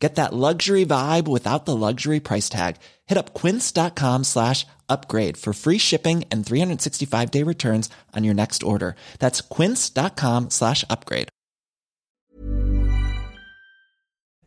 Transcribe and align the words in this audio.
Get 0.00 0.14
that 0.14 0.32
luxury 0.32 0.86
vibe 0.86 1.28
without 1.28 1.66
the 1.66 1.76
luxury 1.76 2.20
price 2.20 2.48
tag. 2.48 2.76
Hit 3.06 3.18
up 3.18 3.34
quince.com 3.34 4.24
slash 4.24 4.66
upgrade 4.88 5.36
for 5.36 5.52
free 5.52 5.78
shipping 5.78 6.24
and 6.32 6.44
365 6.44 7.30
day 7.30 7.44
returns 7.44 7.90
on 8.16 8.24
your 8.24 8.34
next 8.34 8.62
order. 8.62 8.96
That's 9.18 9.42
quince.com 9.42 10.48
slash 10.50 10.84
upgrade. 10.90 11.28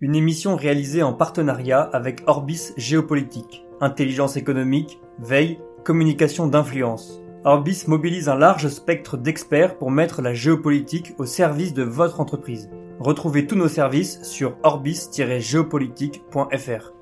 Une 0.01 0.15
émission 0.15 0.57
réalisée 0.57 1.01
en 1.01 1.13
partenariat 1.13 1.79
avec 1.93 2.23
Orbis 2.27 2.73
Géopolitique, 2.75 3.63
intelligence 3.79 4.35
économique, 4.35 4.99
veille, 5.19 5.59
communication 5.85 6.45
d'influence. 6.47 7.22
Orbis 7.45 7.83
mobilise 7.87 8.29
un 8.29 8.37
large 8.37 8.69
spectre 8.69 9.17
d'experts 9.17 9.77
pour 9.77 9.91
mettre 9.91 10.21
la 10.21 10.33
géopolitique 10.33 11.13
au 11.17 11.25
service 11.25 11.73
de 11.73 11.83
votre 11.83 12.21
entreprise. 12.21 12.69
Retrouvez 13.01 13.45
tous 13.45 13.57
nos 13.57 13.67
services 13.67 14.23
sur 14.23 14.55
orbis-géopolitique.fr. 14.63 16.93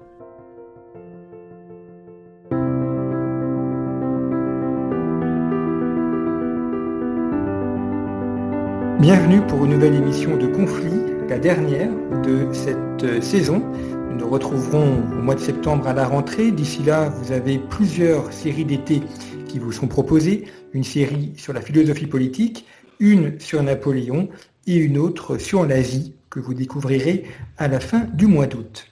Bienvenue 9.00 9.42
pour 9.46 9.64
une 9.66 9.74
nouvelle 9.74 9.94
émission 9.94 10.38
de 10.38 10.48
Conflit, 10.48 11.04
la 11.30 11.38
dernière 11.38 11.92
de 12.24 12.52
cette 12.52 13.22
saison. 13.22 13.62
Nous 14.10 14.18
nous 14.18 14.28
retrouverons 14.28 15.04
au 15.20 15.22
mois 15.22 15.36
de 15.36 15.40
septembre 15.40 15.88
à 15.88 15.94
la 15.94 16.08
rentrée. 16.08 16.50
D'ici 16.50 16.82
là, 16.82 17.10
vous 17.10 17.32
avez 17.32 17.60
plusieurs 17.60 18.34
séries 18.34 18.66
d'été 18.66 19.04
qui 19.52 19.60
vous 19.60 19.72
sont 19.72 19.88
proposées. 19.88 20.46
Une 20.74 20.84
série 20.84 21.34
sur 21.36 21.54
la 21.54 21.62
philosophie 21.62 22.08
politique, 22.08 22.66
une 23.00 23.40
sur 23.40 23.62
Napoléon 23.62 24.30
et 24.66 24.76
une 24.76 24.98
autre 24.98 25.38
sur 25.38 25.66
l'Asie 25.66 26.14
que 26.30 26.40
vous 26.40 26.54
découvrirez 26.54 27.26
à 27.58 27.68
la 27.68 27.80
fin 27.80 28.06
du 28.14 28.28
mois 28.28 28.48
d'août. 28.48 28.88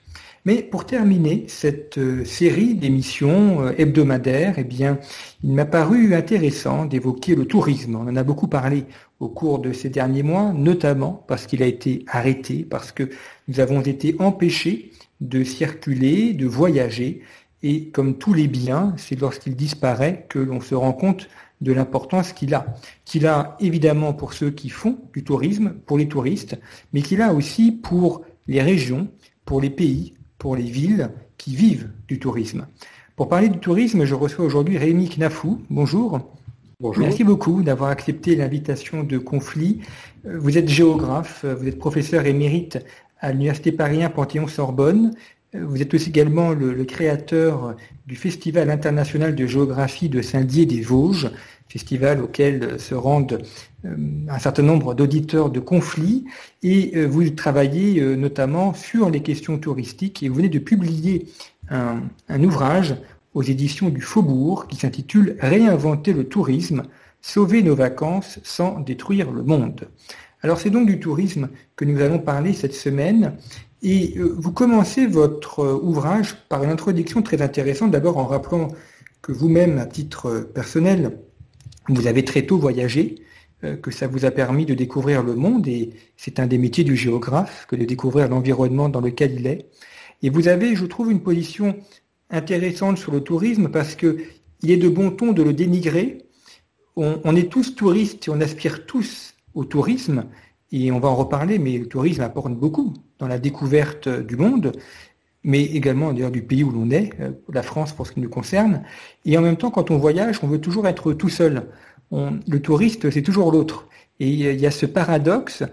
Mais 0.45 0.63
pour 0.63 0.85
terminer 0.85 1.45
cette 1.47 1.97
euh, 1.97 2.23
série 2.25 2.73
d'émissions 2.73 3.61
euh, 3.61 3.71
hebdomadaires, 3.77 4.55
eh 4.57 4.63
bien, 4.63 4.97
il 5.43 5.51
m'a 5.51 5.65
paru 5.65 6.15
intéressant 6.15 6.85
d'évoquer 6.85 7.35
le 7.35 7.45
tourisme. 7.45 7.95
On 7.95 8.07
en 8.07 8.15
a 8.15 8.23
beaucoup 8.23 8.47
parlé 8.47 8.85
au 9.19 9.27
cours 9.27 9.59
de 9.59 9.73
ces 9.73 9.89
derniers 9.89 10.23
mois, 10.23 10.53
notamment 10.53 11.23
parce 11.27 11.45
qu'il 11.45 11.61
a 11.61 11.65
été 11.65 12.05
arrêté, 12.07 12.65
parce 12.69 12.91
que 12.91 13.09
nous 13.47 13.59
avons 13.59 13.81
été 13.81 14.15
empêchés 14.19 14.91
de 15.19 15.43
circuler, 15.43 16.33
de 16.33 16.47
voyager, 16.47 17.21
et 17.61 17.89
comme 17.89 18.17
tous 18.17 18.33
les 18.33 18.47
biens, 18.47 18.93
c'est 18.97 19.19
lorsqu'il 19.19 19.55
disparaît 19.55 20.25
que 20.29 20.39
l'on 20.39 20.61
se 20.61 20.75
rend 20.75 20.93
compte 20.93 21.29
de 21.61 21.73
l'importance 21.73 22.31
qu'il 22.31 22.53
a. 22.53 22.65
Qu'il 23.05 23.27
a 23.27 23.57
évidemment 23.59 24.13
pour 24.13 24.33
ceux 24.33 24.49
qui 24.49 24.69
font 24.69 24.97
du 25.13 25.23
tourisme, 25.23 25.73
pour 25.85 25.97
les 25.97 26.07
touristes, 26.07 26.57
mais 26.93 27.01
qu'il 27.01 27.21
a 27.21 27.33
aussi 27.33 27.71
pour 27.71 28.21
les 28.47 28.61
régions, 28.61 29.09
pour 29.45 29.59
les 29.61 29.69
pays, 29.69 30.13
pour 30.37 30.55
les 30.55 30.63
villes 30.63 31.11
qui 31.37 31.55
vivent 31.55 31.89
du 32.07 32.19
tourisme. 32.19 32.65
Pour 33.15 33.27
parler 33.27 33.49
du 33.49 33.59
tourisme, 33.59 34.05
je 34.05 34.15
reçois 34.15 34.45
aujourd'hui 34.45 34.77
Rémi 34.77 35.09
Knafou. 35.09 35.61
Bonjour. 35.69 36.21
Bonjour. 36.79 37.03
Merci 37.03 37.25
beaucoup 37.25 37.61
d'avoir 37.61 37.89
accepté 37.89 38.37
l'invitation 38.37 39.03
de 39.03 39.17
Conflit. 39.17 39.81
Vous 40.23 40.57
êtes 40.57 40.69
géographe, 40.69 41.43
vous 41.43 41.67
êtes 41.67 41.77
professeur 41.77 42.25
émérite 42.25 42.79
à 43.19 43.33
l'Université 43.33 43.73
Paris 43.73 44.01
1 44.01 44.09
Panthéon-Sorbonne. 44.11 45.11
Vous 45.53 45.81
êtes 45.81 45.93
aussi 45.95 46.09
également 46.09 46.51
le, 46.51 46.73
le, 46.73 46.85
créateur 46.85 47.75
du 48.05 48.15
Festival 48.15 48.69
international 48.69 49.35
de 49.35 49.47
géographie 49.47 50.07
de 50.07 50.21
Saint-Dié 50.21 50.67
des 50.67 50.81
Vosges, 50.81 51.31
festival 51.69 52.21
auquel 52.21 52.79
se 52.79 52.95
rendent 52.95 53.41
euh, 53.85 53.95
un 54.27 54.39
certain 54.39 54.63
nombre 54.63 54.95
d'auditeurs 54.95 55.49
de 55.49 55.59
conflits, 55.59 56.25
et 56.63 56.97
euh, 56.97 57.05
vous 57.05 57.29
travaillez 57.29 58.01
euh, 58.01 58.15
notamment 58.15 58.73
sur 58.73 59.09
les 59.09 59.21
questions 59.21 59.57
touristiques, 59.57 60.23
et 60.23 60.29
vous 60.29 60.35
venez 60.35 60.49
de 60.49 60.59
publier 60.59 61.27
un, 61.69 62.01
un 62.27 62.43
ouvrage 62.43 62.95
aux 63.35 63.43
éditions 63.43 63.89
du 63.89 64.01
Faubourg 64.01 64.67
qui 64.67 64.75
s'intitule 64.77 65.37
Réinventer 65.39 66.13
le 66.13 66.25
tourisme, 66.25 66.83
sauver 67.21 67.61
nos 67.61 67.75
vacances 67.75 68.39
sans 68.43 68.79
détruire 68.79 69.31
le 69.31 69.43
monde. 69.43 69.87
Alors 70.41 70.57
c'est 70.59 70.69
donc 70.69 70.87
du 70.87 70.99
tourisme 70.99 71.49
que 71.75 71.85
nous 71.85 72.01
allons 72.01 72.19
parler 72.19 72.53
cette 72.53 72.73
semaine. 72.73 73.35
Et 73.81 74.15
vous 74.17 74.51
commencez 74.51 75.07
votre 75.07 75.79
ouvrage 75.81 76.35
par 76.49 76.63
une 76.63 76.69
introduction 76.69 77.21
très 77.21 77.41
intéressante, 77.41 77.91
d'abord 77.91 78.17
en 78.17 78.25
rappelant 78.25 78.69
que 79.21 79.31
vous-même, 79.31 79.77
à 79.77 79.85
titre 79.85 80.49
personnel, 80.53 81.17
vous 81.87 82.07
avez 82.07 82.25
très 82.25 82.45
tôt 82.45 82.57
voyagé, 82.57 83.23
que 83.81 83.91
ça 83.91 84.07
vous 84.07 84.25
a 84.25 84.31
permis 84.31 84.65
de 84.65 84.73
découvrir 84.73 85.23
le 85.23 85.35
monde, 85.35 85.67
et 85.67 85.91
c'est 86.17 86.39
un 86.39 86.47
des 86.47 86.57
métiers 86.57 86.83
du 86.83 86.95
géographe 86.95 87.65
que 87.69 87.75
de 87.75 87.85
découvrir 87.85 88.27
l'environnement 88.27 88.89
dans 88.89 89.01
lequel 89.01 89.39
il 89.39 89.47
est. 89.47 89.69
Et 90.23 90.29
vous 90.29 90.49
avez, 90.49 90.75
je 90.75 90.85
trouve, 90.85 91.11
une 91.11 91.21
position 91.21 91.77
intéressante 92.29 92.97
sur 92.97 93.11
le 93.11 93.21
tourisme 93.21 93.69
parce 93.69 93.95
que 93.95 94.17
il 94.61 94.71
est 94.71 94.77
de 94.77 94.89
bon 94.89 95.09
ton 95.11 95.31
de 95.31 95.41
le 95.41 95.53
dénigrer. 95.53 96.25
On, 96.97 97.21
on 97.23 97.35
est 97.35 97.49
tous 97.49 97.75
touristes 97.75 98.27
et 98.27 98.31
on 98.31 98.41
aspire 98.41 98.85
tous 98.85 99.35
au 99.53 99.63
tourisme, 99.63 100.25
et 100.71 100.91
on 100.91 100.99
va 100.99 101.07
en 101.07 101.15
reparler, 101.15 101.59
mais 101.59 101.77
le 101.77 101.87
tourisme 101.87 102.21
apporte 102.21 102.53
beaucoup 102.53 102.93
dans 103.19 103.27
la 103.27 103.37
découverte 103.37 104.09
du 104.09 104.35
monde, 104.37 104.71
mais 105.43 105.63
également 105.63 106.11
du 106.13 106.41
pays 106.41 106.63
où 106.63 106.71
l'on 106.71 106.89
est, 106.89 107.11
la 107.51 107.63
France 107.63 107.93
pour 107.93 108.07
ce 108.07 108.13
qui 108.13 108.19
nous 108.19 108.29
concerne. 108.29 108.83
Et 109.25 109.37
en 109.37 109.41
même 109.41 109.57
temps, 109.57 109.71
quand 109.71 109.91
on 109.91 109.97
voyage, 109.97 110.39
on 110.43 110.47
veut 110.47 110.59
toujours 110.59 110.87
être 110.87 111.13
tout 111.13 111.29
seul. 111.29 111.67
Le 112.11 112.59
touriste, 112.59 113.09
c'est 113.09 113.21
toujours 113.21 113.51
l'autre. 113.51 113.87
Et 114.19 114.29
il 114.29 114.59
y 114.59 114.65
a 114.65 114.71
ce 114.71 114.85
paradoxe 114.85 115.63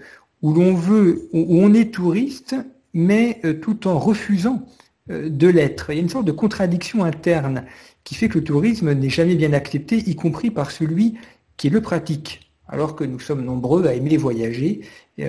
où 0.42 0.52
l'on 0.52 0.74
veut, 0.74 1.28
où 1.32 1.46
on 1.48 1.74
est 1.74 1.92
touriste, 1.92 2.54
mais 2.94 3.40
tout 3.62 3.88
en 3.88 3.98
refusant 3.98 4.66
de 5.08 5.48
l'être. 5.48 5.90
Il 5.90 5.96
y 5.96 5.98
a 5.98 6.02
une 6.02 6.08
sorte 6.08 6.26
de 6.26 6.32
contradiction 6.32 7.04
interne 7.04 7.64
qui 8.04 8.14
fait 8.14 8.28
que 8.28 8.38
le 8.38 8.44
tourisme 8.44 8.92
n'est 8.92 9.08
jamais 9.08 9.34
bien 9.34 9.52
accepté, 9.52 9.96
y 9.98 10.14
compris 10.14 10.50
par 10.50 10.70
celui 10.70 11.14
qui 11.56 11.70
le 11.70 11.80
pratique, 11.80 12.52
alors 12.68 12.94
que 12.94 13.02
nous 13.02 13.18
sommes 13.18 13.44
nombreux 13.44 13.86
à 13.86 13.94
aimer 13.94 14.16
voyager 14.16 14.82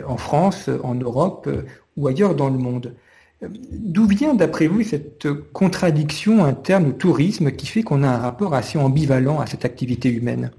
en 0.06 0.18
France, 0.18 0.70
en 0.84 0.94
Europe 0.94 1.50
ou 1.98 2.08
ailleurs 2.08 2.36
dans 2.36 2.50
le 2.50 2.58
monde. 2.58 2.94
D'où 3.42 4.08
vient, 4.08 4.34
d'après 4.34 4.68
vous, 4.68 4.84
cette 4.84 5.28
contradiction 5.54 6.44
interne 6.44 6.88
au 6.88 6.92
tourisme 6.92 7.52
qui 7.52 7.68
fait 7.68 7.84
qu'on 7.84 8.04
a 8.04 8.08
un 8.08 8.18
rapport 8.18 8.56
assez 8.56 8.80
ambivalent 8.80 9.40
à 9.40 9.46
cette 9.46 9.66
activité 9.66 10.10
humaine? 10.10 10.52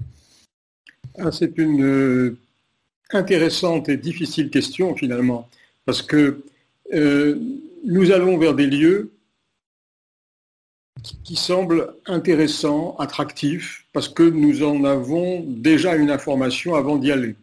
Ah, 1.17 1.31
C'est 1.31 1.57
une 1.57 1.83
euh, 1.83 2.37
intéressante 3.11 3.89
et 3.89 3.97
difficile 3.97 4.49
question 4.49 4.95
finalement, 4.95 5.49
parce 5.85 6.01
que 6.01 6.41
euh, 6.93 7.37
nous 7.85 8.11
allons 8.11 8.37
vers 8.37 8.53
des 8.53 8.67
lieux 8.67 9.11
qui 11.23 11.35
semblent 11.35 11.93
intéressants, 12.05 12.95
attractifs, 12.97 13.85
parce 13.93 14.09
que 14.09 14.23
nous 14.23 14.63
en 14.63 14.83
avons 14.83 15.41
déjà 15.47 15.95
une 15.95 16.11
information 16.11 16.75
avant 16.75 16.97
d'y 16.97 17.11
aller. 17.11 17.35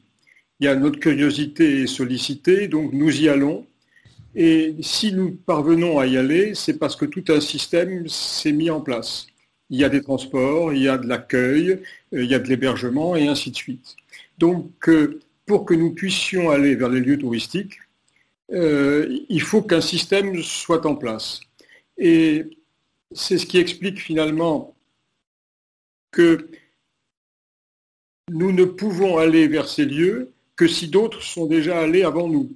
Il 0.60 0.66
y 0.66 0.68
a 0.68 0.74
notre 0.74 0.98
curiosité 0.98 1.86
sollicitée, 1.86 2.68
donc 2.68 2.92
nous 2.92 3.20
y 3.20 3.28
allons 3.28 3.66
et 4.36 4.76
si 4.82 5.14
nous 5.14 5.34
parvenons 5.34 5.98
à 5.98 6.06
y 6.06 6.18
aller, 6.18 6.54
c'est 6.54 6.78
parce 6.78 6.94
que 6.94 7.06
tout 7.06 7.24
un 7.28 7.40
système 7.40 8.06
s'est 8.06 8.52
mis 8.52 8.68
en 8.68 8.82
place. 8.82 9.26
Il 9.70 9.78
y 9.80 9.84
a 9.84 9.88
des 9.88 10.02
transports, 10.02 10.74
il 10.74 10.82
y 10.82 10.88
a 10.88 10.98
de 10.98 11.08
l'accueil, 11.08 11.70
euh, 12.12 12.22
il 12.22 12.30
y 12.30 12.34
a 12.34 12.38
de 12.38 12.46
l'hébergement 12.46 13.16
et 13.16 13.26
ainsi 13.28 13.50
de 13.50 13.56
suite. 13.56 13.96
Donc, 14.36 14.90
euh, 14.90 15.20
pour 15.46 15.64
que 15.64 15.72
nous 15.72 15.94
puissions 15.94 16.50
aller 16.50 16.74
vers 16.76 16.90
les 16.90 17.00
lieux 17.00 17.18
touristiques, 17.18 17.78
euh, 18.52 19.08
il 19.30 19.40
faut 19.40 19.62
qu'un 19.62 19.80
système 19.80 20.42
soit 20.42 20.84
en 20.84 20.96
place. 20.96 21.40
Et 21.96 22.44
c'est 23.12 23.38
ce 23.38 23.46
qui 23.46 23.56
explique 23.56 23.98
finalement 23.98 24.76
que 26.10 26.50
nous 28.30 28.52
ne 28.52 28.64
pouvons 28.64 29.16
aller 29.16 29.48
vers 29.48 29.68
ces 29.68 29.86
lieux 29.86 30.32
que 30.56 30.68
si 30.68 30.88
d'autres 30.88 31.22
sont 31.22 31.46
déjà 31.46 31.80
allés 31.80 32.02
avant 32.02 32.28
nous. 32.28 32.54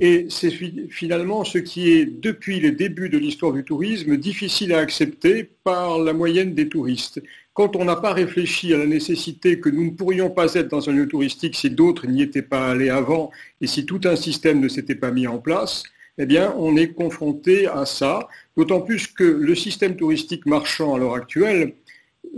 Et 0.00 0.26
c'est 0.30 0.50
finalement 0.90 1.42
ce 1.44 1.58
qui 1.58 1.90
est, 1.90 2.04
depuis 2.04 2.60
les 2.60 2.70
débuts 2.70 3.08
de 3.08 3.18
l'histoire 3.18 3.52
du 3.52 3.64
tourisme, 3.64 4.16
difficile 4.16 4.72
à 4.72 4.78
accepter 4.78 5.50
par 5.64 5.98
la 5.98 6.12
moyenne 6.12 6.54
des 6.54 6.68
touristes. 6.68 7.20
Quand 7.52 7.74
on 7.74 7.84
n'a 7.84 7.96
pas 7.96 8.12
réfléchi 8.12 8.72
à 8.72 8.78
la 8.78 8.86
nécessité 8.86 9.58
que 9.58 9.68
nous 9.68 9.84
ne 9.86 9.90
pourrions 9.90 10.30
pas 10.30 10.54
être 10.54 10.68
dans 10.68 10.88
un 10.88 10.92
lieu 10.92 11.08
touristique 11.08 11.56
si 11.56 11.70
d'autres 11.70 12.06
n'y 12.06 12.22
étaient 12.22 12.42
pas 12.42 12.68
allés 12.68 12.90
avant 12.90 13.32
et 13.60 13.66
si 13.66 13.84
tout 13.84 14.00
un 14.04 14.14
système 14.14 14.60
ne 14.60 14.68
s'était 14.68 14.94
pas 14.94 15.10
mis 15.10 15.26
en 15.26 15.38
place, 15.38 15.82
eh 16.18 16.26
bien, 16.26 16.54
on 16.56 16.76
est 16.76 16.92
confronté 16.92 17.66
à 17.66 17.84
ça, 17.84 18.28
d'autant 18.56 18.80
plus 18.80 19.08
que 19.08 19.24
le 19.24 19.54
système 19.56 19.96
touristique 19.96 20.46
marchand 20.46 20.94
à 20.94 20.98
l'heure 20.98 21.14
actuelle 21.14 21.74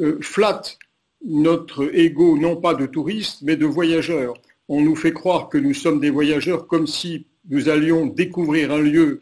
euh, 0.01 0.19
flatte 0.23 0.79
notre 1.23 1.95
ego 1.95 2.39
non 2.39 2.57
pas 2.57 2.75
de 2.75 2.87
touristes, 2.87 3.43
mais 3.43 3.57
de 3.57 3.67
voyageurs. 3.67 4.35
On 4.69 4.81
nous 4.81 4.97
fait 4.97 5.13
croire 5.13 5.51
que 5.51 5.59
nous 5.59 5.75
sommes 5.75 6.01
des 6.01 6.11
voyageurs 6.11 6.67
comme 6.67 6.87
si 6.87 7.27
nous 7.49 7.69
allions 7.69 8.07
découvrir 8.07 8.73
un 8.73 8.81
lieu 8.81 9.21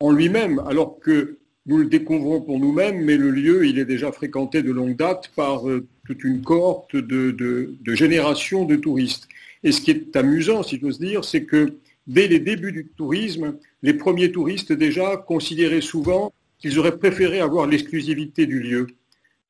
en 0.00 0.12
lui-même, 0.12 0.60
alors 0.66 0.98
que 1.00 1.38
nous 1.66 1.78
le 1.78 1.86
découvrons 1.86 2.40
pour 2.40 2.58
nous-mêmes, 2.58 3.04
mais 3.04 3.16
le 3.16 3.30
lieu, 3.30 3.66
il 3.66 3.78
est 3.78 3.84
déjà 3.84 4.10
fréquenté 4.12 4.62
de 4.62 4.72
longue 4.72 4.96
date 4.96 5.30
par 5.36 5.68
euh, 5.68 5.86
toute 6.06 6.24
une 6.24 6.40
cohorte 6.40 6.96
de, 6.96 7.30
de 7.30 7.94
générations 7.94 8.64
de 8.64 8.76
touristes. 8.76 9.28
Et 9.64 9.72
ce 9.72 9.80
qui 9.80 9.90
est 9.90 10.16
amusant, 10.16 10.62
si 10.62 10.78
j'ose 10.80 10.98
dire, 10.98 11.24
c'est 11.24 11.44
que 11.44 11.76
dès 12.06 12.26
les 12.26 12.38
débuts 12.38 12.72
du 12.72 12.86
tourisme, 12.86 13.56
les 13.82 13.94
premiers 13.94 14.32
touristes 14.32 14.72
déjà 14.72 15.16
considéraient 15.16 15.80
souvent 15.80 16.32
qu'ils 16.58 16.78
auraient 16.78 16.98
préféré 16.98 17.40
avoir 17.40 17.66
l'exclusivité 17.66 18.46
du 18.46 18.60
lieu 18.60 18.86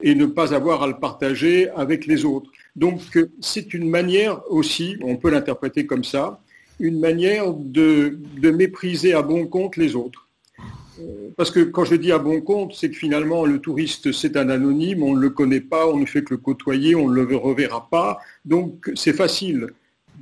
et 0.02 0.14
ne 0.14 0.26
pas 0.26 0.54
avoir 0.54 0.82
à 0.82 0.86
le 0.86 0.98
partager 0.98 1.70
avec 1.70 2.06
les 2.06 2.24
autres. 2.24 2.50
Donc 2.76 3.00
c'est 3.40 3.74
une 3.74 3.88
manière 3.88 4.40
aussi, 4.50 4.96
on 5.02 5.16
peut 5.16 5.30
l'interpréter 5.30 5.86
comme 5.86 6.04
ça, 6.04 6.40
une 6.78 7.00
manière 7.00 7.52
de, 7.52 8.18
mépriser 8.42 9.12
à 9.12 9.22
bon 9.22 9.46
compte 9.46 9.76
les 9.76 9.96
autres. 9.96 10.28
Euh, 11.00 11.28
parce 11.36 11.50
que 11.50 11.60
quand 11.60 11.84
je 11.84 11.94
dis 11.94 12.12
à 12.12 12.18
bon 12.18 12.40
compte, 12.40 12.74
c'est 12.74 12.90
que 12.90 12.96
finalement 12.96 13.44
le 13.44 13.60
touriste 13.60 14.12
c'est 14.12 14.36
un 14.36 14.48
anonyme, 14.48 15.02
on 15.02 15.14
ne 15.14 15.20
le 15.20 15.30
connaît 15.30 15.60
pas, 15.60 15.88
on 15.88 15.98
ne 15.98 16.06
fait 16.06 16.22
que 16.22 16.34
le 16.34 16.38
côtoyer, 16.38 16.94
on 16.94 17.08
ne 17.08 17.22
le 17.22 17.36
reverra 17.36 17.88
pas. 17.90 18.18
Donc 18.44 18.90
c'est 18.94 19.12
facile 19.12 19.68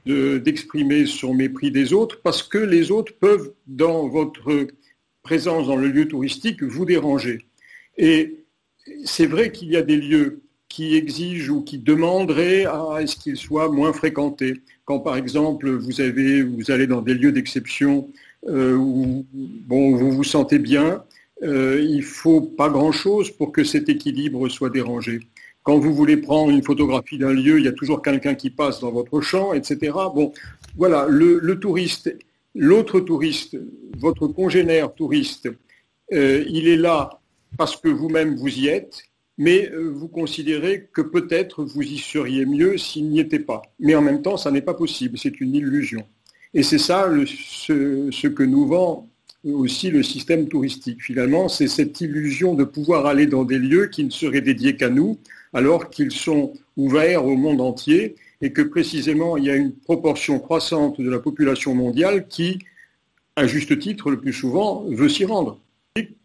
d'exprimer 0.04 1.06
son 1.06 1.34
mépris 1.34 1.70
des 1.72 1.92
autres 1.92 2.20
parce 2.22 2.42
que 2.42 2.58
les 2.58 2.90
autres 2.92 3.12
peuvent, 3.18 3.52
dans 3.66 4.06
votre 4.06 4.68
présence 5.22 5.66
dans 5.66 5.76
le 5.76 5.88
lieu 5.88 6.06
touristique, 6.06 6.62
vous 6.62 6.84
déranger. 6.84 7.46
Et 7.96 8.44
c'est 9.04 9.26
vrai 9.26 9.50
qu'il 9.50 9.68
y 9.68 9.76
a 9.76 9.82
des 9.82 9.96
lieux 9.96 10.42
qui 10.76 10.94
exigent 10.94 11.48
ou 11.48 11.62
qui 11.62 11.78
demanderaient 11.78 12.66
à 12.66 13.00
ce 13.06 13.16
qu'ils 13.16 13.38
soient 13.38 13.70
moins 13.70 13.94
fréquentés. 13.94 14.60
Quand 14.84 15.00
par 15.00 15.16
exemple 15.16 15.70
vous, 15.70 16.02
avez, 16.02 16.42
vous 16.42 16.70
allez 16.70 16.86
dans 16.86 17.00
des 17.00 17.14
lieux 17.14 17.32
d'exception 17.32 18.10
euh, 18.46 18.74
où 18.74 19.24
bon, 19.32 19.96
vous 19.96 20.12
vous 20.12 20.22
sentez 20.22 20.58
bien, 20.58 21.02
euh, 21.42 21.80
il 21.82 21.96
ne 21.96 22.02
faut 22.02 22.42
pas 22.42 22.68
grand-chose 22.68 23.30
pour 23.30 23.52
que 23.52 23.64
cet 23.64 23.88
équilibre 23.88 24.50
soit 24.50 24.68
dérangé. 24.68 25.20
Quand 25.62 25.78
vous 25.78 25.94
voulez 25.94 26.18
prendre 26.18 26.50
une 26.50 26.62
photographie 26.62 27.16
d'un 27.16 27.32
lieu, 27.32 27.58
il 27.58 27.64
y 27.64 27.68
a 27.68 27.72
toujours 27.72 28.02
quelqu'un 28.02 28.34
qui 28.34 28.50
passe 28.50 28.80
dans 28.80 28.92
votre 28.92 29.22
champ, 29.22 29.54
etc. 29.54 29.92
Bon, 30.14 30.34
voilà, 30.76 31.06
le, 31.08 31.58
touriste, 31.58 32.14
l'autre 32.54 33.00
touriste, 33.00 33.56
votre 33.96 34.26
congénère 34.26 34.92
touriste, 34.92 35.48
euh, 36.12 36.44
il 36.46 36.68
est 36.68 36.76
là 36.76 37.18
parce 37.56 37.78
que 37.78 37.88
vous-même 37.88 38.36
vous 38.36 38.58
y 38.58 38.68
êtes, 38.68 39.04
mais 39.38 39.70
euh, 39.70 39.90
vous 39.94 40.08
considérez 40.08 40.88
que 40.92 41.02
peut-être 41.02 41.64
vous 41.64 41.82
y 41.82 41.98
seriez 41.98 42.46
mieux 42.46 42.78
s'il 42.78 43.08
n'y 43.08 43.20
était 43.20 43.38
pas. 43.38 43.62
Mais 43.78 43.94
en 43.94 44.02
même 44.02 44.22
temps, 44.22 44.36
ça 44.36 44.50
n'est 44.50 44.62
pas 44.62 44.74
possible, 44.74 45.18
c'est 45.18 45.40
une 45.40 45.54
illusion. 45.54 46.06
Et 46.54 46.62
c'est 46.62 46.78
ça 46.78 47.10
ce, 47.26 48.26
que 48.28 48.42
nous 48.42 48.66
vend 48.66 49.08
aussi 49.44 49.90
le 49.90 50.02
système 50.02 50.48
touristique. 50.48 51.02
Finalement, 51.02 51.48
c'est 51.48 51.68
cette 51.68 52.00
illusion 52.00 52.54
de 52.54 52.64
pouvoir 52.64 53.06
aller 53.06 53.26
dans 53.26 53.44
des 53.44 53.58
lieux 53.58 53.88
qui 53.88 54.04
ne 54.04 54.10
seraient 54.10 54.40
dédiés 54.40 54.76
qu'à 54.76 54.88
nous, 54.88 55.18
alors 55.52 55.90
qu'ils 55.90 56.12
sont 56.12 56.54
ouverts 56.76 57.26
au 57.26 57.36
monde 57.36 57.60
entier 57.60 58.16
et 58.40 58.52
que 58.52 58.62
précisément 58.62 59.36
il 59.36 59.44
y 59.44 59.50
a 59.50 59.56
une 59.56 59.72
proportion 59.72 60.38
croissante 60.38 61.00
de 61.00 61.10
la 61.10 61.18
population 61.18 61.74
mondiale 61.74 62.26
qui, 62.28 62.58
à 63.36 63.46
juste 63.46 63.78
titre, 63.78 64.10
le 64.10 64.18
plus 64.18 64.32
souvent, 64.32 64.84
veut 64.88 65.08
s'y 65.08 65.24
rendre 65.24 65.60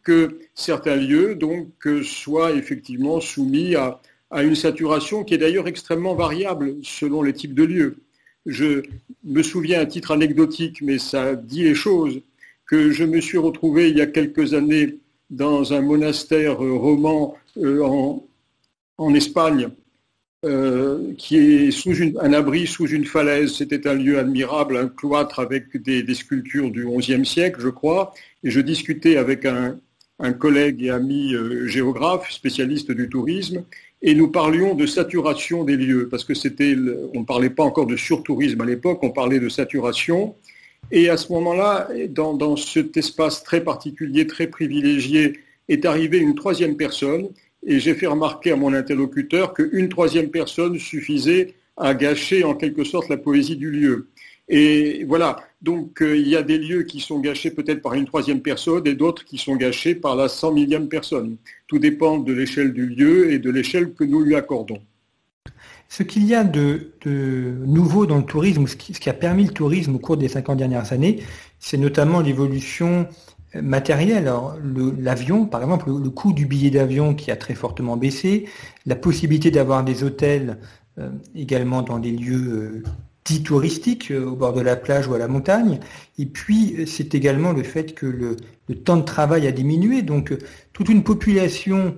que 0.03 0.39
certains 0.53 0.95
lieux 0.95 1.35
donc 1.35 1.69
soient 2.03 2.53
effectivement 2.53 3.19
soumis 3.19 3.75
à, 3.75 3.99
une 4.41 4.55
saturation 4.55 5.23
qui 5.23 5.33
est 5.33 5.37
d'ailleurs 5.37 5.67
extrêmement 5.67 6.15
variable 6.15 6.75
selon 6.83 7.21
les 7.21 7.33
types 7.33 7.53
de 7.53 7.63
lieux. 7.63 7.97
Je 8.45 8.81
me 9.23 9.43
souviens 9.43 9.81
à 9.81 9.85
titre 9.85 10.11
anecdotique, 10.11 10.81
mais 10.81 10.97
ça 10.97 11.35
dit 11.35 11.63
les 11.63 11.75
choses, 11.75 12.21
que 12.65 12.91
je 12.91 13.03
me 13.03 13.19
suis 13.19 13.37
retrouvé 13.37 13.89
il 13.89 13.97
y 13.97 14.01
a 14.01 14.07
quelques 14.07 14.53
années 14.53 14.99
dans 15.29 15.73
un 15.73 15.81
monastère 15.81 16.57
roman 16.59 17.35
euh, 17.57 17.83
en, 18.97 19.13
Espagne, 19.13 19.69
euh, 20.45 21.13
qui 21.17 21.37
est 21.37 21.71
sous 21.71 21.93
un 22.19 22.33
abri 22.33 22.67
sous 22.67 22.87
une 22.87 23.05
falaise. 23.05 23.55
C'était 23.55 23.87
un 23.87 23.93
lieu 23.93 24.17
admirable, 24.17 24.77
un 24.77 24.87
cloître 24.87 25.39
avec 25.39 25.75
des, 25.75 26.01
des 26.03 26.15
sculptures 26.15 26.71
du 26.71 26.85
XIe 26.85 27.25
siècle, 27.25 27.59
je 27.61 27.69
crois. 27.69 28.13
Je 28.43 28.59
discutais 28.59 29.17
avec 29.17 29.45
un, 29.45 29.79
collègue 30.39 30.83
et 30.83 30.91
ami 30.91 31.33
euh, 31.33 31.67
géographe, 31.67 32.31
spécialiste 32.31 32.91
du 32.91 33.09
tourisme, 33.09 33.63
et 34.03 34.13
nous 34.13 34.27
parlions 34.29 34.75
de 34.75 34.85
saturation 34.85 35.63
des 35.63 35.77
lieux, 35.77 36.07
parce 36.09 36.23
que 36.23 36.33
on 37.15 37.19
ne 37.21 37.25
parlait 37.25 37.49
pas 37.49 37.63
encore 37.63 37.87
de 37.87 37.95
surtourisme 37.95 38.61
à 38.61 38.65
l'époque, 38.65 38.99
on 39.01 39.09
parlait 39.09 39.39
de 39.39 39.49
saturation. 39.49 40.35
Et 40.91 41.09
à 41.09 41.17
ce 41.17 41.31
moment-là, 41.33 41.87
dans 42.09 42.55
cet 42.55 42.97
espace 42.97 43.43
très 43.43 43.63
particulier, 43.63 44.27
très 44.27 44.47
privilégié, 44.47 45.39
est 45.69 45.85
arrivée 45.85 46.17
une 46.17 46.35
troisième 46.35 46.77
personne, 46.77 47.29
et 47.65 47.79
j'ai 47.79 47.93
fait 47.93 48.07
remarquer 48.07 48.51
à 48.51 48.55
mon 48.55 48.73
interlocuteur 48.73 49.53
qu'une 49.53 49.89
troisième 49.89 50.29
personne 50.29 50.77
suffisait 50.79 51.53
à 51.77 51.93
gâcher 51.93 52.43
en 52.43 52.55
quelque 52.55 52.83
sorte 52.83 53.09
la 53.09 53.17
poésie 53.17 53.55
du 53.55 53.71
lieu. 53.71 54.07
Et 54.53 55.05
voilà, 55.07 55.37
donc 55.61 56.01
euh, 56.01 56.17
il 56.17 56.27
y 56.27 56.35
a 56.35 56.43
des 56.43 56.57
lieux 56.57 56.83
qui 56.83 56.99
sont 56.99 57.21
gâchés 57.21 57.51
peut-être 57.51 57.81
par 57.81 57.93
une 57.93 58.03
troisième 58.03 58.41
personne 58.41 58.85
et 58.85 58.95
d'autres 58.95 59.23
qui 59.23 59.37
sont 59.37 59.55
gâchés 59.55 59.95
par 59.95 60.17
la 60.17 60.27
cent 60.27 60.51
millième 60.51 60.89
personne. 60.89 61.37
Tout 61.67 61.79
dépend 61.79 62.17
de 62.17 62.33
l'échelle 62.33 62.73
du 62.73 62.85
lieu 62.85 63.31
et 63.31 63.39
de 63.39 63.49
l'échelle 63.49 63.93
que 63.93 64.03
nous 64.03 64.21
lui 64.21 64.35
accordons. 64.35 64.81
Ce 65.87 66.03
qu'il 66.03 66.25
y 66.25 66.35
a 66.35 66.43
de, 66.43 66.91
nouveau 67.65 68.05
dans 68.05 68.17
le 68.17 68.25
tourisme, 68.25 68.67
ce 68.67 68.75
qui, 68.75 69.09
a 69.09 69.13
permis 69.13 69.45
le 69.45 69.53
tourisme 69.53 69.95
au 69.95 69.99
cours 69.99 70.17
des 70.17 70.27
50 70.27 70.57
dernières 70.57 70.91
années, 70.91 71.23
c'est 71.59 71.77
notamment 71.77 72.19
l'évolution 72.19 73.07
euh, 73.55 73.61
matérielle. 73.61 74.29
L'avion, 74.99 75.45
par 75.45 75.63
exemple, 75.63 75.89
le, 75.89 76.09
coût 76.09 76.33
du 76.33 76.45
billet 76.45 76.71
d'avion 76.71 77.13
qui 77.13 77.31
a 77.31 77.37
très 77.37 77.55
fortement 77.55 77.95
baissé, 77.95 78.49
la 78.85 78.97
possibilité 78.97 79.49
d'avoir 79.49 79.85
des 79.85 80.03
hôtels 80.03 80.57
euh, 80.97 81.09
également 81.35 81.83
dans 81.83 81.99
des 81.99 82.11
lieux 82.11 82.83
dit 83.25 83.43
touristique 83.43 84.11
euh, 84.11 84.25
au 84.25 84.35
bord 84.35 84.53
de 84.53 84.61
la 84.61 84.75
plage 84.75 85.07
ou 85.07 85.13
à 85.13 85.17
la 85.17 85.27
montagne. 85.27 85.79
Et 86.17 86.25
puis, 86.25 86.75
euh, 86.79 86.85
c'est 86.85 87.13
également 87.15 87.51
le 87.51 87.63
fait 87.63 87.93
que 87.93 88.05
le, 88.05 88.35
temps 88.83 88.97
de 88.97 89.03
travail 89.03 89.47
a 89.47 89.51
diminué. 89.51 90.01
Donc, 90.01 90.31
euh, 90.31 90.37
toute 90.73 90.89
une 90.89 91.03
population 91.03 91.95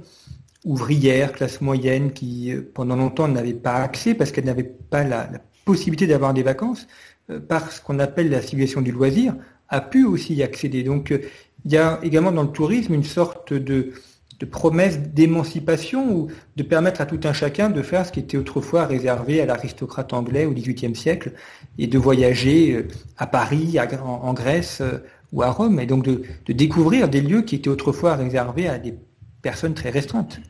ouvrière, 0.65 1.33
classe 1.33 1.61
moyenne, 1.61 2.13
qui 2.13 2.53
pendant 2.73 2.95
longtemps 2.95 3.27
n'avait 3.27 3.53
pas 3.53 3.75
accès 3.75 4.15
parce 4.15 4.31
qu'elle 4.31 4.45
n'avait 4.45 4.63
pas 4.63 5.03
la, 5.03 5.29
possibilité 5.65 6.07
d'avoir 6.07 6.33
des 6.33 6.43
vacances, 6.43 6.87
par 7.47 7.71
ce 7.71 7.79
qu'on 7.79 7.99
appelle 7.99 8.29
la 8.29 8.41
civilisation 8.41 8.81
du 8.81 8.91
loisir, 8.91 9.33
a 9.69 9.79
pu 9.79 10.03
aussi 10.03 10.33
y 10.33 10.43
accéder. 10.43 10.83
Donc, 10.83 11.17
il 11.63 11.71
y 11.71 11.77
a 11.77 11.99
également 12.03 12.33
dans 12.33 12.43
le 12.43 12.51
tourisme 12.51 12.93
une 12.93 13.05
sorte 13.05 13.53
de, 13.53 13.93
de 14.43 14.49
promesse 14.49 14.99
d'émancipation 14.99 16.13
ou 16.13 16.27
de 16.57 16.63
permettre 16.63 16.99
à 16.99 17.05
tout 17.05 17.21
un 17.23 17.31
chacun 17.31 17.69
de 17.69 17.81
faire 17.81 18.05
ce 18.05 18.11
qui 18.11 18.19
était 18.19 18.35
autrefois 18.35 18.85
réservé 18.85 19.39
à 19.39 19.45
l'aristocrate 19.45 20.11
anglais 20.11 20.43
au 20.45 20.51
XVIIIe 20.51 20.97
siècle 20.97 21.31
et 21.77 21.87
de 21.87 21.97
voyager 21.97 22.75
euh, 22.75 22.87
à 23.17 23.25
Paris, 23.25 23.77
en 24.03 24.33
Grèce 24.33 24.81
euh, 24.81 24.97
ou 25.31 25.43
à 25.43 25.49
Rome 25.49 25.79
et 25.79 25.85
donc 25.85 26.03
de, 26.03 26.23
découvrir 26.51 27.07
des 27.07 27.21
lieux 27.21 27.43
qui 27.43 27.55
étaient 27.55 27.69
autrefois 27.69 28.17
réservés 28.17 28.67
à 28.67 28.79
des 28.79 28.95
personnes 29.41 29.75
très 29.75 29.91
restreintes. 29.91 30.41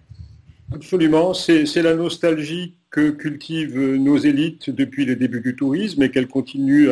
Absolument, 0.74 1.36
c'est 1.36 1.84
la 1.84 1.94
nostalgie 1.94 2.74
que 2.90 3.12
cultivent 3.12 3.78
nos 3.78 4.18
élites 4.18 4.72
depuis 4.72 5.06
le 5.06 5.16
début 5.16 5.42
du 5.42 5.56
tourisme 5.56 6.02
et 6.02 6.10
qu'elles 6.10 6.28
continuent 6.28 6.90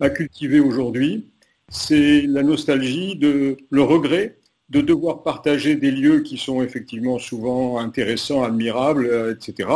à 0.00 0.10
cultiver 0.10 0.58
aujourd'hui. 0.58 1.28
C'est 1.68 2.22
la 2.22 2.42
nostalgie 2.42 3.14
de 3.14 3.56
le 3.70 3.82
regret 3.82 4.37
de 4.68 4.80
devoir 4.80 5.22
partager 5.22 5.76
des 5.76 5.90
lieux 5.90 6.20
qui 6.20 6.36
sont 6.36 6.62
effectivement 6.62 7.18
souvent 7.18 7.78
intéressants, 7.78 8.42
admirables, 8.42 9.06
euh, 9.06 9.34
etc., 9.34 9.68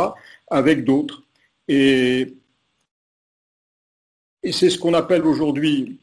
avec 0.49 0.83
d'autres. 0.83 1.23
Et, 1.67 2.35
c'est 4.51 4.69
ce 4.69 4.77
qu'on 4.77 4.93
appelle 4.93 5.25
aujourd'hui 5.25 5.99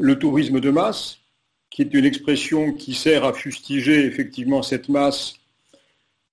le 0.00 0.18
tourisme 0.18 0.60
de 0.60 0.70
masse, 0.70 1.18
qui 1.70 1.82
est 1.82 1.94
une 1.94 2.04
expression 2.04 2.72
qui 2.72 2.92
sert 2.92 3.24
à 3.24 3.32
fustiger 3.32 4.04
effectivement 4.04 4.62
cette 4.62 4.88
masse 4.88 5.34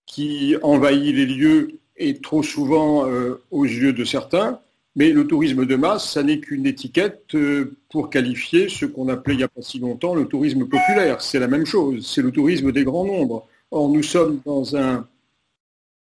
qui 0.05 0.55
envahit 0.63 1.15
les 1.15 1.25
lieux 1.25 1.79
et 1.97 2.19
trop 2.19 2.43
souvent 2.43 3.07
euh, 3.07 3.41
aux 3.51 3.65
yeux 3.65 3.93
de 3.93 4.03
certains, 4.03 4.59
mais 4.95 5.11
le 5.11 5.25
tourisme 5.25 5.65
de 5.65 5.75
masse, 5.75 6.11
ça 6.11 6.23
n'est 6.23 6.39
qu'une 6.39 6.67
étiquette 6.67 7.33
euh, 7.33 7.75
pour 7.89 8.09
qualifier 8.09 8.69
ce 8.69 8.85
qu'on 8.85 9.09
appelait 9.09 9.33
il 9.33 9.37
n'y 9.37 9.43
a 9.43 9.47
pas 9.47 9.61
si 9.61 9.79
longtemps 9.79 10.13
le 10.13 10.25
tourisme 10.25 10.67
populaire. 10.67 11.21
C'est 11.21 11.39
la 11.39 11.47
même 11.47 11.65
chose, 11.65 12.07
c'est 12.07 12.21
le 12.21 12.31
tourisme 12.31 12.71
des 12.71 12.83
grands 12.83 13.05
nombres. 13.05 13.47
Or, 13.71 13.89
nous 13.89 14.03
sommes 14.03 14.39
dans 14.45 14.75
un, 14.75 15.07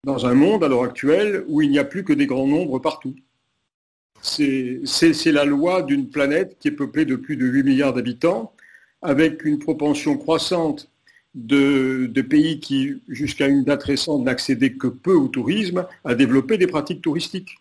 dans 0.04 0.26
un 0.26 0.34
monde 0.34 0.62
à 0.62 0.68
l'heure 0.68 0.84
actuelle 0.84 1.44
où 1.48 1.62
il 1.62 1.70
n'y 1.70 1.78
a 1.78 1.84
plus 1.84 2.04
que 2.04 2.12
des 2.12 2.26
grands 2.26 2.46
nombres 2.46 2.78
partout. 2.78 3.14
C'est 4.20 4.82
la 5.32 5.44
loi 5.44 5.82
d'une 5.82 6.08
planète 6.08 6.56
qui 6.60 6.68
est 6.68 6.72
peuplée 6.72 7.04
de 7.04 7.16
plus 7.16 7.36
de 7.36 7.46
8 7.46 7.62
milliards 7.64 7.92
d'habitants, 7.94 8.52
avec 9.00 9.44
une 9.44 9.58
propension 9.58 10.16
croissante 10.16 10.88
de, 11.34 12.20
pays 12.28 12.60
qui, 12.60 13.00
jusqu'à 13.08 13.48
une 13.48 13.64
date 13.64 13.82
récente, 13.82 14.22
n'accédaient 14.22 14.74
que 14.74 14.86
peu 14.86 15.14
au 15.14 15.28
tourisme, 15.28 15.86
à 16.04 16.14
développer 16.14 16.58
des 16.58 16.66
pratiques 16.66 17.02
touristiques. 17.02 17.58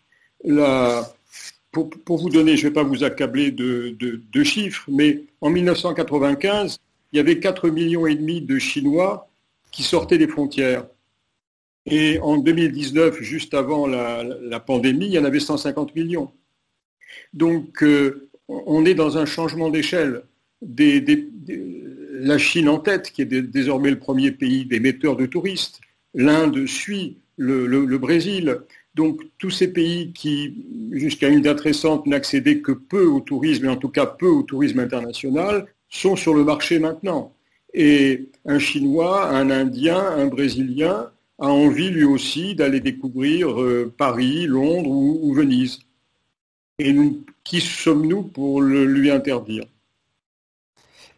Pour, 1.72 2.18
vous 2.18 2.28
donner, 2.28 2.56
je 2.56 2.64
ne 2.64 2.68
vais 2.68 2.74
pas 2.74 2.82
vous 2.82 3.02
accabler 3.02 3.50
de, 3.50 4.42
chiffres, 4.44 4.84
mais 4.88 5.24
en 5.40 5.50
1995, 5.50 6.78
il 7.12 7.16
y 7.16 7.20
avait 7.20 7.40
4 7.40 7.70
millions 7.70 8.06
et 8.06 8.14
demi 8.14 8.42
de 8.42 8.58
Chinois 8.58 9.28
qui 9.70 9.82
sortaient 9.82 10.18
des 10.18 10.28
frontières. 10.28 10.86
Et 11.86 12.18
en 12.20 12.36
2019, 12.36 13.20
juste 13.22 13.54
avant 13.54 13.86
la, 13.86 14.60
pandémie, 14.60 15.06
il 15.06 15.12
y 15.12 15.18
en 15.18 15.24
avait 15.24 15.40
150 15.40 15.96
millions. 15.96 16.30
Donc, 17.32 17.82
euh, 17.82 18.28
on 18.48 18.84
est 18.84 18.94
dans 18.94 19.16
un 19.16 19.24
changement 19.24 19.70
d'échelle. 19.70 20.22
la 20.60 22.38
Chine 22.38 22.68
en 22.68 22.78
tête, 22.78 23.10
qui 23.10 23.22
est 23.22 23.26
désormais 23.26 23.90
le 23.90 23.98
premier 23.98 24.30
pays 24.30 24.66
d'émetteurs 24.66 25.16
de 25.16 25.26
touristes. 25.26 25.80
L'Inde 26.14 26.66
suit, 26.66 27.16
le, 27.36 27.96
Brésil. 27.96 28.58
Donc, 28.94 29.22
tous 29.38 29.50
ces 29.50 29.72
pays 29.72 30.12
qui, 30.12 30.66
jusqu'à 30.92 31.28
une 31.28 31.40
date 31.40 31.60
récente, 31.60 32.06
n'accédaient 32.06 32.58
que 32.58 32.72
peu 32.72 33.06
au 33.06 33.20
tourisme, 33.20 33.64
et 33.64 33.68
en 33.68 33.76
tout 33.76 33.88
cas 33.88 34.06
peu 34.06 34.28
au 34.28 34.42
tourisme 34.42 34.80
international, 34.80 35.66
sont 35.88 36.16
sur 36.16 36.34
le 36.34 36.44
marché 36.44 36.78
maintenant. 36.78 37.32
Et 37.74 38.28
un 38.44 38.58
Chinois, 38.58 39.28
un 39.28 39.50
Indien, 39.50 39.98
un 39.98 40.26
Brésilien 40.26 41.10
a 41.38 41.48
envie 41.48 41.90
lui 41.90 42.04
aussi 42.04 42.54
d'aller 42.54 42.80
découvrir 42.80 43.60
euh, 43.60 43.92
Paris, 43.96 44.46
Londres 44.46 44.90
ou, 44.90 45.32
Venise. 45.34 45.80
Et 46.78 46.94
qui 47.44 47.60
sommes-nous 47.60 48.22
pour 48.22 48.60
le, 48.60 48.84
lui 48.84 49.10
interdire? 49.10 49.64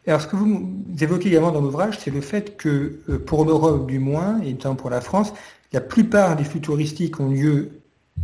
Alors, 0.07 0.21
ce 0.21 0.27
que 0.27 0.37
vous 0.37 0.71
évoquez 1.01 1.29
également 1.29 1.51
dans 1.51 1.63
l'ouvrage, 1.63 1.99
c'est 1.99 2.11
le 2.11 2.21
fait 2.21 2.57
que, 2.57 3.01
euh, 3.09 3.19
pour 3.19 3.45
l'Europe 3.45 3.87
du 3.87 3.99
moins, 3.99 4.41
et 4.43 4.53
notamment 4.53 4.77
pour 4.77 4.91
la 4.91 5.01
France, 5.01 5.33
la 5.75 5.81
plupart 5.81 6.37
des 6.37 6.45
flux 6.45 6.61
touristiques 6.61 7.19
ont 7.19 7.31
lieu 7.31 7.81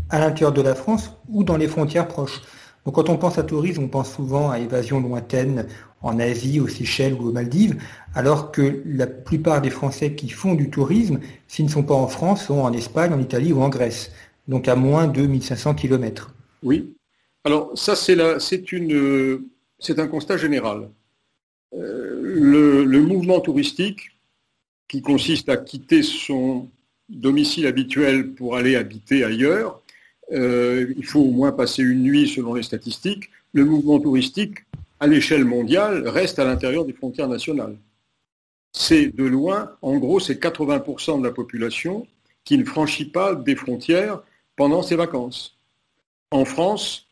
à 0.09 0.21
l'intérieur 0.21 0.53
de 0.53 0.63
la 0.63 0.77
France 0.77 1.11
ou 1.29 1.43
dans 1.43 1.57
les 1.57 1.67
frontières 1.67 2.07
proches. 2.07 2.41
Donc, 2.87 2.95
quand 2.95 3.11
on 3.11 3.19
pense 3.19 3.39
à 3.39 3.43
tourisme, 3.43 3.83
on 3.83 3.89
pense 3.89 4.15
souvent 4.15 4.51
à 4.51 4.61
évasion 4.61 5.01
lointaine 5.01 5.67
en 6.01 6.21
Asie, 6.21 6.61
aux 6.61 6.69
Seychelles 6.69 7.13
ou 7.13 7.29
aux 7.29 7.33
Maldives, 7.33 7.77
alors 8.15 8.53
que 8.53 8.83
la 8.87 9.09
plupart 9.09 9.61
des 9.61 9.69
Français 9.69 10.15
qui 10.15 10.29
font 10.29 10.55
du 10.55 10.71
tourisme, 10.71 11.19
s'ils 11.49 11.65
ne 11.65 11.71
sont 11.71 11.83
pas 11.83 11.95
en 11.95 12.07
France, 12.07 12.47
sont 12.47 12.61
en 12.61 12.73
Espagne, 12.73 13.13
en 13.13 13.21
Italie 13.21 13.53
ou 13.53 13.61
en 13.61 13.69
Grèce, 13.69 14.13
donc 14.47 14.69
à 14.69 14.77
moins 14.77 15.09
de 15.09 15.27
1500 15.27 15.75
km. 15.75 16.33
Oui. 16.63 16.95
Alors 17.45 17.77
ça, 17.77 17.97
c'est 17.97 19.99
un 19.99 20.07
constat 20.07 20.37
général. 20.37 20.89
Euh, 21.75 22.21
le, 22.23 23.03
mouvement 23.03 23.41
touristique, 23.41 24.17
qui 24.89 25.03
consiste 25.03 25.49
à 25.49 25.57
quitter 25.57 26.03
son 26.03 26.69
domicile 27.11 27.67
habituel 27.67 28.33
pour 28.33 28.57
aller 28.57 28.77
habiter 28.77 29.25
ailleurs, 29.25 29.81
euh, 30.33 30.93
il 30.97 31.05
faut 31.05 31.21
au 31.21 31.31
moins 31.31 31.53
passer 31.53 31.83
une 31.83 32.03
nuit 32.03 32.29
selon 32.29 32.55
les 32.55 32.63
statistiques, 32.63 33.31
le 33.53 33.65
mouvement 33.65 33.99
touristique 33.99 34.59
à 35.01 35.07
l'échelle 35.07 35.45
mondiale, 35.45 36.07
reste 36.07 36.39
à 36.39 36.45
l'intérieur 36.45 36.85
des 36.85 36.93
frontières 36.93 37.29
nationales. 37.29 37.77
C'est 38.73 39.09
de 39.09 39.25
loin, 39.25 39.73
en 39.83 39.97
gros, 39.97 40.21
c'est 40.21 40.41
80% 40.41 41.21
de 41.21 41.25
la 41.25 41.33
population 41.33 42.07
qui 42.45 42.57
ne 42.59 42.65
franchit 42.65 43.07
pas 43.07 43.35
des 43.35 43.57
frontières 43.57 44.23
pendant 44.57 44.83
ses 44.83 44.97
vacances. 44.97 45.57
En 46.31 46.45
France, 46.45 47.07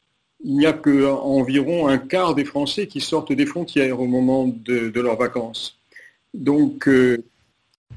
il 0.44 0.56
n'y 0.56 0.66
a 0.66 0.72
qu'environ 0.72 1.88
un 1.88 1.98
quart 1.98 2.34
des 2.34 2.44
Français 2.44 2.86
qui 2.86 3.00
sortent 3.00 3.32
des 3.32 3.46
frontières 3.46 4.00
au 4.00 4.06
moment 4.06 4.46
de, 4.46 5.00
leurs 5.00 5.16
vacances. 5.16 5.76
Donc, 6.34 6.86
euh, 6.86 7.24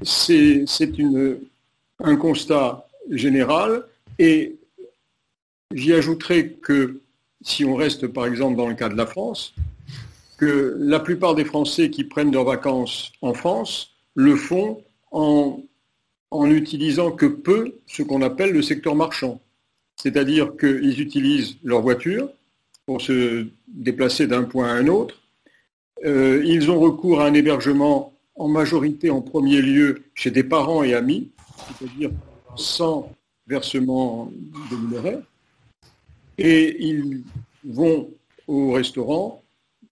c'est 0.01 0.65
un 2.03 2.15
constat 2.15 2.88
général 3.10 3.84
et 4.20 4.55
j'y 5.74 5.93
ajouterai 5.93 6.53
que 6.62 7.01
si 7.41 7.65
on 7.65 7.75
reste 7.75 8.08
par 8.08 8.25
exemple 8.25 8.58
dans 8.58 8.67
le 8.67 8.75
cas 8.75 8.89
de 8.89 8.96
la 8.96 9.05
France, 9.05 9.53
que 10.38 10.75
la 10.79 11.00
plupart 11.00 11.36
des 11.36 11.46
Français 11.46 11.89
qui 11.89 12.03
prennent 12.03 12.31
leurs 12.31 12.46
vacances 12.46 13.12
en 13.22 13.34
France 13.34 13.91
le 14.15 14.36
font 14.36 14.84
en, 15.12 15.62
en 16.31 16.50
utilisant 16.50 17.12
que 17.12 17.25
peu 17.25 17.75
ce 17.88 18.03
qu'on 18.03 18.22
appelle 18.22 18.51
le 18.51 18.62
secteur 18.62 18.96
marchand. 18.96 19.39
C'est-à-dire 19.96 20.53
qu'ils 20.60 21.00
utilisent 21.00 21.58
leur 21.63 21.81
voiture 21.81 22.29
pour 22.86 23.01
se 23.01 23.46
déplacer 23.67 24.27
d'un 24.27 24.43
point 24.43 24.67
à 24.67 24.72
un 24.72 24.88
autre. 24.88 25.22
Euh, 26.05 26.41
ils 26.43 26.72
ont 26.72 26.79
recours 26.79 27.22
à 27.22 27.27
un 27.27 27.34
hébergement 27.34 28.13
en 28.36 28.48
majorité 28.48 29.10
en 29.12 29.22
premier 29.22 29.62
lieu 29.62 30.03
chez 30.15 30.31
des 30.31 30.43
parents 30.43 30.84
et 30.84 30.96
amis, 30.96 31.29
c'est-à-dire 31.68 32.12
sans 32.56 33.12
versement 33.48 34.32
de 34.72 35.22
Et 36.38 36.84
ils 36.86 37.24
vont 37.63 38.10
au 38.48 38.72
restaurant 38.72 39.41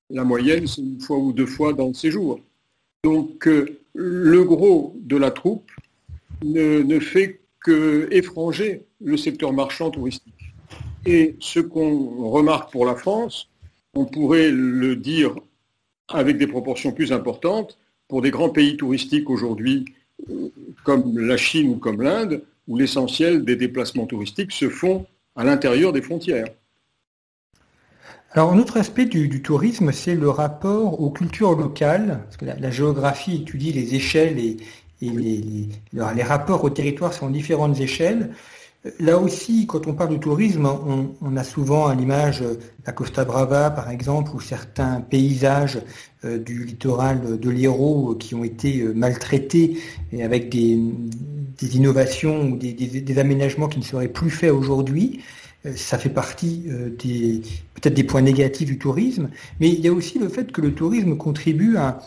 la 0.09 0.23
moyenne, 0.23 0.67
c'est 0.67 0.81
une 0.81 0.99
fois 0.99 1.17
ou 1.17 1.33
deux 1.33 1.45
fois 1.45 1.73
dans 1.73 1.88
le 1.88 1.93
séjour. 1.93 2.39
Donc 3.03 3.47
euh, 3.47 3.79
le 3.93 4.43
gros 4.43 4.95
de 4.99 5.17
la 5.17 5.31
troupe 5.31 5.69
ne, 6.43 6.99
fait 6.99 7.41
qu'effranger 7.63 8.85
le 9.01 9.17
secteur 9.17 9.53
marchand 9.53 9.91
touristique. 9.91 10.53
Et 11.05 11.35
ce 11.39 11.59
qu'on 11.59 12.29
remarque 12.29 12.71
pour 12.71 12.85
la 12.85 12.95
France, 12.95 13.49
on 13.93 14.05
pourrait 14.05 14.51
le 14.51 14.95
dire 14.95 15.35
avec 16.07 16.38
des 16.38 16.47
proportions 16.47 16.91
plus 16.91 17.11
importantes 17.11 17.77
pour 18.07 18.21
des 18.21 18.31
grands 18.31 18.49
pays 18.49 18.77
touristiques 18.77 19.29
aujourd'hui 19.29 19.85
comme 20.83 21.17
la 21.19 21.38
Chine 21.38 21.69
ou 21.69 21.75
comme 21.75 22.01
l'Inde, 22.01 22.43
où 22.67 22.77
l'essentiel 22.77 23.43
des 23.43 23.55
déplacements 23.55 24.05
touristiques 24.05 24.51
se 24.51 24.69
font 24.69 25.05
à 25.36 25.43
l'intérieur 25.43 25.91
des 25.93 26.01
frontières. 26.01 26.48
Alors, 28.31 28.53
un 28.53 28.59
autre 28.59 28.77
aspect 28.77 29.05
du, 29.05 29.41
tourisme, 29.41 29.91
c'est 29.91 30.13
le 30.13 30.29
rapport 30.29 31.01
aux 31.01 31.09
cultures 31.09 31.55
locales, 31.55 32.21
parce 32.25 32.38
que 32.38 32.45
la, 32.45 32.69
géographie 32.69 33.38
étudie 33.38 33.74
les 33.74 33.95
échelles 33.95 34.38
et, 34.38 34.57
les, 35.01 36.24
rapports 36.24 36.63
au 36.63 36.69
territoire 36.69 37.13
sont 37.13 37.29
différentes 37.31 37.79
échelles. 37.79 38.29
Là 39.00 39.17
aussi, 39.17 39.67
quand 39.67 39.88
on 39.88 39.93
parle 39.93 40.12
de 40.12 40.17
tourisme, 40.17 40.65
on, 41.21 41.36
a 41.36 41.43
souvent 41.43 41.88
à 41.88 41.95
l'image 41.95 42.43
la 42.86 42.93
Costa 42.93 43.25
Brava, 43.25 43.69
par 43.71 43.89
exemple, 43.89 44.31
ou 44.33 44.39
certains 44.39 45.01
paysages 45.01 45.79
euh, 46.24 46.38
du 46.38 46.63
littoral 46.63 47.39
de 47.39 47.50
l'Hérault 47.50 48.15
qui 48.15 48.36
ont 48.36 48.43
été 48.43 48.79
euh, 48.79 48.93
maltraités 48.93 49.79
et 50.13 50.24
avec 50.24 50.50
des, 50.50 50.79
innovations 51.62 52.51
ou 52.51 52.55
des, 52.55 53.19
aménagements 53.19 53.67
qui 53.67 53.79
ne 53.79 53.83
seraient 53.83 54.07
plus 54.07 54.29
faits 54.29 54.51
aujourd'hui. 54.51 55.19
Euh, 55.65 55.75
ça 55.75 55.98
fait 55.98 56.09
partie 56.09 56.63
euh, 56.69 56.89
des 56.89 57.41
peut-être 57.75 57.93
des 57.93 58.03
points 58.03 58.21
négatifs 58.21 58.67
du 58.67 58.77
tourisme, 58.77 59.29
mais 59.59 59.69
il 59.69 59.79
y 59.79 59.88
a 59.88 59.93
aussi 59.93 60.19
le 60.19 60.29
fait 60.29 60.51
que 60.51 60.62
le 60.62 60.74
tourisme 60.74 61.17
contribue 61.17 61.77
à, 61.77 62.00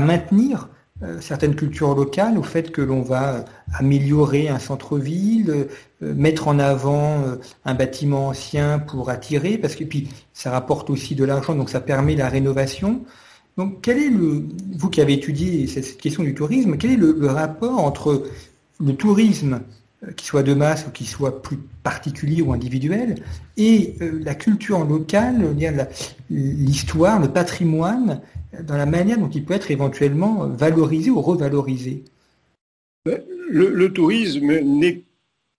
maintenir 0.00 0.68
euh, 0.68 0.73
certaines 1.20 1.56
cultures 1.56 1.94
locales, 1.94 2.38
au 2.38 2.42
fait 2.42 2.70
que 2.70 2.80
l'on 2.80 3.02
va 3.02 3.44
améliorer 3.74 4.48
un 4.48 4.58
centre-ville, 4.58 5.68
mettre 6.00 6.48
en 6.48 6.58
avant 6.58 7.20
un 7.64 7.74
bâtiment 7.74 8.28
ancien 8.28 8.78
pour 8.78 9.10
attirer, 9.10 9.58
parce 9.58 9.74
que 9.74 9.84
puis 9.84 10.08
ça 10.32 10.50
rapporte 10.50 10.90
aussi 10.90 11.14
de 11.14 11.24
l'argent, 11.24 11.54
donc 11.54 11.68
ça 11.68 11.80
permet 11.80 12.14
la 12.14 12.28
rénovation. 12.28 13.04
Donc 13.58 13.82
quel 13.82 13.98
est 13.98 14.10
le, 14.10 14.46
vous 14.76 14.88
qui 14.88 15.00
avez 15.00 15.14
étudié 15.14 15.66
cette 15.66 15.98
question 15.98 16.22
du 16.22 16.34
tourisme, 16.34 16.76
quel 16.78 16.92
est 16.92 16.96
le 16.96 17.26
rapport 17.26 17.78
entre 17.80 18.24
le 18.80 18.94
tourisme 18.94 19.54
euh, 19.54 19.58
qui 20.16 20.26
soit 20.26 20.42
de 20.42 20.54
masse 20.54 20.86
ou 20.86 20.90
qui 20.90 21.04
soit 21.04 21.42
plus 21.42 21.58
particulier 21.82 22.42
ou 22.42 22.52
individuel, 22.52 23.16
et 23.56 23.94
euh, 24.00 24.20
la 24.24 24.34
culture 24.34 24.84
locale, 24.84 25.54
l'histoire, 26.30 27.20
le 27.20 27.28
patrimoine, 27.28 28.20
dans 28.62 28.76
la 28.76 28.86
manière 28.86 29.18
dont 29.18 29.28
il 29.28 29.44
peut 29.44 29.54
être 29.54 29.70
éventuellement 29.70 30.48
valorisé 30.48 31.10
ou 31.10 31.20
revalorisé. 31.20 32.04
Ben, 33.04 33.20
le, 33.48 33.92
tourisme 33.92 34.60
n'est 34.60 35.02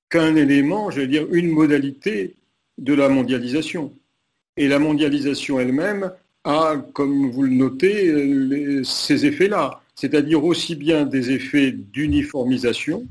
qu'un 0.10 0.36
élément, 0.36 0.90
je 0.92 1.02
veux 1.02 1.08
dire, 1.08 1.28
une 1.32 1.50
modalité 1.50 2.34
de 2.78 2.94
la 2.94 3.10
mondialisation. 3.10 3.94
Et 4.58 4.68
la 4.68 4.80
mondialisation 4.80 5.60
elle-même 5.60 6.12
a, 6.44 6.76
comme 6.94 7.30
vous 7.30 7.44
le 7.44 7.50
notez, 7.50 8.84
ces 8.84 9.26
effets-là, 9.26 9.82
c'est-à-dire 9.96 10.44
aussi 10.44 10.76
bien 10.76 11.06
des 11.06 11.32
effets 11.32 11.72
d'uniformisation, 11.72 13.06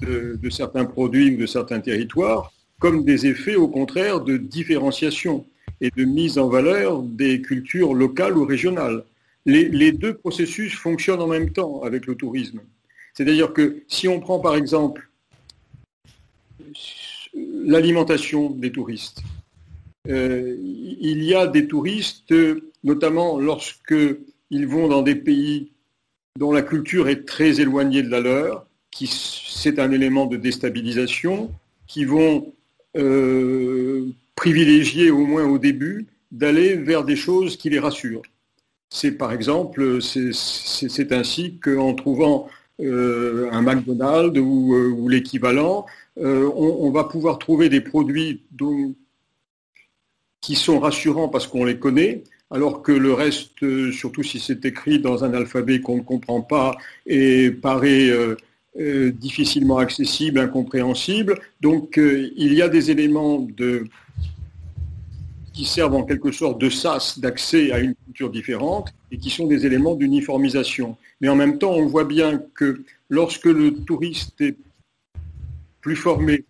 de, 0.00 0.50
certains 0.50 0.84
produits 0.84 1.34
ou 1.34 1.36
de 1.38 1.46
certains 1.46 1.80
territoires, 1.80 2.52
comme 2.78 3.04
des 3.04 3.26
effets 3.26 3.56
au 3.56 3.68
contraire 3.68 4.20
de 4.20 4.36
différenciation 4.36 5.44
et 5.80 5.90
de 5.90 6.04
mise 6.04 6.38
en 6.38 6.48
valeur 6.48 7.02
des 7.02 7.40
cultures 7.40 7.94
locales 7.94 8.36
ou 8.36 8.44
régionales. 8.44 9.04
Les, 9.46 9.92
deux 9.92 10.14
processus 10.14 10.74
fonctionnent 10.74 11.22
en 11.22 11.26
même 11.26 11.50
temps 11.50 11.82
avec 11.82 12.06
le 12.06 12.14
tourisme. 12.14 12.60
C'est-à-dire 13.14 13.52
que 13.52 13.82
si 13.88 14.06
on 14.06 14.20
prend 14.20 14.38
par 14.38 14.54
exemple 14.54 15.08
l'alimentation 17.34 18.50
des 18.50 18.70
touristes, 18.70 19.22
euh, 20.08 20.56
il 20.60 21.22
y 21.24 21.34
a 21.34 21.46
des 21.46 21.66
touristes, 21.66 22.34
notamment 22.84 23.38
lorsqu'ils 23.38 24.66
vont 24.66 24.88
dans 24.88 25.02
des 25.02 25.14
pays 25.14 25.72
dont 26.38 26.52
la 26.52 26.62
culture 26.62 27.08
est 27.08 27.26
très 27.26 27.60
éloignée 27.60 28.02
de 28.02 28.10
la 28.10 28.20
leur, 28.20 28.66
c'est 28.92 29.78
un 29.78 29.90
élément 29.90 30.26
de 30.26 30.36
déstabilisation, 30.36 31.50
qui 31.90 32.04
vont 32.04 32.52
euh, 32.96 34.06
privilégier 34.36 35.10
au 35.10 35.26
moins 35.26 35.44
au 35.44 35.58
début 35.58 36.06
d'aller 36.30 36.76
vers 36.76 37.04
des 37.04 37.16
choses 37.16 37.56
qui 37.56 37.68
les 37.68 37.80
rassurent. 37.80 38.22
C'est 38.90 39.12
par 39.12 39.32
exemple, 39.32 40.00
c'est 40.00 41.12
ainsi 41.12 41.58
qu'en 41.58 41.94
trouvant 41.94 42.48
euh, 42.80 43.48
un 43.50 43.62
McDonald's 43.62 44.38
ou, 44.38 44.74
euh, 44.74 45.08
l'équivalent, 45.08 45.84
on, 46.16 46.90
va 46.92 47.04
pouvoir 47.04 47.38
trouver 47.38 47.68
des 47.68 47.80
produits 47.80 48.42
qui 50.40 50.54
sont 50.54 50.78
rassurants 50.78 51.28
parce 51.28 51.46
qu'on 51.48 51.64
les 51.64 51.78
connaît, 51.78 52.22
alors 52.50 52.82
que 52.82 52.92
le 52.92 53.12
reste, 53.14 53.90
surtout 53.90 54.22
si 54.22 54.38
c'est 54.38 54.64
écrit 54.64 55.00
dans 55.00 55.24
un 55.24 55.34
alphabet 55.34 55.80
qu'on 55.80 55.96
ne 55.96 56.02
comprend 56.02 56.42
pas 56.42 56.76
et 57.06 57.50
paraît 57.50 58.10
euh, 58.78 59.10
difficilement 59.10 59.78
accessible, 59.78 60.38
incompréhensible. 60.38 61.40
Donc 61.60 61.98
euh, 61.98 62.30
il 62.36 62.54
y 62.54 62.62
a 62.62 62.68
des 62.68 62.90
éléments 62.90 63.46
qui 65.52 65.64
servent 65.64 65.96
en 65.96 66.04
quelque 66.04 66.30
sorte 66.30 66.60
de 66.60 66.70
sas 66.70 67.18
d'accès 67.18 67.72
à 67.72 67.80
une 67.80 67.96
culture 68.06 68.30
différente 68.30 68.94
et 69.10 69.18
qui 69.18 69.30
sont 69.30 69.48
des 69.48 69.66
éléments 69.66 69.96
d'uniformisation. 69.96 70.96
Mais 71.20 71.28
en 71.28 71.34
même 71.34 71.58
temps, 71.58 71.72
on 71.72 71.86
voit 71.86 72.04
bien 72.04 72.40
que 72.54 72.82
lorsque 73.08 73.46
le 73.46 73.74
touriste 73.74 74.40
est 74.40 74.56
plus 75.80 75.96
formé, 75.96 76.44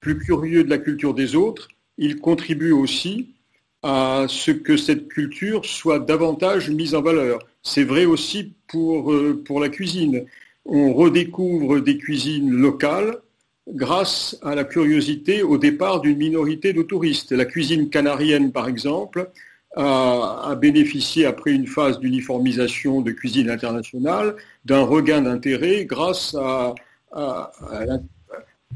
plus 0.00 0.18
curieux 0.18 0.64
de 0.64 0.70
la 0.70 0.78
culture 0.78 1.14
des 1.14 1.36
autres, 1.36 1.68
il 1.98 2.18
contribue 2.18 2.72
aussi 2.72 3.28
à 3.82 4.26
ce 4.28 4.50
que 4.50 4.76
cette 4.76 5.08
culture 5.08 5.64
soit 5.64 6.00
davantage 6.00 6.68
mise 6.70 6.94
en 6.94 7.02
valeur. 7.02 7.38
C'est 7.62 7.84
vrai 7.84 8.06
aussi 8.06 8.52
pour, 8.66 9.12
euh, 9.12 9.42
pour 9.46 9.60
la 9.60 9.68
cuisine 9.68 10.26
on 10.70 10.94
redécouvre 10.94 11.80
des 11.80 11.98
cuisines 11.98 12.50
locales 12.52 13.18
grâce 13.68 14.38
à 14.42 14.54
la 14.54 14.64
curiosité 14.64 15.42
au 15.42 15.58
départ 15.58 16.00
d'une 16.00 16.16
minorité 16.16 16.72
de 16.72 16.82
touristes. 16.82 17.32
La 17.32 17.44
cuisine 17.44 17.90
canarienne, 17.90 18.52
par 18.52 18.68
exemple, 18.68 19.30
a, 19.76 20.56
bénéficié, 20.60 21.26
après 21.26 21.52
une 21.52 21.66
phase 21.66 21.98
d'uniformisation 21.98 23.02
de 23.02 23.10
cuisine 23.10 23.50
internationale, 23.50 24.36
d'un 24.64 24.82
regain 24.82 25.22
d'intérêt 25.22 25.84
grâce 25.84 26.36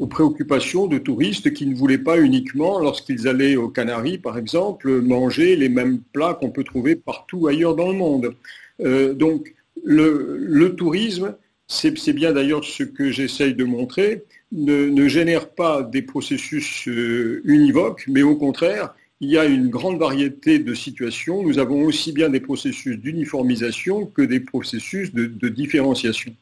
aux 0.00 0.06
préoccupations 0.08 0.88
de 0.88 0.98
touristes 0.98 1.52
qui 1.52 1.66
ne 1.66 1.76
voulaient 1.76 1.98
pas 1.98 2.18
uniquement, 2.18 2.80
lorsqu'ils 2.80 3.28
allaient 3.28 3.56
aux 3.56 3.68
Canaries, 3.68 4.18
par 4.18 4.36
exemple, 4.36 5.00
manger 5.00 5.54
les 5.54 5.68
mêmes 5.68 6.00
plats 6.12 6.34
qu'on 6.34 6.50
peut 6.50 6.64
trouver 6.64 6.96
partout 6.96 7.46
ailleurs 7.46 7.76
dans 7.76 7.88
le 7.88 7.98
monde. 7.98 8.34
Euh, 8.80 9.14
donc, 9.14 9.54
le 9.84 10.68
tourisme 10.70 11.36
c'est 11.74 12.12
bien 12.12 12.32
d'ailleurs 12.32 12.64
ce 12.64 12.82
que 12.82 13.10
j'essaye 13.10 13.54
de 13.54 13.64
montrer, 13.64 14.24
ne, 14.52 15.08
génère 15.08 15.48
pas 15.50 15.82
des 15.82 16.02
processus 16.02 16.86
euh, 16.88 17.42
univoques, 17.44 18.04
mais 18.08 18.22
au 18.22 18.36
contraire, 18.36 18.94
il 19.20 19.30
y 19.30 19.38
a 19.38 19.44
une 19.44 19.68
grande 19.68 19.98
variété 19.98 20.58
de 20.58 20.74
situations. 20.74 21.42
Nous 21.42 21.58
avons 21.58 21.82
aussi 21.82 22.12
bien 22.12 22.28
des 22.28 22.40
processus 22.40 22.98
d'uniformisation 22.98 24.06
que 24.06 24.22
des 24.22 24.40
processus 24.40 25.12
de, 25.12 25.48
différenciation. 25.48 26.34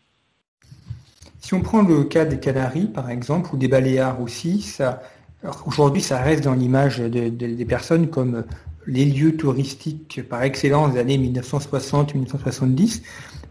Si 1.41 1.55
on 1.55 1.61
prend 1.61 1.83
le 1.83 2.05
cas 2.05 2.25
des 2.25 2.39
Canaries, 2.39 2.87
par 2.87 3.11
exemple, 3.11 3.51
ou 3.55 3.57
des 3.57 3.69
Baléares 3.69 4.21
aussi, 4.21 4.77
aujourd'hui, 5.67 6.03
ça 6.03 6.19
reste 6.21 6.45
dans 6.45 6.55
l'image 6.55 6.99
des 6.99 7.65
personnes 7.65 8.09
comme 8.09 8.45
les 8.87 9.05
lieux 9.05 9.37
touristiques 9.37 10.23
par 10.29 10.43
excellence 10.43 10.93
des 10.95 11.01
années 11.01 11.19
1960-1970. 11.19 13.03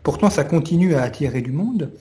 Pourtant, 0.03 0.29
ça 0.29 0.43
continue 0.43 0.95
à 0.95 1.03
attirer 1.03 1.41
du 1.41 1.51
monde. 1.51 1.91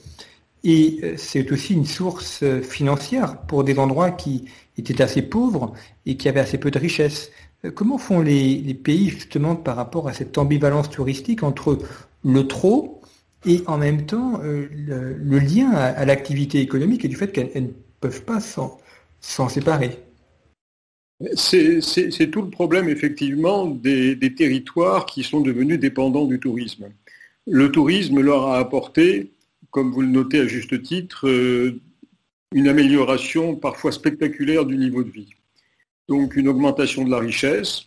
Et 0.63 0.99
euh, 1.03 1.13
c'est 1.17 1.51
aussi 1.51 1.73
une 1.73 1.85
source 1.85 2.43
euh, 2.43 2.61
financière 2.61 3.41
pour 3.41 3.63
des 3.63 3.79
endroits 3.79 4.11
qui 4.11 4.45
étaient 4.77 5.01
assez 5.01 5.21
pauvres 5.21 5.73
et 6.05 6.17
qui 6.17 6.29
avaient 6.29 6.39
assez 6.39 6.57
peu 6.57 6.69
de 6.69 6.77
richesse. 6.77 7.31
Euh, 7.65 7.71
comment 7.71 7.97
font 7.97 8.21
les, 8.21 8.73
pays 8.75 9.09
justement 9.09 9.55
par 9.55 9.75
rapport 9.75 10.07
à 10.07 10.13
cette 10.13 10.37
ambivalence 10.37 10.89
touristique 10.89 11.43
entre 11.43 11.79
le 12.23 12.47
trop 12.47 13.01
et 13.45 13.63
en 13.65 13.77
même 13.77 14.05
temps 14.05 14.39
le, 14.43 15.39
lien 15.39 15.71
à, 15.71 16.05
l'activité 16.05 16.59
économique 16.59 17.03
et 17.05 17.07
du 17.07 17.15
fait 17.15 17.31
qu'elles 17.31 17.49
ne 17.55 17.69
peuvent 17.99 18.23
pas 18.23 18.39
s'en 18.39 19.49
séparer? 19.49 19.97
C'est 21.33 22.29
tout 22.31 22.41
le 22.43 22.49
problème 22.49 22.87
effectivement 22.87 23.65
des, 23.65 24.35
territoires 24.35 25.07
qui 25.07 25.23
sont 25.23 25.41
devenus 25.41 25.79
dépendants 25.79 26.25
du 26.25 26.39
tourisme. 26.39 26.89
Le 27.47 27.71
tourisme 27.71 28.21
leur 28.21 28.47
a 28.47 28.59
apporté, 28.59 29.31
comme 29.71 29.91
vous 29.91 30.01
le 30.01 30.07
notez 30.07 30.39
à 30.39 30.47
juste 30.47 30.81
titre, 30.83 31.27
euh, 31.27 31.79
une 32.53 32.67
amélioration 32.67 33.55
parfois 33.55 33.91
spectaculaire 33.91 34.65
du 34.65 34.77
niveau 34.77 35.03
de 35.03 35.09
vie. 35.09 35.33
Donc 36.07 36.35
une 36.35 36.47
augmentation 36.47 37.03
de 37.03 37.11
la 37.11 37.19
richesse, 37.19 37.85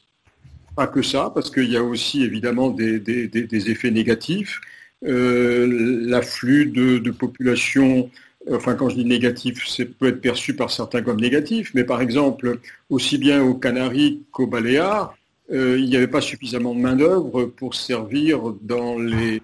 pas 0.77 0.87
que 0.87 1.03
ça, 1.03 1.31
parce 1.35 1.51
qu'il 1.51 1.71
y 1.71 1.77
a 1.77 1.85
aussi 1.85 2.23
évidemment 2.23 2.71
des, 2.71 3.71
effets 3.71 3.91
négatifs. 3.91 4.61
Euh, 5.05 6.07
l'afflux 6.07 6.67
de, 6.67 6.99
de 6.99 7.11
population 7.11 8.11
enfin 8.53 8.75
quand 8.75 8.89
je 8.89 8.97
dis 8.97 9.05
négatif, 9.05 9.67
ça 9.67 9.85
peut 9.99 10.09
être 10.09 10.21
perçu 10.21 10.55
par 10.55 10.71
certains 10.71 11.03
comme 11.03 11.21
négatif, 11.21 11.73
mais 11.75 11.85
par 11.85 12.01
exemple, 12.01 12.61
aussi 12.91 13.19
bien 13.19 13.43
aux 13.43 13.55
Canaries 13.55 14.23
qu'aux 14.33 14.47
Baléares, 14.47 15.17
euh, 15.53 15.79
il 15.79 15.89
n'y 15.89 15.97
avait 15.97 16.09
pas 16.09 16.21
suffisamment 16.21 16.75
de 16.75 16.81
main-d'œuvre 16.81 17.45
pour 17.45 17.75
servir 17.75 18.41
dans 18.63 18.99
les, 18.99 19.43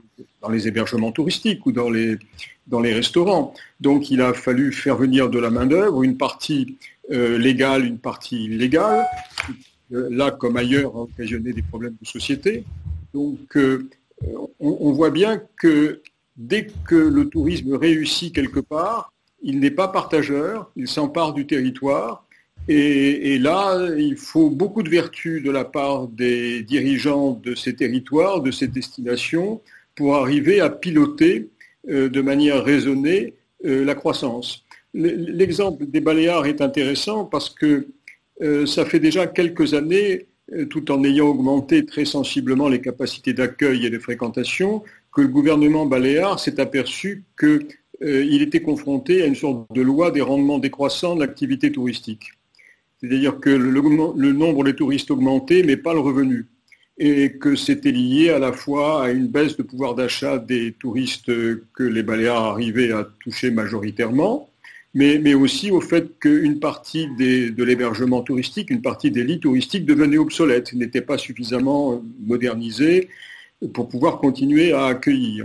hébergements 0.66 1.12
touristiques 1.12 1.66
ou 1.66 1.72
dans 1.72 1.90
les, 1.90 2.16
dans 2.66 2.80
les 2.80 2.94
restaurants. 2.94 3.54
Donc 3.80 4.10
il 4.10 4.22
a 4.22 4.32
fallu 4.32 4.72
faire 4.72 4.96
venir 4.96 5.28
de 5.28 5.38
la 5.38 5.50
main-d'œuvre, 5.50 6.02
une 6.02 6.16
partie 6.16 6.78
euh, 7.10 7.36
légale, 7.36 7.84
une 7.84 7.98
partie 7.98 8.44
illégale. 8.44 9.06
Euh, 9.92 10.08
là, 10.10 10.30
comme 10.30 10.56
ailleurs, 10.56 10.96
a 10.96 11.00
occasionné 11.00 11.52
des 11.52 11.62
problèmes 11.62 11.96
de 12.00 12.06
société. 12.06 12.64
Donc 13.12 13.58
on, 14.60 14.92
voit 14.92 15.10
bien 15.10 15.42
que 15.56 16.00
dès 16.36 16.68
que 16.86 16.94
le 16.94 17.28
tourisme 17.28 17.74
réussit 17.74 18.34
quelque 18.34 18.60
part, 18.60 19.12
il 19.42 19.58
n'est 19.60 19.70
pas 19.70 19.88
partageur, 19.88 20.70
il 20.76 20.86
s'empare 20.88 21.32
du 21.32 21.46
territoire. 21.46 22.24
Et, 22.72 23.38
là, 23.40 23.88
il 23.98 24.16
faut 24.16 24.48
beaucoup 24.48 24.85
de 24.85 24.88
vertu 24.88 25.40
de 25.40 25.50
la 25.50 25.64
part 25.64 26.06
des 26.06 26.62
dirigeants 26.62 27.33
de 27.33 27.56
ces 27.56 27.74
territoires, 27.74 28.42
de 28.42 28.52
ces 28.52 28.68
destinations, 28.68 29.61
pour 29.96 30.14
arriver 30.14 30.61
à 30.61 30.70
piloter 30.70 31.50
euh, 31.88 32.09
de 32.09 32.20
manière 32.20 32.62
raisonnée 32.62 33.35
euh, 33.64 33.85
la 33.85 33.96
croissance. 33.96 34.64
L'exemple 34.94 35.87
des 35.87 36.00
Baléares 36.00 36.46
est 36.46 36.61
intéressant 36.61 37.24
parce 37.24 37.50
que 37.50 37.88
euh, 38.40 38.66
ça 38.66 38.85
fait 38.85 39.00
déjà 39.00 39.26
quelques 39.26 39.74
années, 39.74 40.28
tout 40.68 40.92
en 40.92 41.02
ayant 41.02 41.26
augmenté 41.26 41.85
très 41.85 42.04
sensiblement 42.04 42.68
les 42.68 42.80
capacités 42.80 43.33
d'accueil 43.33 43.85
et 43.85 43.90
de 43.90 43.98
fréquentation, 43.98 44.85
que 45.12 45.22
le 45.22 45.28
gouvernement 45.28 45.87
baléare 45.87 46.38
s'est 46.38 46.61
aperçu 46.61 47.24
qu'il 47.38 48.42
était 48.42 48.62
confronté 48.62 49.22
à 49.22 49.26
une 49.26 49.35
sorte 49.35 49.72
de 49.72 49.83
loi 49.83 50.12
des 50.12 50.20
rendements 50.20 50.61
décroissants 50.61 51.16
de 51.16 51.20
l'activité 51.20 51.72
touristique. 51.72 52.30
C'est-à-dire 53.00 53.38
que 53.40 53.50
le, 53.50 54.32
nombre 54.32 54.64
de 54.64 54.72
touristes 54.72 55.10
augmentait, 55.10 55.62
mais 55.62 55.76
pas 55.76 55.94
le 55.94 56.00
revenu. 56.00 56.46
Et 56.98 57.32
que 57.32 57.56
c'était 57.56 57.92
lié 57.92 58.28
à 58.28 58.38
la 58.38 58.52
fois 58.52 59.04
à 59.04 59.10
une 59.10 59.26
baisse 59.26 59.56
de 59.56 59.62
pouvoir 59.62 59.94
d'achat 59.94 60.38
des 60.38 60.72
touristes 60.72 61.26
que 61.72 61.82
les 61.82 62.02
Baléares 62.02 62.44
arrivaient 62.44 62.92
à 62.92 63.08
toucher 63.20 63.50
majoritairement, 63.50 64.50
mais, 64.92 65.34
aussi 65.34 65.70
au 65.70 65.80
fait 65.80 66.18
qu'une 66.18 66.58
partie 66.58 67.06
de 67.16 67.64
l'hébergement 67.64 68.22
touristique, 68.22 68.70
une 68.70 68.82
partie 68.82 69.10
des 69.10 69.22
lits 69.22 69.38
touristiques 69.38 69.86
devenait 69.86 70.18
obsolète, 70.18 70.72
n'était 70.72 71.00
pas 71.00 71.16
suffisamment 71.16 72.02
modernisée 72.20 73.08
pour 73.72 73.88
pouvoir 73.88 74.18
continuer 74.18 74.72
à 74.72 74.86
accueillir. 74.86 75.44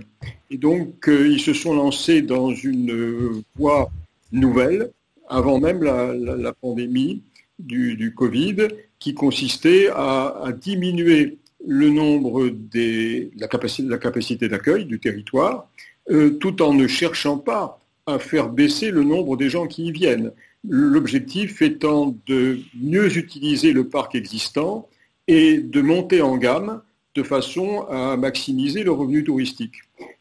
Et 0.50 0.58
donc, 0.58 1.08
euh, 1.08 1.28
ils 1.28 1.42
se 1.42 1.54
sont 1.54 1.74
lancés 1.74 2.22
dans 2.22 2.52
une 2.52 3.44
voie 3.56 3.92
nouvelle, 4.32 4.90
avant 5.28 5.60
même 5.60 5.84
la, 5.84 6.54
pandémie 6.54 7.22
du, 7.60 8.14
Covid, 8.16 8.68
qui 9.00 9.14
consistait 9.14 9.90
à, 9.94 10.52
diminuer 10.60 11.38
le 11.66 11.90
nombre 11.90 12.50
des, 12.50 13.32
la 13.38 13.48
capacité, 13.48 13.88
la 13.88 13.98
capacité 13.98 14.48
d'accueil 14.48 14.86
du 14.86 15.00
territoire, 15.00 15.68
euh, 16.12 16.32
tout 16.32 16.62
en 16.62 16.74
ne 16.74 16.88
cherchant 16.88 17.38
pas 17.38 17.80
à 18.06 18.20
faire 18.20 18.50
baisser 18.50 18.92
le 18.92 19.04
nombre 19.04 19.36
des 19.36 19.50
gens 19.50 19.66
qui 19.66 19.86
y 19.86 19.92
viennent. 19.92 20.32
L'objectif 20.68 21.62
étant 21.62 22.16
de 22.28 22.60
mieux 22.80 23.18
utiliser 23.18 23.72
le 23.74 23.88
parc 23.88 24.16
existant 24.16 24.88
et 25.28 25.58
de 25.58 25.82
monter 25.82 26.22
en 26.22 26.38
gamme 26.38 26.82
de 27.16 27.24
façon 27.24 27.86
à 27.90 28.18
maximiser 28.18 28.84
le 28.84 28.92
revenu 28.92 29.24
touristique. 29.24 29.76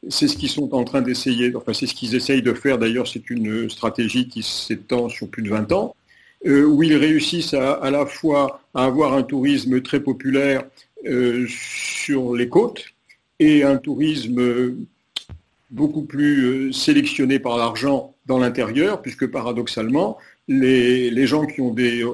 C'est 0.09 0.29
ce 0.29 0.37
qu'ils 0.37 0.49
sont 0.49 0.73
en 0.75 0.85
train 0.85 1.03
d'essayer, 1.03 1.55
enfin 1.57 1.73
c'est 1.73 1.87
ce 1.87 1.95
qu'ils 1.95 2.15
essayent 2.15 2.43
de 2.43 2.55
faire 2.55 2.79
d'ailleurs, 2.79 3.09
c'est 3.09 3.29
une 3.31 3.69
stratégie 3.69 4.29
qui 4.29 4.43
s'étend 4.43 5.09
sur 5.09 5.29
plus 5.29 5.43
de 5.43 5.51
20 5.51 5.73
ans, 5.73 5.97
où 6.45 6.83
ils 6.83 6.97
réussissent 6.97 7.55
à, 7.55 7.91
la 7.91 8.07
fois 8.07 8.61
à 8.75 8.85
avoir 8.85 9.15
un 9.15 9.23
tourisme 9.23 9.81
très 9.81 10.01
populaire 10.01 10.65
euh, 11.07 11.47
sur 11.49 12.35
les 12.35 12.49
côtes 12.49 12.85
et 13.39 13.63
un 13.63 13.77
tourisme 13.77 14.77
beaucoup 15.71 16.03
plus 16.03 16.73
sélectionnés 16.73 17.39
par 17.39 17.57
l'argent 17.57 18.15
dans 18.27 18.39
l'intérieur, 18.39 19.03
puisque 19.03 19.27
paradoxalement, 19.27 20.19
les, 20.49 21.11
les, 21.11 21.27
gens 21.27 21.47
qui 21.47 21.61
ont 21.61 21.73
des 21.73 22.05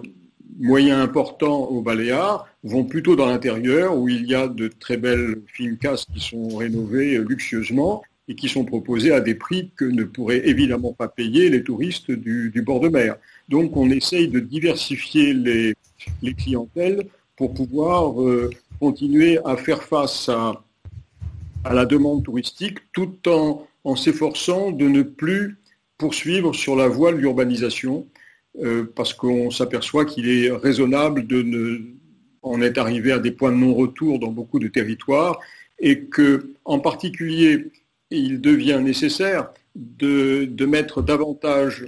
moyens 0.59 1.01
importants 1.01 1.65
au 1.65 1.83
Baléares 1.83 2.47
vont 2.63 2.85
plutôt 2.85 3.17
dans 3.17 3.27
l'intérieur, 3.27 3.97
où 3.97 4.09
il 4.09 4.27
y 4.27 4.35
a 4.35 4.49
de 4.49 4.69
très 4.69 4.97
belles 4.97 5.43
fincas 5.47 6.05
qui 6.13 6.21
sont 6.21 6.57
rénovées 6.57 7.19
luxueusement 7.19 8.03
et 8.31 8.37
qui 8.37 8.49
sont 8.49 8.65
proposées 8.65 9.11
à 9.13 9.21
des 9.21 9.35
prix 9.35 9.73
que 9.75 9.85
ne 9.85 10.05
pourraient 10.05 10.49
évidemment 10.49 10.93
pas 10.93 11.09
payer 11.09 11.51
les 11.51 11.65
touristes 11.65 12.13
du, 12.13 12.63
bord 12.65 12.79
de 12.79 12.89
mer. 12.89 13.17
Donc 13.49 13.77
on 13.77 13.91
essaye 13.91 14.29
de 14.29 14.39
diversifier 14.39 15.35
les, 15.35 15.75
les 16.23 16.35
clientèles 16.35 17.09
pour 17.35 17.53
pouvoir 17.53 18.23
euh, 18.23 18.49
continuer 18.79 19.41
à 19.45 19.57
faire 19.57 19.83
face 19.83 20.29
à, 20.29 20.63
la 21.65 21.85
demande 21.87 22.23
touristique 22.23 22.79
tout 22.93 23.17
en, 23.29 23.97
s'efforçant 23.97 24.71
de 24.71 24.87
ne 24.87 25.03
plus 25.03 25.59
poursuivre 25.99 26.55
sur 26.55 26.77
la 26.77 26.87
voie 26.87 27.11
de 27.11 27.17
l'urbanisation 27.17 28.07
euh, 28.63 28.85
parce 28.95 29.13
qu'on 29.13 29.51
s'aperçoit 29.51 30.05
qu'il 30.05 30.29
est 30.29 30.53
raisonnable 30.53 31.27
de 31.27 31.43
ne 31.43 31.81
en 32.43 32.63
être 32.63 32.79
arrivé 32.79 33.11
à 33.11 33.19
des 33.19 33.33
points 33.33 33.51
de 33.51 33.57
non-retour 33.57 34.21
dans 34.21 34.31
beaucoup 34.31 34.61
de 34.61 34.69
territoires 34.69 35.41
et 35.81 36.05
que, 36.05 36.55
en 36.65 36.79
particulier, 36.79 37.67
il 38.11 38.41
devient 38.41 38.81
nécessaire 38.83 39.51
de, 39.75 40.49
mettre 40.67 41.03
davantage 41.03 41.87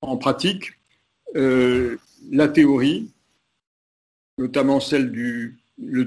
en 0.00 0.16
pratique 0.16 0.72
euh, 1.36 1.96
la 2.30 2.48
théorie, 2.48 3.10
notamment 4.38 4.80
celle 4.80 5.10
du 5.10 5.58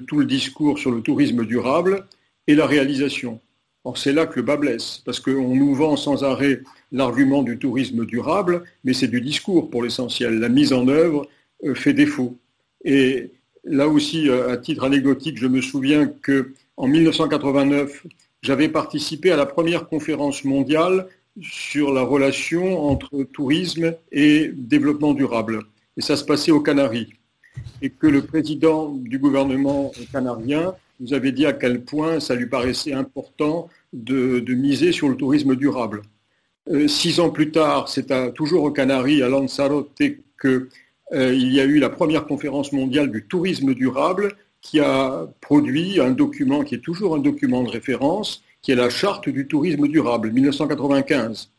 tout 0.07 0.19
le 0.19 0.25
discours 0.25 0.79
sur 0.79 0.91
le 0.91 1.01
tourisme 1.01 1.45
durable 1.45 2.05
et 2.47 2.55
la 2.55 2.65
réalisation. 2.65 3.39
Or, 3.83 3.99
c'est 3.99 4.13
là 4.13 4.25
que 4.25 4.37
le 4.37 4.41
bas 4.41 4.57
blesse, 4.57 5.01
parce 5.05 5.19
qu'on 5.19 5.55
nous 5.55 5.75
vend 5.75 5.95
sans 5.95 6.23
arrêt 6.23 6.61
l'argument 6.91 7.43
du 7.43 7.59
tourisme 7.59 8.05
durable, 8.05 8.63
mais 8.83 8.93
c'est 8.93 9.07
du 9.07 9.21
discours 9.21 9.69
pour 9.69 9.83
l'essentiel. 9.83 10.39
La 10.39 10.49
mise 10.49 10.73
en 10.73 10.87
œuvre 10.87 11.27
euh, 11.63 11.75
fait 11.75 11.93
défaut. 11.93 12.35
Et 12.83 13.31
là 13.63 13.87
aussi, 13.87 14.27
euh, 14.27 14.51
à 14.51 14.57
titre 14.57 14.85
anecdotique, 14.85 15.37
je 15.37 15.47
me 15.47 15.61
souviens 15.61 16.07
qu'en 16.07 16.87
1989, 16.87 18.07
j'avais 18.45 18.69
participé 18.69 19.31
à 19.31 19.35
la 19.35 19.47
première 19.47 19.87
conférence 19.87 20.43
mondiale 20.43 21.07
sur 21.41 21.91
la 21.91 22.03
relation 22.03 22.79
entre 22.79 23.23
tourisme 23.23 23.95
et 24.11 24.51
développement 24.53 25.13
durable. 25.13 25.63
Et 25.97 26.01
ça 26.01 26.15
se 26.15 26.23
passait 26.23 26.51
aux 26.51 26.61
Canaries. 26.61 27.13
Et 27.81 27.89
que 27.89 28.05
le 28.05 28.21
président 28.21 28.93
du 28.93 29.17
gouvernement 29.17 29.91
canarien 30.11 30.75
nous 30.99 31.15
avait 31.15 31.31
dit 31.31 31.47
à 31.47 31.53
quel 31.53 31.81
point 31.81 32.19
ça 32.19 32.35
lui 32.35 32.45
paraissait 32.45 32.93
important 32.93 33.67
de, 33.93 34.53
miser 34.53 34.91
sur 34.91 35.09
le 35.09 35.15
tourisme 35.15 35.55
durable. 35.55 36.03
Euh, 36.69 36.87
six 36.87 37.19
ans 37.19 37.31
plus 37.31 37.49
tard, 37.49 37.89
c'est 37.89 38.33
toujours 38.33 38.63
aux 38.63 38.71
Canaries, 38.71 39.23
à 39.23 39.27
Lanzarote, 39.27 39.89
qu'il 39.97 40.67
euh, 41.13 41.33
y 41.33 41.59
a 41.59 41.65
eu 41.65 41.79
la 41.79 41.89
première 41.89 42.27
conférence 42.27 42.71
mondiale 42.71 43.09
du 43.09 43.25
tourisme 43.25 43.73
durable 43.73 44.35
qui 44.65 44.79
a 44.79 45.27
produit 45.41 46.01
un 46.01 46.09
document 46.09 46.63
qui 46.63 46.73
est 46.73 46.79
toujours 46.79 47.13
un 47.13 47.19
document 47.19 47.61
de 47.61 47.69
référence, 47.69 48.43
qui 48.63 48.71
est 48.71 48.75
la 48.75 48.89
charte 48.89 49.29
du 49.29 49.45
tourisme 49.45 49.87
durable, 49.87 50.31
1995. 50.31 51.51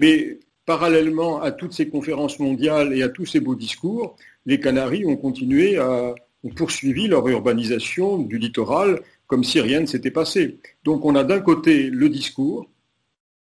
Mais 0.00 0.38
parallèlement 0.64 1.42
à 1.42 1.50
toutes 1.50 1.72
ces 1.72 1.88
conférences 1.88 2.38
mondiales 2.38 2.96
et 2.96 3.02
à 3.02 3.08
tous 3.08 3.26
ces 3.26 3.40
beaux 3.40 3.56
discours, 3.56 4.14
les 4.46 4.60
Canaries 4.60 5.04
ont 5.06 5.16
continué 5.16 5.76
à 5.76 6.14
ont 6.44 6.50
poursuivi 6.50 7.08
leur 7.08 7.26
urbanisation 7.28 8.18
du 8.18 8.38
littoral 8.38 9.00
comme 9.26 9.42
si 9.42 9.60
rien 9.60 9.80
ne 9.80 9.86
s'était 9.86 10.12
passé. 10.12 10.58
Donc 10.84 11.04
on 11.04 11.16
a 11.16 11.24
d'un 11.24 11.40
côté 11.40 11.90
le 11.90 12.08
discours 12.08 12.68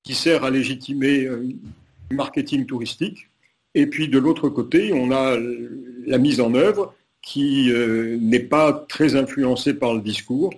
qui 0.04 0.16
sert 0.16 0.44
à 0.44 0.50
légitimer 0.50 1.26
euh, 1.26 1.48
le 2.10 2.16
marketing 2.16 2.66
touristique, 2.66 3.30
et 3.76 3.86
puis 3.86 4.10
de 4.10 4.18
l'autre 4.18 4.50
côté, 4.50 4.92
on 4.94 5.12
a 5.12 5.38
la 6.08 6.18
mise 6.18 6.42
en 6.42 6.56
œuvre 6.56 6.96
qui 7.22 7.72
euh, 7.72 8.18
n'est 8.20 8.40
pas 8.40 8.86
très 8.88 9.16
influencée 9.16 9.74
par 9.74 9.94
le 9.94 10.02
discours, 10.02 10.54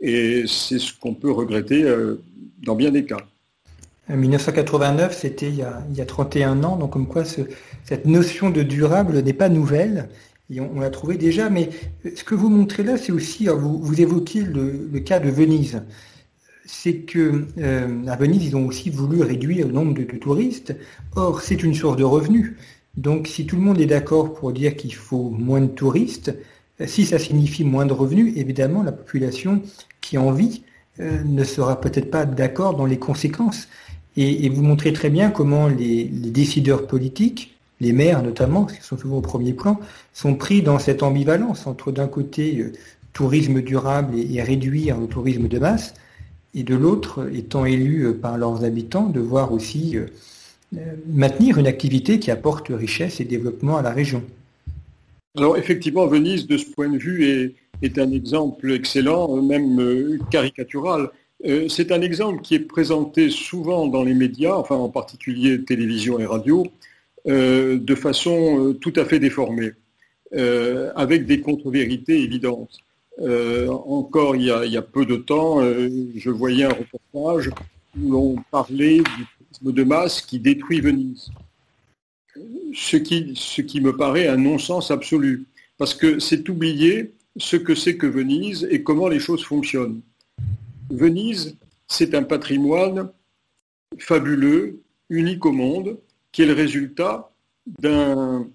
et 0.00 0.44
c'est 0.46 0.78
ce 0.78 0.92
qu'on 0.98 1.14
peut 1.14 1.30
regretter 1.30 1.82
euh, 1.84 2.22
dans 2.64 2.74
bien 2.74 2.90
des 2.90 3.04
cas. 3.04 3.18
1989, 4.08 5.16
c'était 5.16 5.48
il, 5.48 5.64
y 5.94 6.00
a 6.00 6.06
31 6.06 6.64
ans, 6.64 6.76
donc 6.76 6.92
comme 6.92 7.06
quoi 7.06 7.24
ce, 7.24 7.42
cette 7.84 8.06
notion 8.06 8.50
de 8.50 8.62
durable 8.62 9.22
n'est 9.22 9.32
pas 9.32 9.48
nouvelle, 9.48 10.08
et 10.52 10.60
on, 10.60 10.80
l'a 10.80 10.90
trouvé 10.90 11.16
déjà, 11.16 11.48
mais 11.48 11.70
ce 12.16 12.24
que 12.24 12.34
vous 12.34 12.48
montrez 12.48 12.82
là, 12.82 12.96
c'est 12.96 13.12
aussi, 13.12 13.46
vous, 13.46 13.78
vous 13.78 14.00
évoquez 14.00 14.42
le, 14.42 14.98
cas 14.98 15.20
de 15.20 15.30
Venise, 15.30 15.82
c'est 16.66 16.98
que 16.98 17.46
euh, 17.58 18.06
à 18.08 18.16
Venise, 18.16 18.44
ils 18.46 18.56
ont 18.56 18.66
aussi 18.66 18.90
voulu 18.90 19.22
réduire 19.22 19.68
le 19.68 19.72
nombre 19.72 19.94
de 19.94 20.02
touristes, 20.16 20.74
or 21.14 21.40
c'est 21.40 21.62
une 21.62 21.74
source 21.74 21.96
de 21.96 22.04
revenus. 22.04 22.54
Donc 22.96 23.28
si 23.28 23.46
tout 23.46 23.56
le 23.56 23.62
monde 23.62 23.80
est 23.80 23.86
d'accord 23.86 24.34
pour 24.34 24.52
dire 24.52 24.76
qu'il 24.76 24.94
faut 24.94 25.30
moins 25.30 25.60
de 25.60 25.66
touristes, 25.66 26.34
si 26.86 27.04
ça 27.04 27.18
signifie 27.18 27.64
moins 27.64 27.86
de 27.86 27.92
revenus, 27.92 28.36
évidemment, 28.36 28.82
la 28.82 28.92
population 28.92 29.62
qui 30.00 30.18
en 30.18 30.32
vit 30.32 30.62
euh, 30.98 31.22
ne 31.24 31.44
sera 31.44 31.80
peut-être 31.80 32.10
pas 32.10 32.24
d'accord 32.24 32.76
dans 32.76 32.86
les 32.86 32.98
conséquences. 32.98 33.68
Et, 34.16 34.44
et, 34.44 34.48
vous 34.48 34.62
montrez 34.62 34.92
très 34.92 35.10
bien 35.10 35.30
comment 35.30 35.68
les, 35.68 36.04
les, 36.04 36.30
décideurs 36.30 36.86
politiques, 36.86 37.58
les 37.80 37.92
maires 37.92 38.22
notamment, 38.22 38.64
qui 38.64 38.82
sont 38.82 38.98
souvent 38.98 39.18
au 39.18 39.20
premier 39.20 39.52
plan, 39.52 39.78
sont 40.12 40.34
pris 40.34 40.62
dans 40.62 40.78
cette 40.78 41.02
ambivalence 41.02 41.66
entre 41.66 41.92
d'un 41.92 42.08
côté 42.08 42.58
euh, 42.58 42.72
tourisme 43.12 43.62
durable 43.62 44.16
et, 44.18 44.34
et, 44.34 44.42
réduire 44.42 44.98
le 44.98 45.06
tourisme 45.06 45.46
de 45.48 45.58
masse, 45.58 45.94
et 46.54 46.64
de 46.64 46.74
l'autre, 46.74 47.30
étant 47.32 47.64
élus 47.64 48.06
euh, 48.06 48.12
par 48.12 48.36
leurs 48.36 48.64
habitants, 48.64 49.06
de 49.06 49.20
voir 49.20 49.52
aussi 49.52 49.96
euh, 49.96 50.06
maintenir 51.06 51.58
une 51.58 51.66
activité 51.66 52.18
qui 52.18 52.30
apporte 52.30 52.68
richesse 52.68 53.20
et 53.20 53.24
développement 53.24 53.76
à 53.76 53.82
la 53.82 53.90
région. 53.90 54.22
Alors 55.36 55.56
effectivement, 55.56 56.06
Venise, 56.06 56.46
de 56.46 56.56
ce 56.56 56.66
point 56.66 56.88
de 56.88 56.98
vue, 56.98 57.54
est, 57.82 57.98
un 57.98 58.12
exemple 58.12 58.72
excellent, 58.72 59.40
même 59.42 60.18
caricatural. 60.30 61.10
C'est 61.68 61.92
un 61.92 62.02
exemple 62.02 62.42
qui 62.42 62.56
est 62.56 62.60
présenté 62.60 63.30
souvent 63.30 63.86
dans 63.86 64.02
les 64.02 64.14
médias, 64.14 64.54
enfin 64.54 64.76
en 64.76 64.90
particulier 64.90 65.64
télévision 65.64 66.18
et 66.18 66.26
radio, 66.26 66.66
euh, 67.26 67.78
de 67.78 67.94
façon 67.94 68.68
euh, 68.68 68.72
tout 68.72 68.94
à 68.96 69.04
fait 69.04 69.18
déformée, 69.18 69.72
euh, 70.34 70.90
avec 70.96 71.26
des 71.26 71.40
contre-vérités 71.40 72.22
évidentes. 72.22 72.78
encore 73.18 74.36
il 74.36 74.44
y, 74.44 74.50
a, 74.50 74.64
il 74.64 74.72
y, 74.72 74.78
a, 74.78 74.82
peu 74.82 75.04
de 75.04 75.16
temps, 75.16 75.60
je 75.60 76.30
voyais 76.30 76.64
un 76.64 76.72
reportage 76.72 77.50
où 78.00 78.12
l'on 78.12 78.36
parlait 78.50 78.98
du 78.98 79.26
de 79.62 79.84
masse 79.84 80.20
qui 80.20 80.38
détruit 80.38 80.80
Venise. 80.80 81.30
Ce 82.74 82.96
qui, 82.96 83.32
ce 83.34 83.60
qui 83.62 83.80
me 83.80 83.96
paraît 83.96 84.28
un 84.28 84.36
non-sens 84.36 84.90
absolu, 84.90 85.46
parce 85.78 85.94
que 85.94 86.18
c'est 86.18 86.48
oublier 86.48 87.12
ce 87.36 87.56
que 87.56 87.74
c'est 87.74 87.96
que 87.96 88.06
Venise 88.06 88.66
et 88.70 88.82
comment 88.82 89.08
les 89.08 89.20
choses 89.20 89.44
fonctionnent. 89.44 90.00
Venise, 90.90 91.56
c'est 91.86 92.14
un 92.14 92.22
patrimoine 92.22 93.10
fabuleux, 93.98 94.82
unique 95.08 95.44
au 95.44 95.52
monde, 95.52 95.98
qui 96.32 96.42
est 96.42 96.46
le 96.46 96.52
résultat 96.52 97.32
d'un 97.66 98.48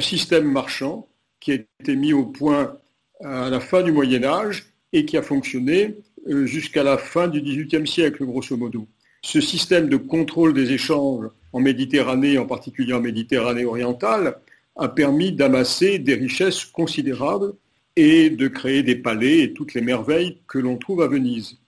système 0.00 0.50
marchand 0.50 1.08
qui 1.40 1.52
a 1.52 1.54
été 1.54 1.96
mis 1.96 2.12
au 2.12 2.24
point 2.24 2.76
à 3.20 3.50
la 3.50 3.60
fin 3.60 3.82
du 3.82 3.92
Moyen 3.92 4.24
Âge 4.24 4.72
et 4.92 5.04
qui 5.04 5.16
a 5.16 5.22
fonctionné 5.22 5.96
euh, 6.28 6.46
jusqu'à 6.46 6.82
la 6.82 6.98
fin 6.98 7.28
du 7.28 7.40
XVIIIe 7.40 7.86
siècle, 7.86 8.24
grosso 8.24 8.56
modo. 8.56 8.86
Ce 9.24 9.40
système 9.40 9.88
de 9.88 9.96
contrôle 9.96 10.52
des 10.52 10.72
échanges 10.72 11.28
en 11.52 11.60
Méditerranée, 11.60 12.38
en 12.38 12.46
particulier 12.46 12.92
en 12.92 13.00
Méditerranée 13.00 13.64
orientale, 13.64 14.36
a 14.76 14.88
permis 14.88 15.32
d'amasser 15.32 15.98
des 15.98 16.14
richesses 16.14 16.64
considérables 16.64 17.52
et 17.96 18.30
de 18.30 18.48
créer 18.48 18.82
des 18.82 18.96
palais 18.96 19.40
et 19.40 19.52
toutes 19.52 19.74
les 19.74 19.80
merveilles 19.80 20.38
que 20.48 20.58
l'on 20.58 20.76
trouve 20.76 21.02
à 21.02 21.08
Venise. 21.08 21.58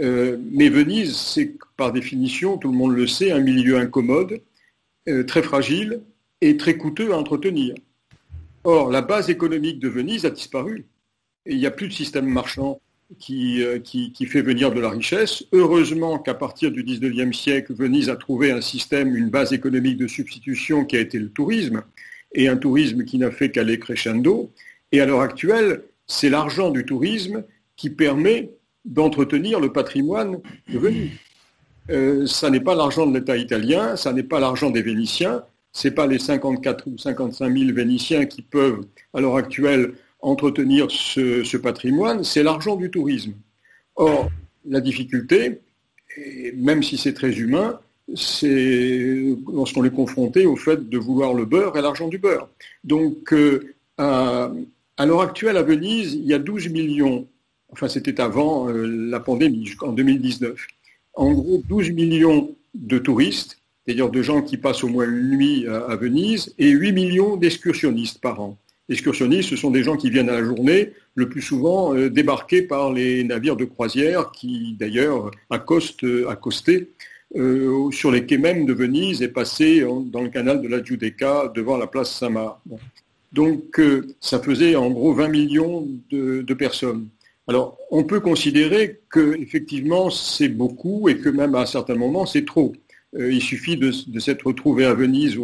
Euh, 0.00 0.38
mais 0.50 0.68
Venise, 0.68 1.16
c'est 1.16 1.54
par 1.76 1.92
définition, 1.92 2.56
tout 2.56 2.70
le 2.70 2.76
monde 2.76 2.94
le 2.94 3.06
sait, 3.06 3.32
un 3.32 3.40
milieu 3.40 3.78
incommode, 3.78 4.40
euh, 5.08 5.24
très 5.24 5.42
fragile 5.42 6.00
et 6.40 6.56
très 6.56 6.76
coûteux 6.76 7.12
à 7.12 7.16
entretenir. 7.16 7.74
Or, 8.64 8.90
la 8.90 9.02
base 9.02 9.30
économique 9.30 9.78
de 9.78 9.88
Venise 9.88 10.24
a 10.24 10.30
disparu. 10.30 10.86
Il 11.46 11.58
n'y 11.58 11.66
a 11.66 11.70
plus 11.70 11.88
de 11.88 11.92
système 11.92 12.26
marchand 12.26 12.80
qui, 13.18 13.62
euh, 13.62 13.78
qui, 13.78 14.12
qui, 14.12 14.26
fait 14.26 14.42
venir 14.42 14.72
de 14.72 14.80
la 14.80 14.90
richesse. 14.90 15.44
Heureusement 15.52 16.18
qu'à 16.18 16.34
partir 16.34 16.70
du 16.70 16.84
19e 16.84 17.32
siècle, 17.32 17.72
Venise 17.74 18.10
a 18.10 18.16
trouvé 18.16 18.52
un 18.52 18.60
système, 18.60 19.16
une 19.16 19.30
base 19.30 19.52
économique 19.52 19.96
de 19.96 20.06
substitution 20.06 20.84
qui 20.84 20.96
a 20.96 21.00
été 21.00 21.18
le 21.18 21.30
tourisme, 21.30 21.82
et 22.34 22.48
un 22.48 22.56
tourisme 22.56 23.04
qui 23.04 23.18
n'a 23.18 23.30
fait 23.30 23.50
qu'aller 23.50 23.78
crescendo. 23.78 24.52
Et 24.92 25.00
à 25.00 25.06
l'heure 25.06 25.20
actuelle, 25.20 25.84
c'est 26.06 26.28
l'argent 26.28 26.70
du 26.70 26.84
tourisme 26.84 27.44
qui 27.76 27.90
permet 27.90 28.50
d'entretenir 28.84 29.60
le 29.60 29.72
patrimoine 29.72 30.38
de 30.68 30.78
Venise. 30.78 31.10
Euh, 31.90 32.26
ça 32.26 32.50
n'est 32.50 32.60
pas 32.60 32.74
l'argent 32.74 33.06
de 33.06 33.16
l'État 33.16 33.36
italien, 33.36 33.96
ça 33.96 34.12
n'est 34.12 34.22
pas 34.22 34.40
l'argent 34.40 34.70
des 34.70 34.82
Vénitiens, 34.82 35.42
ce 35.72 35.88
n'est 35.88 35.94
pas 35.94 36.06
les 36.06 36.18
54 36.18 36.86
ou 36.86 36.98
55 36.98 37.56
000 37.56 37.72
Vénitiens 37.72 38.26
qui 38.26 38.42
peuvent, 38.42 38.80
à 39.14 39.20
l'heure 39.20 39.36
actuelle, 39.36 39.94
entretenir 40.20 40.90
ce, 40.90 41.56
patrimoine, 41.56 42.24
c'est 42.24 42.42
l'argent 42.42 42.76
du 42.76 42.90
tourisme. 42.90 43.34
Or, 43.96 44.30
la 44.66 44.80
difficulté, 44.80 45.60
même 46.54 46.82
si 46.82 46.98
c'est 46.98 47.14
très 47.14 47.32
humain, 47.32 47.80
c'est 48.14 49.36
lorsqu'on 49.52 49.84
est 49.84 49.94
confronté 49.94 50.46
au 50.46 50.56
fait 50.56 50.88
de 50.88 50.98
vouloir 50.98 51.34
le 51.34 51.44
beurre 51.44 51.76
et 51.76 51.82
l'argent 51.82 52.08
du 52.08 52.18
beurre. 52.18 52.48
Donc, 52.84 53.32
euh, 53.32 53.74
à, 53.98 54.50
l'heure 55.06 55.20
actuelle, 55.20 55.56
à 55.56 55.62
Venise, 55.62 56.14
il 56.14 56.26
y 56.26 56.34
a 56.34 56.38
12 56.38 56.68
millions, 56.70 57.26
enfin 57.70 57.88
c'était 57.88 58.20
avant 58.20 58.68
euh, 58.68 58.86
la 58.86 59.20
pandémie, 59.20 59.70
en 59.82 59.92
2019, 59.92 60.66
en 61.14 61.32
gros 61.32 61.62
12 61.68 61.90
millions 61.90 62.54
de 62.74 62.98
touristes, 62.98 63.58
c'est-à-dire 63.84 64.10
de 64.10 64.22
gens 64.22 64.42
qui 64.42 64.56
passent 64.56 64.84
au 64.84 64.88
moins 64.88 65.06
une 65.06 65.30
nuit 65.30 65.66
à, 65.66 65.96
Venise, 65.96 66.54
et 66.58 66.68
8 66.68 66.92
millions 66.92 67.36
d'excursionnistes 67.36 68.20
par 68.20 68.40
an. 68.40 68.58
Excursionnistes, 68.88 69.50
ce 69.50 69.56
sont 69.56 69.70
des 69.70 69.82
gens 69.82 69.96
qui 69.96 70.10
viennent 70.10 70.30
à 70.30 70.40
la 70.40 70.44
journée, 70.44 70.92
le 71.14 71.28
plus 71.28 71.42
souvent 71.42 71.94
euh, 71.94 72.08
débarqués 72.08 72.62
par 72.62 72.92
les 72.92 73.22
navires 73.24 73.56
de 73.56 73.64
croisière 73.64 74.32
qui, 74.32 74.76
d'ailleurs, 74.78 75.30
accostent, 75.50 76.06
accostaient 76.28 76.88
euh, 77.36 77.90
sur 77.90 78.10
les 78.10 78.24
quais 78.24 78.38
même 78.38 78.64
de 78.64 78.72
Venise 78.72 79.20
et 79.20 79.28
passé 79.28 79.84
dans 80.06 80.22
le 80.22 80.30
canal 80.30 80.62
de 80.62 80.68
la 80.68 80.82
Giudecca 80.82 81.52
devant 81.54 81.76
la 81.76 81.86
place 81.86 82.10
Saint-Marc. 82.10 82.56
Donc 83.32 83.78
euh, 83.78 84.06
ça 84.18 84.38
faisait 84.38 84.76
en 84.76 84.88
gros 84.90 85.12
20 85.12 85.28
millions 85.28 85.86
de, 86.10 86.54
personnes. 86.54 87.08
Alors 87.46 87.76
on 87.90 88.04
peut 88.04 88.20
considérer 88.20 89.00
que 89.10 89.36
effectivement 89.40 90.08
c'est 90.08 90.48
beaucoup 90.48 91.10
et 91.10 91.18
que 91.18 91.28
même 91.28 91.54
à 91.54 91.66
certains 91.66 91.96
moments 91.96 92.24
c'est 92.24 92.46
trop. 92.46 92.72
Euh, 93.18 93.30
il 93.30 93.42
suffit 93.42 93.76
de, 93.76 93.92
s'être 94.18 94.46
retrouvé 94.46 94.86
à 94.86 94.94
Venise 94.94 95.38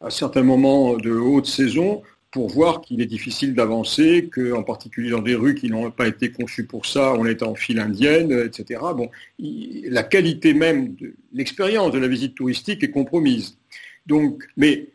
à 0.00 0.10
certains 0.10 0.42
moments 0.42 0.96
de 0.96 1.12
haute 1.12 1.46
saison 1.46 2.02
pour 2.32 2.48
voir 2.48 2.80
qu'il 2.80 3.00
est 3.02 3.06
difficile 3.06 3.54
d'avancer, 3.54 4.30
qu'en 4.32 4.62
particulier 4.62 5.10
dans 5.10 5.20
des 5.20 5.34
rues 5.34 5.54
qui 5.54 5.68
n'ont 5.68 5.90
pas 5.90 6.08
été 6.08 6.32
conçues 6.32 6.66
pour 6.66 6.86
ça, 6.86 7.12
on 7.12 7.26
est 7.26 7.42
en 7.42 7.54
file 7.54 7.78
indienne, 7.78 8.32
etc. 8.32 8.80
Bon, 8.96 9.10
la 9.38 10.02
qualité 10.02 10.54
même 10.54 10.94
de 10.94 11.14
l'expérience 11.34 11.92
de 11.92 11.98
la 11.98 12.08
visite 12.08 12.34
touristique 12.34 12.82
est 12.82 12.90
compromise. 12.90 13.58
Donc, 14.06 14.44
mais 14.56 14.88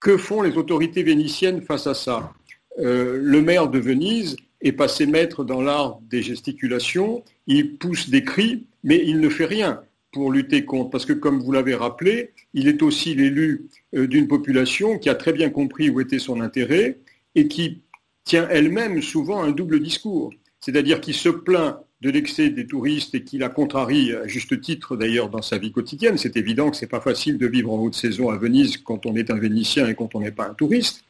que 0.00 0.18
font 0.18 0.42
les 0.42 0.56
autorités 0.58 1.02
vénitiennes 1.02 1.62
face 1.62 1.86
à 1.86 1.94
ça? 1.94 2.34
Euh, 2.78 3.18
Le 3.22 3.40
maire 3.40 3.68
de 3.68 3.78
Venise 3.78 4.36
est 4.60 4.72
passé 4.72 5.06
maître 5.06 5.44
dans 5.44 5.62
l'art 5.62 5.98
des 6.10 6.22
gesticulations, 6.22 7.24
il 7.46 7.78
pousse 7.78 8.10
des 8.10 8.22
cris, 8.22 8.66
mais 8.84 9.02
il 9.02 9.18
ne 9.18 9.30
fait 9.30 9.46
rien 9.46 9.82
pour 10.12 10.30
lutter 10.30 10.64
contre. 10.64 10.90
Parce 10.90 11.06
que, 11.06 11.12
comme 11.12 11.40
vous 11.40 11.52
l'avez 11.52 11.74
rappelé, 11.74 12.30
il 12.54 12.68
est 12.68 12.82
aussi 12.82 13.14
l'élu 13.14 13.68
euh, 13.94 14.06
d'une 14.06 14.28
population 14.28 14.98
qui 14.98 15.08
a 15.08 15.14
très 15.14 15.32
bien 15.32 15.50
compris 15.50 15.90
où 15.90 16.00
était 16.00 16.18
son 16.18 16.40
intérêt 16.40 16.98
et 17.34 17.48
qui 17.48 17.82
tient 18.24 18.46
elle-même 18.48 19.02
souvent 19.02 19.42
un 19.42 19.50
double 19.50 19.80
discours. 19.80 20.32
C'est-à-dire 20.60 21.00
qui 21.00 21.12
se 21.12 21.28
plaint 21.28 21.78
de 22.02 22.10
l'excès 22.10 22.50
des 22.50 22.66
touristes 22.66 23.14
et 23.14 23.24
qui 23.24 23.38
la 23.38 23.48
contrarie, 23.48 24.12
à 24.12 24.26
juste 24.26 24.60
titre 24.60 24.96
d'ailleurs, 24.96 25.28
dans 25.28 25.42
sa 25.42 25.58
vie 25.58 25.72
quotidienne. 25.72 26.18
C'est 26.18 26.36
évident 26.36 26.70
que 26.70 26.76
ce 26.76 26.84
n'est 26.84 26.88
pas 26.88 27.00
facile 27.00 27.38
de 27.38 27.46
vivre 27.46 27.72
en 27.72 27.78
haute 27.78 27.94
saison 27.94 28.30
à 28.30 28.36
Venise 28.36 28.76
quand 28.76 29.06
on 29.06 29.16
est 29.16 29.30
un 29.30 29.38
Vénitien 29.38 29.88
et 29.88 29.94
quand 29.94 30.14
on 30.14 30.20
n'est 30.20 30.32
pas 30.32 30.48
un 30.48 30.54
touriste. 30.54 31.04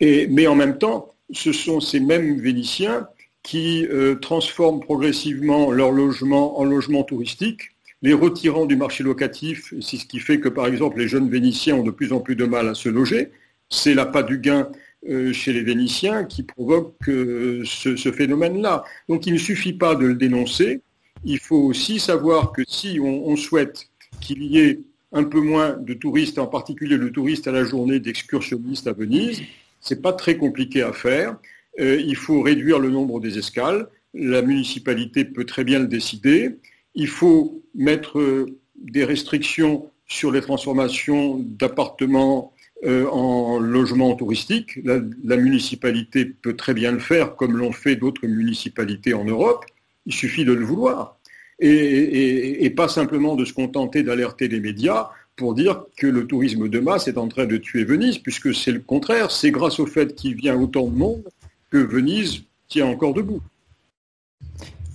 mais 0.00 0.46
en 0.46 0.54
même 0.54 0.78
temps, 0.78 1.14
ce 1.30 1.52
sont 1.52 1.80
ces 1.80 2.00
mêmes 2.00 2.40
Vénitiens 2.40 3.06
qui 3.42 3.86
euh, 3.86 4.16
transforment 4.16 4.80
progressivement 4.80 5.70
leur 5.70 5.90
logement 5.90 6.58
en 6.58 6.64
logement 6.64 7.02
touristique 7.04 7.72
les 8.02 8.12
retirant 8.12 8.66
du 8.66 8.76
marché 8.76 9.02
locatif, 9.02 9.74
c'est 9.80 9.96
ce 9.96 10.06
qui 10.06 10.20
fait 10.20 10.40
que 10.40 10.48
par 10.48 10.66
exemple 10.66 10.98
les 10.98 11.08
jeunes 11.08 11.28
Vénitiens 11.28 11.76
ont 11.76 11.82
de 11.82 11.90
plus 11.90 12.12
en 12.12 12.20
plus 12.20 12.36
de 12.36 12.44
mal 12.44 12.68
à 12.68 12.74
se 12.74 12.88
loger. 12.88 13.30
C'est 13.70 13.94
l'appât 13.94 14.22
du 14.22 14.38
gain 14.38 14.68
euh, 15.08 15.32
chez 15.32 15.52
les 15.52 15.62
Vénitiens 15.62 16.24
qui 16.24 16.42
provoque 16.42 17.08
euh, 17.08 17.62
ce, 17.64 18.12
phénomène-là. 18.12 18.84
Donc 19.08 19.26
il 19.26 19.32
ne 19.32 19.38
suffit 19.38 19.72
pas 19.72 19.94
de 19.94 20.06
le 20.06 20.14
dénoncer, 20.14 20.80
il 21.24 21.38
faut 21.38 21.56
aussi 21.56 21.98
savoir 21.98 22.52
que 22.52 22.62
si 22.66 22.98
on, 23.00 23.36
souhaite 23.36 23.88
qu'il 24.20 24.42
y 24.42 24.58
ait 24.58 24.80
un 25.12 25.24
peu 25.24 25.40
moins 25.40 25.72
de 25.72 25.94
touristes, 25.94 26.38
en 26.38 26.46
particulier 26.46 26.96
le 26.96 27.10
touriste 27.10 27.48
à 27.48 27.52
la 27.52 27.64
journée 27.64 27.98
d'excursionnistes 27.98 28.86
à 28.86 28.92
Venise, 28.92 29.42
c'est 29.80 30.02
pas 30.02 30.12
très 30.12 30.36
compliqué 30.36 30.82
à 30.82 30.92
faire. 30.92 31.36
Euh, 31.80 32.00
il 32.00 32.16
faut 32.16 32.42
réduire 32.42 32.78
le 32.78 32.90
nombre 32.90 33.20
des 33.20 33.38
escales. 33.38 33.88
La 34.14 34.42
municipalité 34.42 35.24
peut 35.24 35.44
très 35.44 35.64
bien 35.64 35.78
le 35.78 35.86
décider. 35.86 36.56
Il 36.94 37.08
faut 37.08 37.62
mettre 37.74 38.18
euh, 38.18 38.46
des 38.76 39.04
restrictions 39.04 39.90
sur 40.06 40.32
les 40.32 40.40
transformations 40.40 41.38
d'appartements 41.38 42.52
euh, 42.84 43.06
en 43.08 43.58
logements 43.58 44.14
touristiques. 44.14 44.78
La, 44.84 45.36
municipalité 45.36 46.24
peut 46.24 46.54
très 46.54 46.74
bien 46.74 46.92
le 46.92 47.00
faire, 47.00 47.34
comme 47.34 47.56
l'ont 47.56 47.72
fait 47.72 47.96
d'autres 47.96 48.26
municipalités 48.26 49.14
en 49.14 49.24
Europe. 49.24 49.64
Il 50.06 50.14
suffit 50.14 50.44
de 50.44 50.52
le 50.52 50.64
vouloir. 50.64 51.18
Et, 51.60 52.72
pas 52.76 52.86
simplement 52.86 53.34
de 53.34 53.44
se 53.44 53.52
contenter 53.52 54.04
d'alerter 54.04 54.46
les 54.46 54.60
médias 54.60 55.10
pour 55.34 55.54
dire 55.54 55.84
que 55.96 56.06
le 56.06 56.24
tourisme 56.24 56.68
de 56.68 56.78
masse 56.78 57.08
est 57.08 57.18
en 57.18 57.26
train 57.26 57.46
de 57.46 57.56
tuer 57.56 57.82
Venise, 57.82 58.18
puisque 58.18 58.54
c'est 58.54 58.70
le 58.70 58.78
contraire. 58.78 59.32
C'est 59.32 59.50
grâce 59.50 59.80
au 59.80 59.86
fait 59.86 60.14
qu'il 60.14 60.36
vient 60.36 60.56
autant 60.56 60.86
de 60.86 60.96
monde 60.96 61.24
que 61.70 61.78
Venise 61.78 62.44
tient 62.68 62.86
encore 62.86 63.12
debout. 63.12 63.40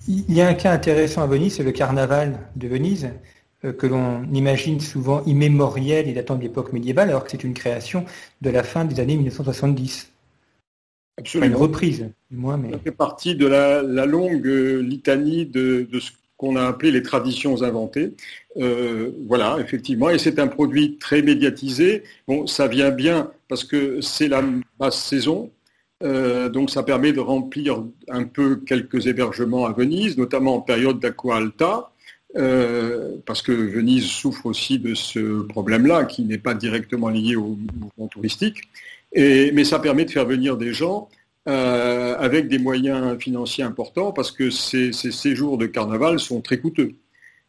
Il 0.08 0.34
y 0.34 0.42
a 0.42 0.48
un 0.48 0.54
cas 0.54 0.74
intéressant 0.74 1.22
à 1.22 1.28
Venise, 1.28 1.56
c'est 1.56 1.64
le 1.64 1.72
carnaval 1.72 2.40
de 2.56 2.68
Venise, 2.68 3.10
euh, 3.64 3.72
que 3.72 3.88
l'on 3.88 4.24
imagine 4.34 4.80
souvent 4.82 5.24
immémoriel 5.26 6.10
et 6.10 6.14
datant 6.14 6.36
de 6.36 6.42
l'époque 6.42 6.74
médiévale, 6.74 7.10
alors 7.10 7.24
que 7.24 7.32
c'est 7.32 7.44
une 7.44 7.54
création 7.54 8.06
de 8.42 8.50
la 8.50 8.64
fin 8.64 8.84
des 8.84 9.00
années 9.00 9.16
1970. 9.16 10.12
Absolument. 11.18 11.56
une 11.56 11.62
reprise, 11.62 12.10
du 12.32 12.38
moins. 12.38 12.58
Mais... 12.58 12.72
Ça 12.72 12.80
fait 12.80 12.92
partie 12.92 13.36
de 13.36 13.46
la, 13.46 13.82
longue 14.06 14.48
euh, 14.48 14.82
litanie 14.82 15.46
de, 15.46 15.88
ce 16.00 16.12
qu'on 16.38 16.56
a 16.56 16.66
appelé 16.66 16.92
les 16.92 17.04
traditions 17.04 17.62
inventées. 17.62 18.14
Euh, 18.58 19.12
voilà, 19.28 19.58
effectivement, 19.60 20.10
et 20.10 20.18
c'est 20.18 20.40
un 20.40 20.48
produit 20.48 20.98
très 20.98 21.22
médiatisé. 21.22 22.04
Bon, 22.28 22.48
ça 22.48 22.68
vient 22.68 22.90
bien 22.90 23.32
parce 23.48 23.64
que 23.64 24.02
c'est 24.02 24.28
la 24.28 24.44
basse 24.80 25.02
saison, 25.02 25.52
euh, 26.04 26.50
donc 26.50 26.70
ça 26.70 26.84
permet 26.84 27.14
de 27.14 27.20
remplir 27.20 27.84
un 28.10 28.26
peu 28.26 28.58
quelques 28.58 29.08
hébergements 29.08 29.66
à 29.66 29.72
Venise, 29.72 30.18
notamment 30.18 30.56
en 30.56 30.62
période 30.62 31.00
d'aqua 31.00 31.36
alta, 31.36 31.92
euh, 32.36 33.16
parce 33.26 33.42
que 33.42 33.52
Venise 33.52 34.06
souffre 34.06 34.48
aussi 34.48 34.80
de 34.80 34.96
ce 34.96 35.44
problème-là, 35.44 36.06
qui 36.06 36.24
n'est 36.24 36.38
pas 36.38 36.56
directement 36.56 37.10
lié 37.10 37.36
au 37.36 37.58
mouvement 37.80 38.08
touristique. 38.08 38.62
mais 39.16 39.64
ça 39.64 39.80
permet 39.80 40.06
de 40.06 40.12
faire 40.12 40.26
venir 40.26 40.58
des 40.58 40.74
gens 40.74 41.10
euh, 41.48 42.16
avec 42.18 42.48
des 42.48 42.60
moyens 42.60 43.18
financiers 43.20 43.64
importants, 43.64 44.12
parce 44.12 44.32
que 44.32 44.50
ces, 44.50 44.92
séjours 44.92 45.58
de 45.58 45.68
carnaval 45.68 46.20
sont 46.20 46.42
très 46.42 46.58
coûteux. 46.60 46.96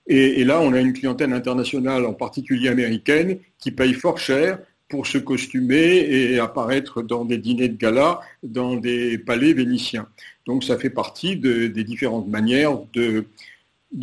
et, 0.07 0.45
là, 0.45 0.61
on 0.61 0.73
a 0.75 0.81
une 0.81 0.93
clientèle 0.93 1.33
internationale, 1.33 2.05
en 2.05 2.13
particulier 2.15 2.69
américaine, 2.69 3.39
qui 3.59 3.71
paye 3.73 3.95
fort 3.95 4.19
cher 4.19 4.59
pour 4.95 5.09
se 5.09 5.19
costumer 5.19 6.07
et 6.09 6.39
apparaître 6.39 7.03
dans 7.03 7.25
des 7.25 7.37
dîners 7.37 7.69
de 7.69 7.77
gala 7.77 8.21
dans 8.45 8.77
des 8.77 9.19
palais 9.19 9.53
vénitiens. 9.53 10.07
Donc 10.47 10.63
ça 10.63 10.79
fait 10.79 10.89
partie 10.89 11.37
des 11.37 11.83
différentes 11.83 12.29
manières 12.29 12.79
de, 12.93 13.25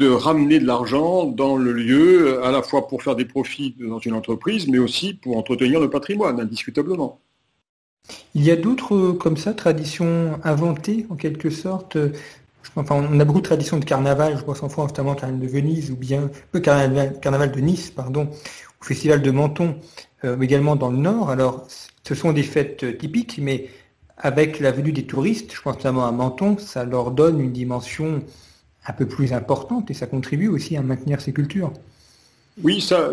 ramener 0.10 0.60
de 0.60 0.68
l'argent 0.68 1.28
dans 1.28 1.56
le 1.56 1.72
lieu, 1.72 2.44
à 2.44 2.52
la 2.52 2.62
fois 2.62 2.90
pour 2.90 3.04
faire 3.04 3.16
des 3.16 3.24
profits 3.24 3.74
dans 3.80 4.00
une 4.00 4.12
entreprise, 4.12 4.68
mais 4.68 4.80
aussi 4.80 5.14
pour 5.14 5.38
entretenir 5.38 5.80
le 5.80 5.90
patrimoine, 5.90 6.42
indiscutablement. 6.42 7.22
Il 8.36 8.44
y 8.44 8.52
a 8.52 8.58
d'autres 8.58 9.14
comme 9.14 9.38
ça 9.38 9.54
traditions 9.54 10.42
inventées 10.44 11.06
en 11.10 11.16
quelque 11.16 11.50
sorte. 11.50 11.98
Enfin, 12.76 13.08
on 13.10 13.18
a 13.18 13.24
beaucoup 13.24 13.40
de 13.40 13.46
traditions 13.46 13.78
de 13.78 13.86
carnaval, 13.86 14.38
je 14.38 14.44
pense 14.44 14.62
en 14.62 14.68
France 14.68 14.90
notamment 14.90 15.16
carnaval 15.16 15.40
de 15.40 15.48
Venise 15.50 15.90
ou 15.90 15.96
bien 15.96 16.30
le 16.52 16.60
carnaval, 16.60 17.18
carnaval 17.22 17.54
de 17.54 17.62
Nice, 17.62 17.92
pardon, 17.92 18.28
au 18.82 18.84
festival 18.84 19.22
de 19.22 19.32
Menton. 19.32 19.78
Euh, 20.24 20.40
également 20.40 20.76
dans 20.76 20.92
le 20.92 20.98
nord. 20.98 21.32
Alors, 21.32 21.68
ce 22.04 22.14
sont 22.14 22.32
des 22.32 22.44
fêtes 22.44 22.98
typiques, 23.00 23.40
mais 23.42 23.70
avec 24.18 24.60
la 24.60 24.72
venue 24.72 24.92
des 24.92 25.06
touristes, 25.06 25.52
je 25.54 25.62
pense 25.62 25.78
notamment 25.78 26.06
à 26.06 26.12
Menton, 26.12 26.58
ça 26.60 26.86
leur 26.86 27.10
donne 27.10 27.42
une 27.42 27.52
dimension 27.52 28.24
un 28.86 28.94
peu 28.94 29.08
plus 29.08 29.34
importante 29.34 29.90
et 29.90 29.96
ça 29.96 30.06
contribue 30.06 30.48
aussi 30.48 30.78
à 30.78 30.84
maintenir 30.84 31.22
ces 31.22 31.34
cultures. 31.34 31.74
Oui, 32.64 32.82
ça, 32.82 33.10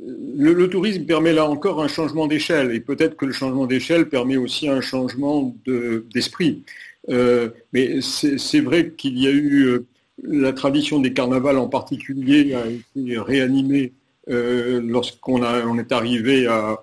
le, 0.00 0.68
tourisme 0.68 1.04
permet 1.04 1.32
là 1.32 1.48
encore 1.48 1.82
un 1.82 1.88
changement 1.88 2.28
d'échelle 2.28 2.72
et 2.72 2.80
peut-être 2.80 3.16
que 3.16 3.26
le 3.26 3.32
changement 3.32 3.66
d'échelle 3.66 4.08
permet 4.08 4.36
aussi 4.36 4.68
un 4.68 4.80
changement 4.80 5.54
d'esprit. 5.66 6.62
Euh, 7.10 7.50
mais 7.72 8.00
c'est 8.00 8.60
vrai 8.60 8.92
qu'il 8.96 9.18
y 9.18 9.26
a 9.26 9.30
eu 9.30 9.64
euh, 9.64 9.86
la 10.22 10.52
tradition 10.52 11.00
des 11.00 11.12
carnavals 11.12 11.58
en 11.58 11.68
particulier 11.68 12.54
a 12.54 12.66
été 12.66 13.18
réanimée 13.18 13.92
euh, 14.28 14.80
lorsqu'on 14.82 15.42
on 15.42 15.78
est 15.78 15.92
arrivé 15.92 16.46
à, 16.46 16.80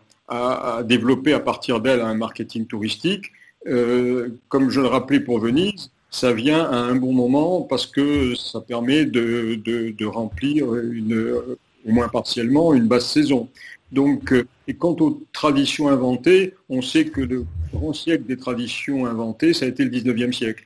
développer 0.86 1.34
à 1.34 1.42
partir 1.42 1.82
d'elle 1.82 2.00
un 2.00 2.14
marketing 2.14 2.66
touristique. 2.66 3.26
Euh, 3.68 4.30
comme 4.48 4.70
je 4.70 4.80
le 4.80 4.88
rappelais 4.88 5.20
pour 5.20 5.40
Venise, 5.40 5.92
ça 6.10 6.32
vient 6.32 6.64
à 6.64 6.78
un 6.78 6.96
bon 6.96 7.12
moment 7.12 7.62
parce 7.62 7.86
que 7.86 8.34
ça 8.36 8.62
permet 8.62 9.04
de, 9.06 10.06
remplir 10.06 10.68
au 10.70 11.92
moins 11.92 12.08
partiellement 12.08 12.74
une 12.74 12.88
basse 12.88 13.12
saison. 13.12 13.50
Donc, 13.92 14.32
euh, 14.32 14.48
et 14.68 14.74
quant 14.74 14.96
aux 15.00 15.22
traditions 15.34 15.90
inventées, 15.90 16.54
on 16.70 16.82
sait 16.82 17.06
que 17.06 17.22
le 17.22 17.46
grand 17.74 17.94
siècle 17.94 18.24
des 18.26 18.38
traditions 18.38 19.06
inventées, 19.06 19.54
ça 19.54 19.66
a 19.66 19.68
été 19.68 19.84
le 19.84 19.90
19e 19.90 20.32
siècle. 20.32 20.66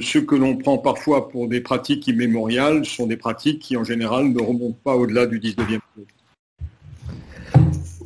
Ce 0.00 0.18
que 0.18 0.34
l'on 0.34 0.56
prend 0.56 0.78
parfois 0.78 1.28
pour 1.28 1.48
des 1.48 1.60
pratiques 1.60 2.06
immémoriales 2.08 2.84
sont 2.84 3.06
des 3.06 3.16
pratiques 3.16 3.60
qui 3.60 3.76
en 3.76 3.84
général 3.84 4.28
ne 4.28 4.40
remontent 4.40 4.78
pas 4.82 4.96
au-delà 4.96 5.26
du 5.26 5.38
19e 5.38 5.66
siècle. 5.66 6.14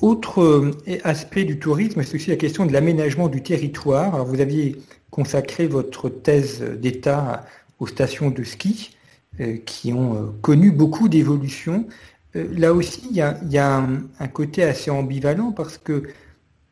Autre 0.01 0.43
euh, 0.43 0.71
aspect 1.03 1.45
du 1.45 1.59
tourisme, 1.59 2.03
c'est 2.05 2.15
aussi 2.15 2.31
la 2.31 2.37
question 2.37 2.67
de 2.67 2.73
l'aménagement 2.73 3.29
du 3.29 3.43
territoire. 3.43 4.25
Vous 4.25 4.41
aviez 4.41 4.77
consacré 5.11 5.67
votre 5.67 6.09
thèse 6.09 6.63
d'État 6.63 7.45
aux 7.81 7.87
stations 7.87 8.31
de 8.31 8.45
ski 8.45 8.97
euh, 9.41 9.57
qui 9.67 9.93
ont 9.93 10.15
euh, 10.15 10.27
connu 10.41 10.71
beaucoup 10.71 11.09
d'évolutions. 11.09 11.87
Là 12.35 12.73
aussi, 12.73 13.09
il 13.11 13.17
y 13.17 13.59
a, 13.59 13.79
un, 14.21 14.29
côté 14.29 14.63
assez 14.63 14.91
ambivalent 14.91 15.51
parce 15.51 15.79
que 15.79 16.05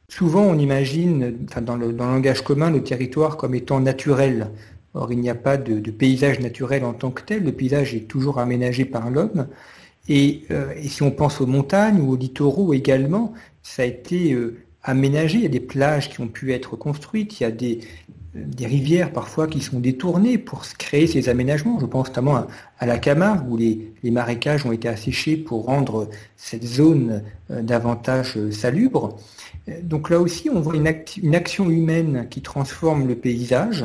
souvent 0.09 0.42
on 0.42 0.59
imagine, 0.59 1.35
dans, 1.62 1.77
le, 1.77 1.90
langage 1.90 2.42
commun, 2.42 2.71
le 2.71 2.85
territoire 2.85 3.37
comme 3.37 3.55
étant 3.55 3.81
naturel. 3.81 4.51
Or, 4.96 5.12
il 5.12 5.20
n'y 5.20 5.30
a 5.30 5.35
pas 5.35 5.56
de 5.56 5.90
paysage 5.90 6.40
naturel 6.40 6.85
en 6.85 6.92
tant 6.92 7.11
que 7.11 7.22
tel. 7.22 7.44
Le 7.44 7.52
paysage 7.52 7.94
est 7.94 8.09
toujours 8.09 8.38
aménagé 8.38 8.85
par 8.85 9.11
l'homme. 9.11 9.46
Euh, 10.11 10.72
et, 10.76 10.88
si 10.88 11.02
on 11.02 11.11
pense 11.11 11.40
aux 11.40 11.46
montagnes 11.46 12.00
ou 12.00 12.12
aux 12.12 12.16
littoraux 12.16 12.74
également, 12.74 13.32
ça 13.62 13.82
a 13.82 13.87
été 13.87 14.32
euh, 14.32 14.59
aménagé. 14.82 15.38
Il 15.38 15.42
y 15.42 15.46
a 15.46 15.50
des 15.50 15.61
plages 15.61 16.11
qui 16.11 16.20
ont 16.20 16.28
pu 16.28 16.52
être 16.52 16.76
construites, 16.76 17.40
il 17.40 17.42
y 17.42 17.46
a 17.46 17.50
des, 17.50 17.80
euh, 18.37 18.42
des 18.46 18.66
rivières 18.66 19.12
parfois 19.12 19.48
qui 19.48 19.61
sont 19.61 19.80
détournées 19.80 20.38
pour 20.38 20.62
créer 20.78 21.06
ces 21.06 21.28
aménagements. 21.28 21.80
Je 21.80 21.87
pense 21.87 22.09
notamment 22.09 22.46
à, 22.78 22.87
la 22.87 22.98
Camargue 22.98 23.50
où 23.50 23.56
les, 23.56 23.92
les, 24.02 24.11
marécages 24.11 24.64
ont 24.64 24.72
été 24.72 24.88
asséchés 24.88 25.37
pour 25.37 25.64
rendre 25.64 26.09
cette 26.37 26.64
zone 26.64 27.22
davantage 27.50 28.38
salubre. 28.50 29.16
Donc 29.82 30.11
là 30.11 30.20
aussi, 30.20 30.48
on 30.48 30.61
voit 30.61 30.76
une, 30.76 31.35
action 31.35 31.68
humaine 31.68 32.28
qui 32.30 32.42
transforme 32.42 33.09
le 33.09 33.16
paysage. 33.16 33.85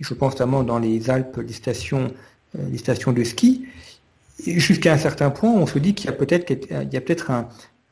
Je 0.00 0.14
pense 0.14 0.32
notamment 0.32 0.62
dans 0.62 0.78
les 0.78 1.10
Alpes, 1.10 1.38
les 1.46 1.52
stations, 1.52 2.12
les 2.54 2.78
stations 2.78 3.12
de 3.12 3.22
ski 3.22 3.66
jusqu'à 4.46 4.92
un 4.92 4.98
certain 4.98 5.30
point, 5.30 5.50
on 5.50 5.66
se 5.66 5.78
dit 5.78 5.94
qu'il 5.94 6.06
y 6.06 6.08
a 6.08 6.12
peut-être 6.12 6.46
peut 6.46 7.16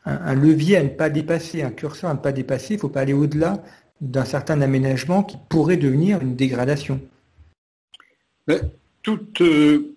un, 0.04 0.34
levier 0.34 0.76
à 0.76 0.82
ne 0.82 0.88
pas 0.88 1.10
dépasser, 1.10 1.62
un 1.62 1.70
curseur 1.70 2.10
à 2.10 2.14
ne 2.14 2.18
pas 2.18 2.32
dépasser. 2.32 2.74
Il 2.74 2.76
ne 2.76 2.80
faut 2.80 2.88
pas 2.88 3.00
aller 3.00 3.12
au-delà 3.12 3.62
d'un 4.00 4.24
certain 4.24 4.60
aménagement 4.60 5.22
qui 5.22 5.36
pourrait 5.48 5.76
devenir 5.76 6.22
une 6.22 6.36
dégradation. 6.36 7.00
toute, 9.02 9.40
euh, 9.40 9.96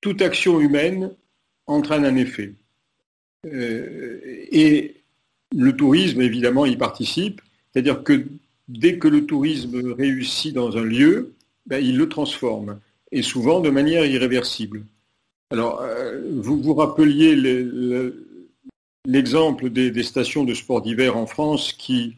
toute 0.00 0.22
action 0.22 0.60
humaine 0.60 1.14
entraîne 1.66 2.04
un 2.04 2.16
effet. 2.16 2.54
Euh, 3.46 4.20
et 4.50 4.96
le 5.54 5.76
tourisme, 5.76 6.22
évidemment, 6.22 6.64
y 6.66 6.76
participe. 6.76 7.40
C'est-à-dire 7.72 8.02
que 8.02 8.26
dès 8.78 8.98
que 8.98 9.08
le 9.08 9.26
tourisme 9.26 9.92
réussit 9.92 10.54
dans 10.54 10.76
un 10.76 10.84
lieu, 10.84 11.32
ben, 11.66 11.84
il 11.84 11.96
le 11.96 12.08
transforme, 12.08 12.78
et 13.12 13.22
souvent 13.22 13.60
de 13.60 13.70
manière 13.70 14.06
irréversible. 14.06 14.84
Alors, 15.50 15.80
euh, 15.82 16.20
vous 16.32 16.62
vous 16.62 16.74
rappeliez 16.74 17.34
l'exemple 19.06 19.70
des, 19.70 20.02
stations 20.02 20.44
de 20.44 20.54
sport 20.54 20.80
d'hiver 20.80 21.16
en 21.16 21.26
France 21.26 21.72
qui 21.72 22.16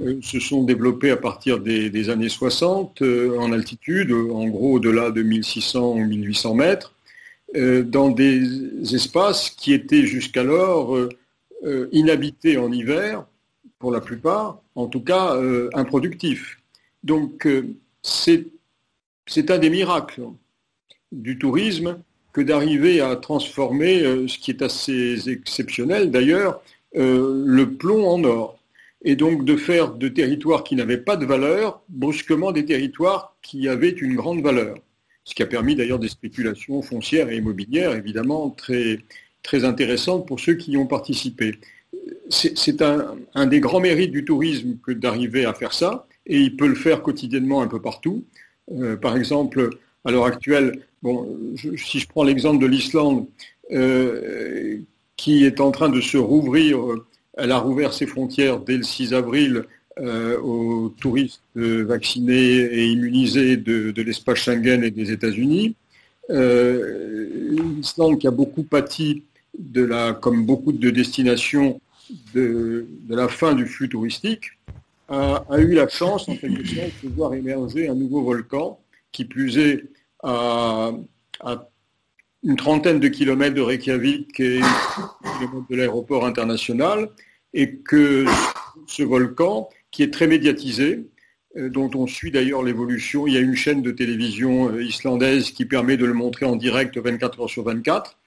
euh, 0.00 0.18
se 0.22 0.40
sont 0.40 0.64
développées 0.64 1.10
à 1.10 1.18
partir 1.18 1.60
des, 1.60 2.08
années 2.08 2.30
60 2.30 3.02
euh, 3.02 3.38
en 3.38 3.52
altitude, 3.52 4.12
en 4.12 4.46
gros 4.46 4.76
au-delà 4.76 5.10
de 5.10 5.22
1600 5.22 5.92
ou 5.92 6.04
1800 6.04 6.54
mètres, 6.54 6.94
dans 7.54 8.08
des 8.08 8.40
espaces 8.94 9.50
qui 9.50 9.74
étaient 9.74 10.06
jusqu'alors 10.06 10.96
inhabités 11.92 12.56
en 12.56 12.72
hiver, 12.72 13.26
pour 13.82 13.90
la 13.90 14.00
plupart, 14.00 14.62
en 14.76 14.86
tout 14.86 15.02
cas 15.02 15.36
improductifs. 15.74 16.60
Donc, 17.02 17.48
c'est 18.02 19.50
un 19.50 19.58
des 19.58 19.70
miracles 19.70 20.22
du 21.10 21.38
tourisme 21.38 21.98
que 22.32 22.40
d'arriver 22.40 23.00
à 23.00 23.14
transformer, 23.16 24.02
euh, 24.02 24.26
ce 24.26 24.38
qui 24.38 24.50
est 24.50 24.62
assez 24.62 25.28
exceptionnel 25.28 26.10
d'ailleurs, 26.10 26.62
euh, 26.96 27.44
le 27.46 27.72
plomb 27.72 28.06
en 28.08 28.24
or. 28.24 28.58
Et 29.04 29.16
donc 29.16 29.44
de 29.44 29.56
faire 29.56 29.94
de 29.94 30.08
territoires 30.08 30.64
qui 30.64 30.76
n'avaient 30.76 30.96
pas 30.96 31.16
de 31.16 31.26
valeur, 31.26 31.82
brusquement 31.88 32.52
des 32.52 32.64
territoires 32.64 33.36
qui 33.42 33.68
avaient 33.68 33.90
une 33.90 34.14
grande 34.14 34.42
valeur. 34.42 34.76
Ce 35.24 35.34
qui 35.34 35.42
a 35.42 35.46
permis 35.46 35.74
d'ailleurs 35.74 35.98
des 35.98 36.08
spéculations 36.08 36.82
foncières 36.82 37.28
et 37.28 37.36
immobilières, 37.36 37.92
évidemment, 37.94 38.50
très, 38.50 39.00
très 39.42 39.64
intéressantes 39.64 40.26
pour 40.26 40.40
ceux 40.40 40.54
qui 40.54 40.72
y 40.72 40.76
ont 40.76 40.86
participé. 40.86 41.58
C'est 42.30 42.82
un, 42.82 43.46
des 43.46 43.60
grands 43.60 43.80
mérites 43.80 44.10
du 44.10 44.24
tourisme 44.24 44.76
que 44.84 44.92
d'arriver 44.92 45.44
à 45.44 45.54
faire 45.54 45.72
ça, 45.72 46.06
et 46.26 46.38
il 46.38 46.56
peut 46.56 46.66
le 46.66 46.74
faire 46.74 47.02
quotidiennement 47.02 47.62
un 47.62 47.68
peu 47.68 47.80
partout. 47.80 48.24
Euh, 48.72 48.96
par 48.96 49.16
exemple, 49.16 49.70
à 50.04 50.10
l'heure 50.10 50.24
actuelle, 50.24 50.80
si 51.76 52.00
je 52.00 52.08
prends 52.08 52.24
l'exemple 52.24 52.60
de 52.60 52.66
l'Islande, 52.66 53.26
euh, 53.70 54.78
qui 55.16 55.44
est 55.44 55.60
en 55.60 55.70
train 55.70 55.88
de 55.88 56.00
se 56.00 56.16
rouvrir, 56.16 56.78
elle 57.34 57.52
a 57.52 57.58
rouvert 57.58 57.92
ses 57.92 58.06
frontières 58.06 58.58
dès 58.60 58.76
le 58.76 58.82
6 58.82 59.14
avril 59.14 59.64
euh, 60.00 60.40
aux 60.40 60.88
touristes 60.88 61.42
vaccinés 61.54 62.34
et 62.34 62.86
immunisés 62.86 63.56
de, 63.56 63.92
l'espace 64.02 64.38
Schengen 64.38 64.82
et 64.82 64.90
des 64.90 65.12
États-Unis. 65.12 65.76
Euh, 66.30 67.28
L'Islande 67.50 68.18
qui 68.18 68.26
a 68.26 68.30
beaucoup 68.30 68.62
pâti 68.62 69.22
de 69.58 69.82
la, 69.84 70.14
comme 70.14 70.46
beaucoup 70.46 70.72
de 70.72 70.90
destinations, 70.90 71.80
de, 72.34 72.86
la 73.08 73.28
fin 73.28 73.54
du 73.54 73.66
flux 73.66 73.88
touristique, 73.88 74.46
a, 75.08 75.44
eu 75.58 75.74
la 75.74 75.88
chance, 75.88 76.28
en 76.28 76.36
quelque 76.36 76.64
sorte, 76.66 76.92
de 77.02 77.08
voir 77.10 77.34
émerger 77.34 77.88
un 77.88 77.94
nouveau 77.94 78.22
volcan 78.22 78.78
qui 79.10 79.26
plus 79.26 79.58
est 79.58 79.84
à, 80.22 80.92
une 82.42 82.56
trentaine 82.56 82.98
de 82.98 83.08
kilomètres 83.08 83.54
de 83.54 83.60
Reykjavik 83.60 84.40
et 84.40 84.60
de 85.70 85.76
l'aéroport 85.76 86.24
international, 86.26 87.10
et 87.54 87.76
que 87.76 88.24
ce 88.86 89.02
volcan, 89.02 89.68
qui 89.90 90.02
est 90.02 90.12
très 90.12 90.26
médiatisé, 90.26 91.06
euh, 91.56 91.68
dont 91.68 91.90
on 91.94 92.06
suit 92.06 92.30
d'ailleurs 92.30 92.62
l'évolution, 92.62 93.26
il 93.26 93.34
y 93.34 93.36
a 93.36 93.40
une 93.40 93.54
chaîne 93.54 93.82
de 93.82 93.90
télévision 93.90 94.70
euh, 94.70 94.82
islandaise 94.82 95.50
qui 95.50 95.66
permet 95.66 95.96
de 95.96 96.06
le 96.06 96.14
montrer 96.14 96.46
en 96.46 96.56
direct 96.56 96.96
24 96.96 97.40
heures 97.40 97.50
sur 97.50 97.64
24, 97.64 98.18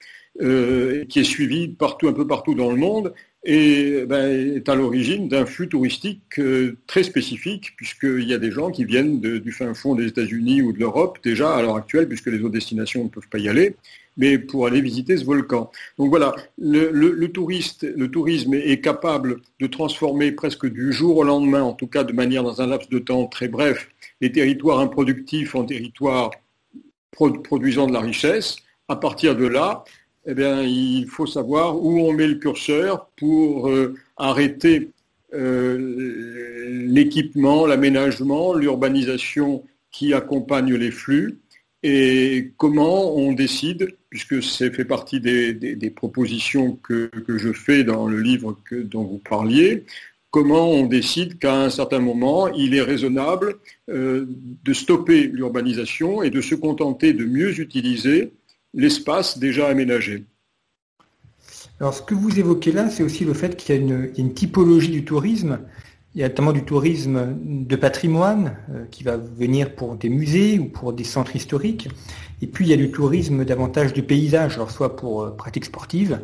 euh, 0.42 1.04
qui 1.06 1.20
est 1.20 1.24
suivi 1.24 1.68
partout, 1.68 2.08
un 2.08 2.12
peu 2.12 2.26
partout 2.26 2.54
dans 2.54 2.70
le 2.70 2.76
monde, 2.76 3.12
et 3.48 4.04
ben, 4.06 4.56
est 4.56 4.68
à 4.68 4.74
l'origine 4.74 5.28
d'un 5.28 5.46
flux 5.46 5.68
touristique 5.68 6.40
euh, 6.40 6.76
très 6.88 7.04
spécifique, 7.04 7.76
puisqu'il 7.76 8.28
y 8.28 8.34
a 8.34 8.38
des 8.38 8.50
gens 8.50 8.72
qui 8.72 8.84
viennent 8.84 9.20
du 9.20 9.52
fin 9.52 9.72
fond 9.72 9.94
des 9.94 10.08
États-Unis 10.08 10.62
ou 10.62 10.72
de 10.72 10.80
l'Europe, 10.80 11.18
déjà 11.22 11.54
à 11.54 11.62
l'heure 11.62 11.76
actuelle, 11.76 12.08
puisque 12.08 12.26
les 12.26 12.40
autres 12.40 12.50
destinations 12.50 13.04
ne 13.04 13.08
peuvent 13.08 13.28
pas 13.28 13.38
y 13.38 13.48
aller, 13.48 13.76
mais 14.16 14.38
pour 14.38 14.66
aller 14.66 14.80
visiter 14.80 15.16
ce 15.16 15.24
volcan. 15.24 15.70
Donc 15.96 16.08
voilà, 16.08 16.34
le, 16.58 17.26
tourisme 17.28 18.54
est 18.54 18.80
capable 18.80 19.40
de 19.60 19.66
transformer 19.68 20.32
presque 20.32 20.66
du 20.66 20.92
jour 20.92 21.16
au 21.16 21.22
lendemain, 21.22 21.62
en 21.62 21.72
tout 21.72 21.86
cas 21.86 22.02
de 22.02 22.12
manière 22.12 22.42
dans 22.42 22.60
un 22.60 22.66
laps 22.66 22.88
de 22.88 22.98
temps 22.98 23.26
très 23.26 23.46
bref, 23.46 23.88
les 24.20 24.32
territoires 24.32 24.80
improductifs 24.80 25.54
en 25.54 25.64
territoires 25.64 26.32
produisant 27.12 27.86
de 27.86 27.92
la 27.92 28.00
richesse. 28.00 28.56
À 28.88 28.96
partir 28.96 29.36
de 29.36 29.46
là, 29.46 29.84
eh 30.26 30.34
bien, 30.34 30.62
il 30.62 31.06
faut 31.06 31.26
savoir 31.26 31.82
où 31.82 32.00
on 32.00 32.12
met 32.12 32.26
le 32.26 32.34
curseur 32.34 33.08
pour 33.16 33.68
euh, 33.68 33.94
arrêter 34.16 34.90
euh, 35.34 36.68
l'équipement, 36.88 37.66
l'aménagement, 37.66 38.54
l'urbanisation 38.54 39.64
qui 39.90 40.14
accompagne 40.14 40.74
les 40.74 40.90
flux 40.90 41.38
et 41.82 42.52
comment 42.56 43.14
on 43.14 43.32
décide, 43.32 43.96
puisque 44.10 44.42
c'est 44.42 44.74
fait 44.74 44.84
partie 44.84 45.20
des, 45.20 45.92
propositions 45.94 46.76
que, 46.82 47.10
je 47.28 47.52
fais 47.52 47.84
dans 47.84 48.08
le 48.08 48.20
livre 48.20 48.58
dont 48.72 49.04
vous 49.04 49.18
parliez, 49.18 49.84
comment 50.32 50.68
on 50.68 50.86
décide 50.86 51.38
qu'à 51.38 51.62
un 51.62 51.70
certain 51.70 52.00
moment, 52.00 52.48
il 52.48 52.74
est 52.74 52.82
raisonnable 52.82 53.58
euh, 53.88 54.26
de 54.64 54.72
stopper 54.72 55.28
l'urbanisation 55.28 56.24
et 56.24 56.30
de 56.30 56.40
se 56.40 56.56
contenter 56.56 57.12
de 57.12 57.24
mieux 57.24 57.60
utiliser 57.60 58.32
l'espace 58.76 59.38
déjà 59.38 59.66
aménagé. 59.66 60.24
Alors 61.80 61.94
ce 61.94 62.02
que 62.02 62.14
vous 62.14 62.38
évoquez 62.38 62.72
là, 62.72 62.88
c'est 62.90 63.02
aussi 63.02 63.24
le 63.24 63.34
fait 63.34 63.56
qu'il 63.56 63.74
y, 63.74 63.92
a 63.92 63.96
une 64.16 64.34
typologie 64.34 64.90
du 64.90 65.04
tourisme. 65.04 65.58
Il 66.14 66.20
y 66.20 66.24
a 66.24 66.28
notamment 66.28 66.52
du 66.52 66.62
tourisme 66.62 67.36
de 67.44 67.76
patrimoine 67.76 68.56
euh, 68.70 68.84
qui 68.90 69.02
va 69.02 69.16
venir 69.16 69.74
pour 69.74 69.96
des 69.96 70.08
musées 70.08 70.58
ou 70.58 70.66
pour 70.66 70.92
des 70.92 71.04
centres 71.04 71.36
historiques. 71.36 71.88
Et 72.40 72.46
puis 72.46 72.66
il 72.66 72.70
y 72.70 72.74
a 72.74 72.76
du 72.76 72.90
tourisme 72.90 73.44
davantage 73.44 73.92
de 73.92 74.00
paysage, 74.00 74.58
soit 74.68 74.96
pour 74.96 75.22
euh, 75.22 75.30
pratiques 75.30 75.66
sportives, 75.66 76.20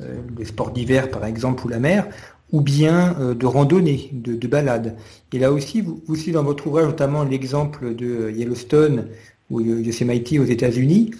euh, 0.00 0.16
les 0.38 0.46
sports 0.46 0.70
d'hiver 0.70 1.10
par 1.10 1.24
exemple 1.24 1.66
ou 1.66 1.68
la 1.68 1.80
mer, 1.80 2.06
ou 2.52 2.60
bien 2.60 3.34
de 3.34 3.46
randonnée, 3.46 4.10
de, 4.12 4.34
de 4.34 4.46
balade. 4.46 4.96
Et 5.32 5.38
là 5.38 5.50
aussi, 5.50 5.80
vous, 5.80 6.02
vous 6.06 6.14
citez 6.14 6.32
dans 6.32 6.44
votre 6.44 6.66
ouvrage 6.66 6.86
notamment 6.86 7.24
l'exemple 7.24 7.94
de 7.94 8.30
Yellowstone 8.30 9.08
ou 9.50 9.60
Yosemite 9.60 10.38
aux 10.38 10.44
États-Unis, 10.44 11.10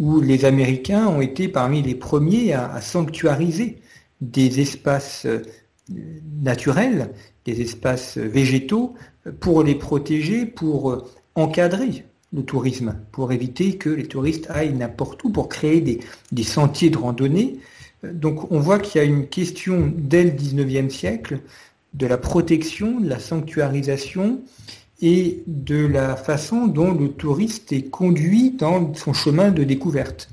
où 0.00 0.20
les 0.20 0.44
Américains 0.44 1.06
ont 1.06 1.20
été 1.20 1.46
parmi 1.46 1.82
les 1.82 1.94
premiers 1.94 2.52
à, 2.52 2.80
sanctuariser 2.80 3.80
des 4.20 4.60
espaces 4.60 5.26
euh, 5.26 5.42
naturels, 6.42 7.12
des 7.44 7.60
espaces 7.60 8.18
végétaux, 8.18 8.94
pour 9.38 9.62
les 9.62 9.76
protéger, 9.76 10.46
pour 10.46 11.04
encadrer 11.34 12.04
le 12.32 12.44
tourisme 12.44 12.96
pour 13.12 13.32
éviter 13.32 13.76
que 13.76 13.90
les 13.90 14.06
touristes 14.06 14.48
aillent 14.50 14.74
n'importe 14.74 15.24
où, 15.24 15.30
pour 15.30 15.48
créer 15.48 15.80
des, 15.80 16.42
sentiers 16.42 16.90
de 16.90 16.98
randonnée. 16.98 17.58
Donc 18.04 18.50
on 18.50 18.60
voit 18.60 18.78
qu'il 18.78 19.00
y 19.00 19.04
a 19.04 19.06
une 19.06 19.26
question 19.26 19.92
dès 19.96 20.24
le 20.24 20.30
19e 20.30 20.90
siècle 20.90 21.40
de 21.94 22.06
la 22.06 22.18
protection, 22.18 23.00
de 23.00 23.08
la 23.08 23.18
sanctuarisation 23.18 24.40
et 25.02 25.42
de 25.46 25.86
la 25.86 26.16
façon 26.16 26.66
dont 26.66 26.92
le 26.92 27.10
touriste 27.10 27.72
est 27.72 27.88
conduit 27.88 28.50
dans 28.50 28.94
son 28.94 29.12
chemin 29.12 29.50
de 29.50 29.64
découverte. 29.64 30.28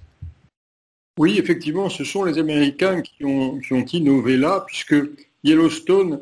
Oui, 1.18 1.40
effectivement, 1.40 1.90
ce 1.90 2.04
sont 2.04 2.24
les 2.24 2.38
Américains 2.38 3.02
qui 3.02 3.26
ont, 3.26 3.60
qui 3.60 3.74
ont 3.74 3.86
innové 3.86 4.38
là, 4.38 4.64
puisque 4.68 4.96
Yellowstone, 5.44 6.22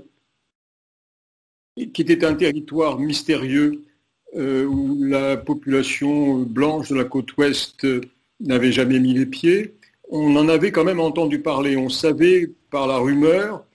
qui 1.94 2.02
était 2.02 2.24
un 2.24 2.36
territoire 2.36 3.00
mystérieux 3.00 3.84
euh, 4.36 4.66
où 4.66 5.04
la 5.04 5.38
population 5.38 6.40
blanche 6.40 6.90
de 6.90 6.96
la 6.96 7.04
côte 7.04 7.36
ouest 7.38 7.86
n'avait 8.40 8.72
jamais 8.72 9.00
mis 9.00 9.14
les 9.14 9.26
pieds, 9.26 9.74
on 10.10 10.36
en 10.36 10.48
avait 10.48 10.72
quand 10.72 10.84
même 10.84 11.00
entendu 11.00 11.40
parler. 11.40 11.76
On 11.76 11.90
savait 11.90 12.52
par 12.70 12.88
la 12.88 12.98
rumeur 12.98 13.66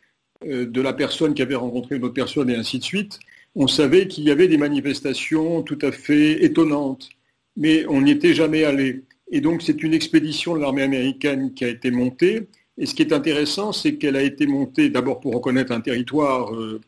euh, 0.47 0.65
de 0.65 0.81
la 0.81 0.93
personne 0.93 1.35
qui 1.35 1.43
avait 1.43 1.55
rencontré 1.55 1.97
une 1.97 2.05
autre 2.05 2.15
personne 2.15 2.49
et 2.49 2.57
ainsi 2.57 2.79
de 2.79 2.85
suite, 2.85 3.19
on 3.61 3.69
savait 3.69 4.09
qu'il 4.09 4.25
y 4.25 4.31
avait 4.31 4.49
des 4.49 4.57
manifestations 4.57 5.63
tout 5.63 5.79
à 5.83 5.93
fait 5.93 6.43
étonnantes, 6.43 7.11
mais 7.59 7.85
on 7.89 8.01
n'y 8.01 8.13
était 8.13 8.33
jamais 8.33 8.65
allé. 8.65 9.05
Et 9.31 9.43
donc 9.43 9.61
c'est 9.61 9.83
une 9.83 9.93
expédition 9.93 10.55
de 10.55 10.61
l'armée 10.61 10.81
américaine 10.81 11.53
qui 11.53 11.67
a 11.67 11.69
été 11.69 11.91
montée. 11.91 12.49
Et 12.79 12.87
ce 12.87 12.95
qui 12.95 13.03
est 13.03 13.13
intéressant, 13.13 13.75
c'est 13.75 13.97
qu'elle 13.97 14.17
a 14.17 14.23
été 14.23 14.47
montée 14.47 14.89
d'abord 14.89 15.21
pour 15.21 15.35
reconnaître 15.35 15.73
un 15.73 15.83
territoire 15.83 16.55
euh, 16.55 16.81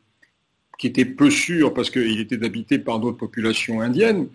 qui 0.79 0.87
était 0.87 1.05
peu 1.05 1.29
sûr 1.29 1.75
parce 1.75 1.91
qu'il 1.91 2.19
était 2.19 2.43
habité 2.43 2.79
par 2.79 3.01
d'autres 3.01 3.19
populations 3.19 3.83
indiennes. 3.83 4.29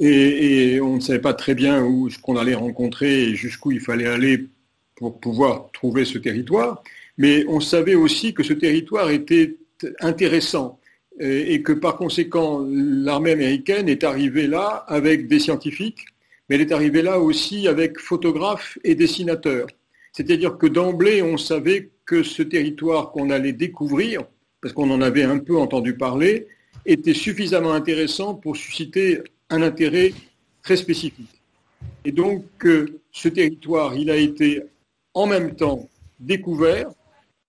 Et, 0.00 0.80
on 0.80 0.96
ne 0.96 1.00
savait 1.00 1.20
pas 1.20 1.34
très 1.34 1.54
bien 1.54 1.84
où 1.84 2.10
ce 2.10 2.18
qu'on 2.18 2.36
allait 2.36 2.56
rencontrer 2.56 3.22
et 3.22 3.36
jusqu'où 3.36 3.70
il 3.70 3.78
fallait 3.78 4.08
aller 4.08 4.48
pour 4.96 5.20
pouvoir 5.20 5.70
trouver 5.72 6.04
ce 6.04 6.18
territoire. 6.18 6.82
Mais 7.18 7.44
on 7.46 7.60
savait 7.60 7.94
aussi 7.94 8.34
que 8.34 8.42
ce 8.42 8.52
territoire 8.52 9.10
était 9.10 9.58
intéressant 10.00 10.80
et 11.20 11.62
que 11.62 11.72
par 11.72 11.96
conséquent, 11.96 12.66
l'armée 12.68 13.32
américaine 13.32 13.88
est 13.88 14.02
arrivée 14.02 14.46
là 14.46 14.84
avec 14.88 15.28
des 15.28 15.38
scientifiques 15.38 16.06
mais 16.48 16.56
elle 16.56 16.62
est 16.62 16.72
arrivée 16.72 17.02
là 17.02 17.18
aussi 17.18 17.68
avec 17.68 17.98
photographes 17.98 18.78
et 18.84 18.94
dessinateurs. 18.94 19.66
C'est-à-dire 20.12 20.58
que 20.58 20.66
d'emblée, 20.66 21.22
on 21.22 21.36
savait 21.36 21.90
que 22.04 22.22
ce 22.22 22.42
territoire 22.42 23.10
qu'on 23.10 23.30
allait 23.30 23.52
découvrir, 23.52 24.22
parce 24.60 24.74
qu'on 24.74 24.90
en 24.90 25.00
avait 25.00 25.22
un 25.22 25.38
peu 25.38 25.56
entendu 25.56 25.94
parler, 25.96 26.46
était 26.86 27.14
suffisamment 27.14 27.72
intéressant 27.72 28.34
pour 28.34 28.56
susciter 28.56 29.22
un 29.48 29.62
intérêt 29.62 30.12
très 30.62 30.76
spécifique. 30.76 31.42
Et 32.04 32.12
donc, 32.12 32.44
ce 33.10 33.28
territoire, 33.28 33.96
il 33.96 34.10
a 34.10 34.16
été 34.16 34.62
en 35.14 35.26
même 35.26 35.54
temps 35.54 35.88
découvert, 36.20 36.90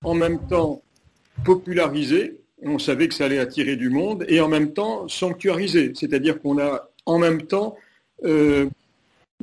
en 0.04 0.14
même 0.14 0.48
temps 0.48 0.82
popularisé, 1.44 2.40
on 2.66 2.80
savait 2.80 3.08
que 3.08 3.14
ça 3.14 3.26
allait 3.26 3.40
attirer 3.40 3.76
du 3.76 3.90
monde, 3.90 4.26
et 4.28 4.42
en 4.42 4.48
même 4.48 4.74
temps 4.74 5.08
sanctuarisé, 5.08 5.94
c'est-à-dire 5.96 6.42
qu'on 6.42 6.60
a 6.60 6.90
en 7.06 7.20
même 7.20 7.44
temps 7.44 7.78
euh, 8.24 8.68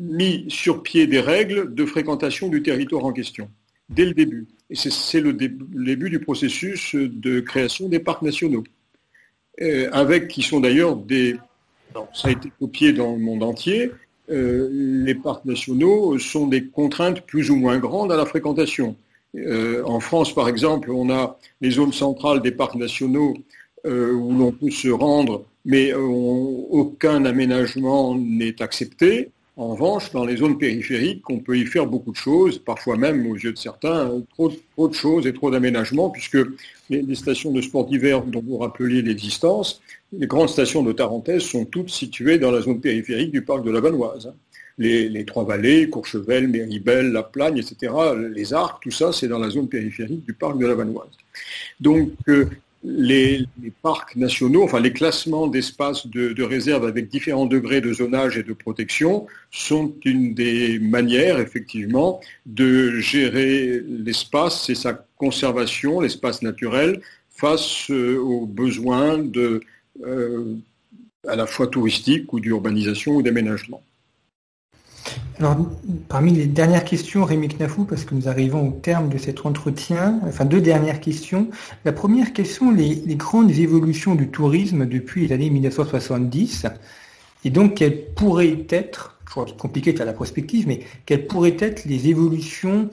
mis 0.00 0.46
sur 0.48 0.82
pied 0.82 1.06
des 1.06 1.20
règles 1.20 1.74
de 1.74 1.86
fréquentation 1.86 2.48
du 2.48 2.62
territoire 2.62 3.04
en 3.04 3.12
question, 3.12 3.48
dès 3.88 4.04
le 4.04 4.14
début. 4.14 4.46
Et 4.70 4.74
c'est 4.74 5.20
le, 5.20 5.32
début 5.32 6.10
du 6.10 6.18
processus 6.18 6.94
de 6.94 7.40
création 7.40 7.88
des 7.88 8.00
parcs 8.00 8.22
nationaux, 8.22 8.64
euh, 9.60 9.88
avec 9.92 10.28
qui 10.28 10.42
sont 10.42 10.60
d'ailleurs 10.60 10.96
des... 10.96 11.36
ça 12.14 12.28
a 12.28 12.30
été 12.32 12.50
copié 12.58 12.92
dans 12.92 13.12
le 13.12 13.18
monde 13.18 13.42
entier, 13.42 13.92
euh, 14.30 14.68
les 14.70 15.14
parcs 15.14 15.44
nationaux 15.44 16.18
sont 16.18 16.46
des 16.46 16.64
contraintes 16.64 17.20
plus 17.22 17.50
ou 17.50 17.56
moins 17.56 17.78
grandes 17.78 18.10
à 18.12 18.16
la 18.16 18.24
fréquentation. 18.24 18.96
Euh, 19.34 19.82
en 19.84 20.00
France, 20.00 20.34
par 20.34 20.48
exemple, 20.48 20.90
on 20.90 21.10
a 21.10 21.38
les 21.60 21.70
zones 21.70 21.92
centrales 21.92 22.42
des 22.42 22.52
parcs 22.52 22.76
nationaux 22.76 23.34
où 23.84 24.32
l'on 24.32 24.52
peut 24.52 24.70
se 24.70 24.88
rendre, 24.88 25.44
mais 25.64 25.92
aucun 25.92 27.24
aménagement 27.24 28.14
n'est 28.14 28.62
accepté. 28.62 29.32
En 29.56 29.74
revanche, 29.74 30.10
dans 30.12 30.24
les 30.24 30.38
zones 30.38 30.56
périphériques, 30.56 31.28
on 31.28 31.38
peut 31.38 31.58
y 31.58 31.66
faire 31.66 31.86
beaucoup 31.86 32.10
de 32.10 32.16
choses, 32.16 32.58
parfois 32.58 32.96
même 32.96 33.26
aux 33.26 33.34
yeux 33.34 33.52
de 33.52 33.58
certains, 33.58 34.10
trop, 34.30 34.88
de 34.88 34.94
choses 34.94 35.26
et 35.26 35.34
trop 35.34 35.50
d'aménagements, 35.50 36.08
puisque 36.08 36.38
les, 36.88 37.14
stations 37.14 37.52
de 37.52 37.60
sport 37.60 37.84
d'hiver 37.84 38.22
dont 38.22 38.42
vous 38.42 38.56
rappeliez 38.56 39.02
l'existence, 39.02 39.82
les 40.10 40.26
grandes 40.26 40.48
stations 40.48 40.82
de 40.82 40.92
Tarentaise 40.92 41.42
sont 41.42 41.66
toutes 41.66 41.90
situées 41.90 42.38
dans 42.38 42.50
la 42.50 42.62
zone 42.62 42.80
périphérique 42.80 43.30
du 43.30 43.42
parc 43.42 43.62
de 43.62 43.70
la 43.70 43.80
Vanoise. 43.80 44.32
Les, 44.78 45.24
Trois-Vallées, 45.24 45.88
Courchevel, 45.88 46.48
Méribel, 46.48 47.12
La 47.12 47.22
Plagne, 47.22 47.58
etc., 47.58 47.92
les 48.32 48.52
Arcs, 48.52 48.82
tout 48.82 48.90
ça, 48.90 49.12
c'est 49.12 49.28
dans 49.28 49.38
la 49.38 49.50
zone 49.50 49.68
périphérique 49.68 50.24
du 50.24 50.32
parc 50.32 50.58
de 50.58 50.66
la 50.66 50.74
Vanoise. 50.74 51.10
Donc, 51.80 52.10
euh, 52.28 52.46
les, 52.84 53.46
parcs 53.82 54.16
nationaux, 54.16 54.64
enfin 54.64 54.80
les 54.80 54.92
classements 54.92 55.46
d'espaces 55.46 56.06
de, 56.06 56.42
réserve 56.42 56.84
avec 56.84 57.08
différents 57.08 57.46
degrés 57.46 57.80
de 57.80 57.92
zonage 57.92 58.38
et 58.38 58.42
de 58.42 58.52
protection 58.52 59.26
sont 59.50 59.94
une 60.04 60.34
des 60.34 60.78
manières, 60.78 61.38
effectivement, 61.38 62.20
de 62.46 62.98
gérer 62.98 63.82
l'espace 63.86 64.68
et 64.68 64.74
sa 64.74 65.06
conservation, 65.16 66.00
l'espace 66.00 66.42
naturel, 66.42 67.00
face 67.30 67.90
euh, 67.90 68.18
aux 68.18 68.46
besoins 68.46 69.24
euh, 69.36 70.56
à 71.26 71.36
la 71.36 71.46
fois 71.46 71.66
touristiques 71.68 72.32
ou 72.32 72.40
d'urbanisation 72.40 73.16
ou 73.16 73.22
d'aménagement. 73.22 73.82
Alors, 75.38 75.56
parmi 76.08 76.32
les 76.32 76.46
dernières 76.46 76.84
questions, 76.84 77.24
Rémi 77.24 77.48
Knafou, 77.48 77.84
parce 77.84 78.04
que 78.04 78.14
nous 78.14 78.28
arrivons 78.28 78.68
au 78.68 78.72
terme 78.72 79.08
de 79.08 79.18
cet 79.18 79.44
entretien, 79.44 80.20
enfin 80.24 80.44
deux 80.44 80.60
dernières 80.60 81.00
questions. 81.00 81.48
La 81.84 81.92
première 81.92 82.32
question, 82.32 82.70
les, 82.70 82.94
les 82.94 83.16
grandes 83.16 83.50
évolutions 83.50 84.14
du 84.14 84.28
tourisme 84.28 84.86
depuis 84.86 85.26
les 85.26 85.34
années 85.34 85.50
1970, 85.50 86.66
et 87.44 87.50
donc 87.50 87.74
quelles 87.74 88.06
pourraient 88.14 88.66
être, 88.68 89.18
je 89.26 89.30
crois 89.30 89.44
que 89.44 89.50
c'est 89.50 89.58
compliqué 89.58 89.92
de 89.92 89.98
faire 89.98 90.06
la 90.06 90.12
prospective, 90.12 90.68
mais 90.68 90.80
quelles 91.06 91.26
pourraient 91.26 91.56
être 91.58 91.86
les 91.86 92.08
évolutions 92.08 92.88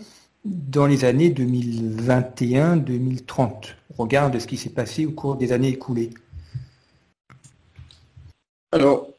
dans 0.45 0.87
les 0.87 1.03
années 1.05 1.29
2021-2030, 1.29 3.75
au 3.97 4.03
regard 4.03 4.29
de 4.31 4.39
ce 4.39 4.47
qui 4.47 4.57
s'est 4.57 4.69
passé 4.69 5.05
au 5.05 5.11
cours 5.11 5.35
des 5.35 5.51
années 5.51 5.69
écoulées. 5.69 6.09
Alors, 8.71 9.09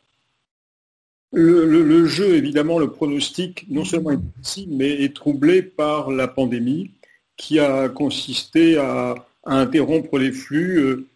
le, 1.32 2.06
jeu, 2.06 2.34
évidemment, 2.34 2.78
le 2.78 2.90
pronostic, 2.90 3.66
non 3.70 3.84
seulement 3.84 4.12
est 4.12 4.16
difficile, 4.16 4.68
mais 4.70 5.02
est 5.02 5.14
troublé 5.14 5.62
par 5.62 6.10
la 6.10 6.28
pandémie 6.28 6.90
qui 7.36 7.58
a 7.58 7.88
consisté 7.88 8.76
à, 8.76 9.14
interrompre 9.44 10.18
les 10.18 10.32
flux 10.32 10.78
euh, 10.78 11.06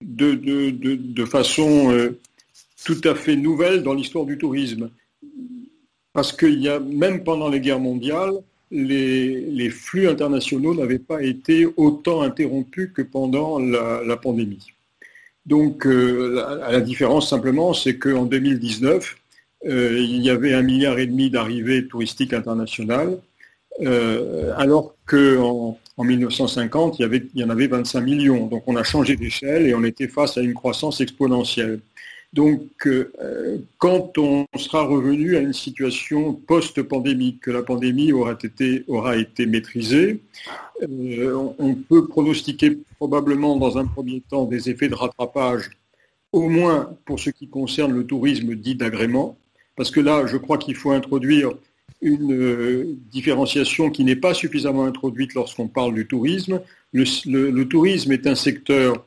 de, 0.00 1.24
façon 1.26 1.92
euh, 1.92 2.18
tout 2.84 3.00
à 3.04 3.14
fait 3.14 3.36
nouvelle 3.36 3.82
dans 3.82 3.92
l'histoire 3.92 4.24
du 4.24 4.38
tourisme. 4.38 4.90
Parce 6.14 6.32
qu'il 6.32 6.60
y 6.60 6.68
a, 6.68 6.80
même 6.80 7.24
pendant 7.24 7.48
les 7.48 7.60
guerres 7.60 7.80
mondiales, 7.80 8.34
les, 8.70 9.70
flux 9.70 10.08
internationaux 10.08 10.74
n'avaient 10.74 10.98
pas 10.98 11.22
été 11.22 11.66
autant 11.76 12.22
interrompus 12.22 12.90
que 12.94 13.02
pendant 13.02 13.58
la, 13.58 14.16
pandémie. 14.16 14.66
Donc, 15.44 15.86
euh, 15.86 16.60
la, 16.70 16.80
différence 16.80 17.28
simplement, 17.28 17.74
c'est 17.74 17.98
qu'en 17.98 18.24
2019, 18.24 19.16
euh, 19.66 19.98
il 19.98 20.22
y 20.22 20.30
avait 20.30 20.54
un 20.54 20.62
milliard 20.62 20.98
et 20.98 21.06
demi 21.06 21.30
d'arrivées 21.30 21.86
touristiques 21.86 22.32
internationales, 22.32 23.18
euh, 23.80 24.52
alors 24.56 24.94
qu'en 25.06 25.78
en 25.96 26.04
1950, 26.04 26.98
il 26.98 27.28
y, 27.34 27.44
en 27.44 27.50
avait 27.50 27.66
25 27.66 28.00
millions. 28.00 28.46
Donc 28.46 28.64
on 28.66 28.76
a 28.76 28.82
changé 28.82 29.16
d'échelle 29.16 29.66
et 29.66 29.74
on 29.74 29.84
était 29.84 30.08
face 30.08 30.36
à 30.36 30.42
une 30.42 30.54
croissance 30.54 31.00
exponentielle. 31.00 31.80
Donc, 32.32 32.62
euh, 32.86 33.58
quand 33.78 34.18
on 34.18 34.44
sera 34.56 34.82
revenu 34.82 35.36
à 35.36 35.40
une 35.40 35.52
situation 35.52 36.32
post-pandémique, 36.34 37.40
que 37.42 37.52
la 37.52 37.62
pandémie 37.62 38.10
aura 38.12 38.36
été 39.16 39.46
maîtrisée, 39.46 40.20
on 40.82 41.76
peut 41.88 42.08
pronostiquer 42.08 42.76
probablement 42.96 43.56
dans 43.56 43.78
un 43.78 43.86
premier 43.86 44.20
temps 44.20 44.46
des 44.46 44.68
effets 44.68 44.88
de 44.88 44.96
rattrapage, 44.96 45.70
au 46.32 46.48
moins 46.48 46.92
pour 47.04 47.20
ce 47.20 47.30
qui 47.30 47.46
concerne 47.46 47.92
le 47.92 48.04
tourisme 48.04 48.56
dit 48.56 48.74
d'agrément, 48.74 49.38
parce 49.76 49.90
que 49.90 50.00
là, 50.00 50.26
je 50.26 50.36
crois 50.36 50.58
qu'il 50.58 50.74
faut 50.74 50.90
introduire 50.90 51.52
une 52.00 52.32
euh, 52.32 52.96
différenciation 53.10 53.90
qui 53.90 54.04
n'est 54.04 54.16
pas 54.16 54.34
suffisamment 54.34 54.84
introduite 54.84 55.34
lorsqu'on 55.34 55.68
parle 55.68 55.94
du 55.94 56.06
tourisme. 56.06 56.60
Le, 56.92 57.62
tourisme 57.64 58.12
est 58.12 58.26
un 58.26 58.34
secteur 58.34 59.06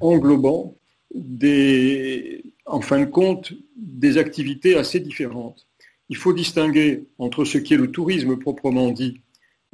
englobant 0.00 0.74
des, 1.14 2.42
en 2.66 2.80
fin 2.80 3.00
de 3.00 3.04
compte, 3.04 3.52
des 3.76 4.18
activités 4.18 4.76
assez 4.76 5.00
différentes. 5.00 5.66
Il 6.08 6.16
faut 6.16 6.32
distinguer 6.32 7.04
entre 7.18 7.44
ce 7.44 7.58
qui 7.58 7.74
est 7.74 7.78
le 7.78 7.90
tourisme 7.90 8.36
proprement 8.36 8.90
dit, 8.90 9.20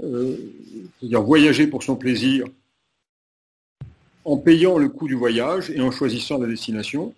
euh, 0.02 0.36
c'est-à-dire 1.00 1.22
voyager 1.22 1.66
pour 1.66 1.82
son 1.82 1.96
plaisir, 1.96 2.44
en 4.26 4.36
payant 4.36 4.76
le 4.76 4.88
coût 4.88 5.06
du 5.06 5.14
voyage 5.14 5.70
et 5.70 5.80
en 5.80 5.90
choisissant 5.90 6.38
la 6.38 6.48
destination, 6.48 7.14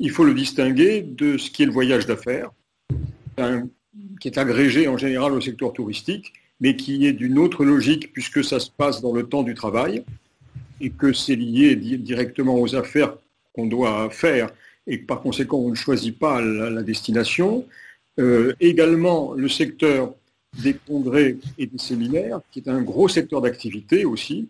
il 0.00 0.10
faut 0.10 0.24
le 0.24 0.34
distinguer 0.34 1.02
de 1.02 1.38
ce 1.38 1.50
qui 1.50 1.62
est 1.62 1.66
le 1.66 1.72
voyage 1.72 2.06
d'affaires, 2.06 2.50
qui 4.20 4.28
est 4.28 4.38
agrégé 4.38 4.88
en 4.88 4.96
général 4.96 5.32
au 5.32 5.40
secteur 5.40 5.72
touristique, 5.72 6.32
mais 6.60 6.76
qui 6.76 7.06
est 7.06 7.12
d'une 7.12 7.38
autre 7.38 7.64
logique 7.64 8.12
puisque 8.12 8.44
ça 8.44 8.60
se 8.60 8.70
passe 8.70 9.00
dans 9.00 9.12
le 9.12 9.24
temps 9.24 9.42
du 9.42 9.54
travail 9.54 10.04
et 10.80 10.90
que 10.90 11.12
c'est 11.12 11.36
lié 11.36 11.76
directement 11.76 12.58
aux 12.60 12.74
affaires 12.74 13.16
qu'on 13.52 13.66
doit 13.66 14.10
faire 14.10 14.50
et 14.86 15.00
que 15.00 15.06
par 15.06 15.20
conséquent 15.20 15.58
on 15.58 15.70
ne 15.70 15.74
choisit 15.74 16.18
pas 16.18 16.40
la, 16.40 16.82
destination. 16.82 17.66
Euh, 18.20 18.54
également 18.60 19.32
le 19.32 19.48
secteur 19.48 20.14
des 20.62 20.74
congrès 20.74 21.36
et 21.58 21.66
des 21.66 21.78
séminaires, 21.78 22.40
qui 22.52 22.60
est 22.60 22.68
un 22.68 22.82
gros 22.82 23.08
secteur 23.08 23.40
d'activité 23.40 24.04
aussi. 24.04 24.48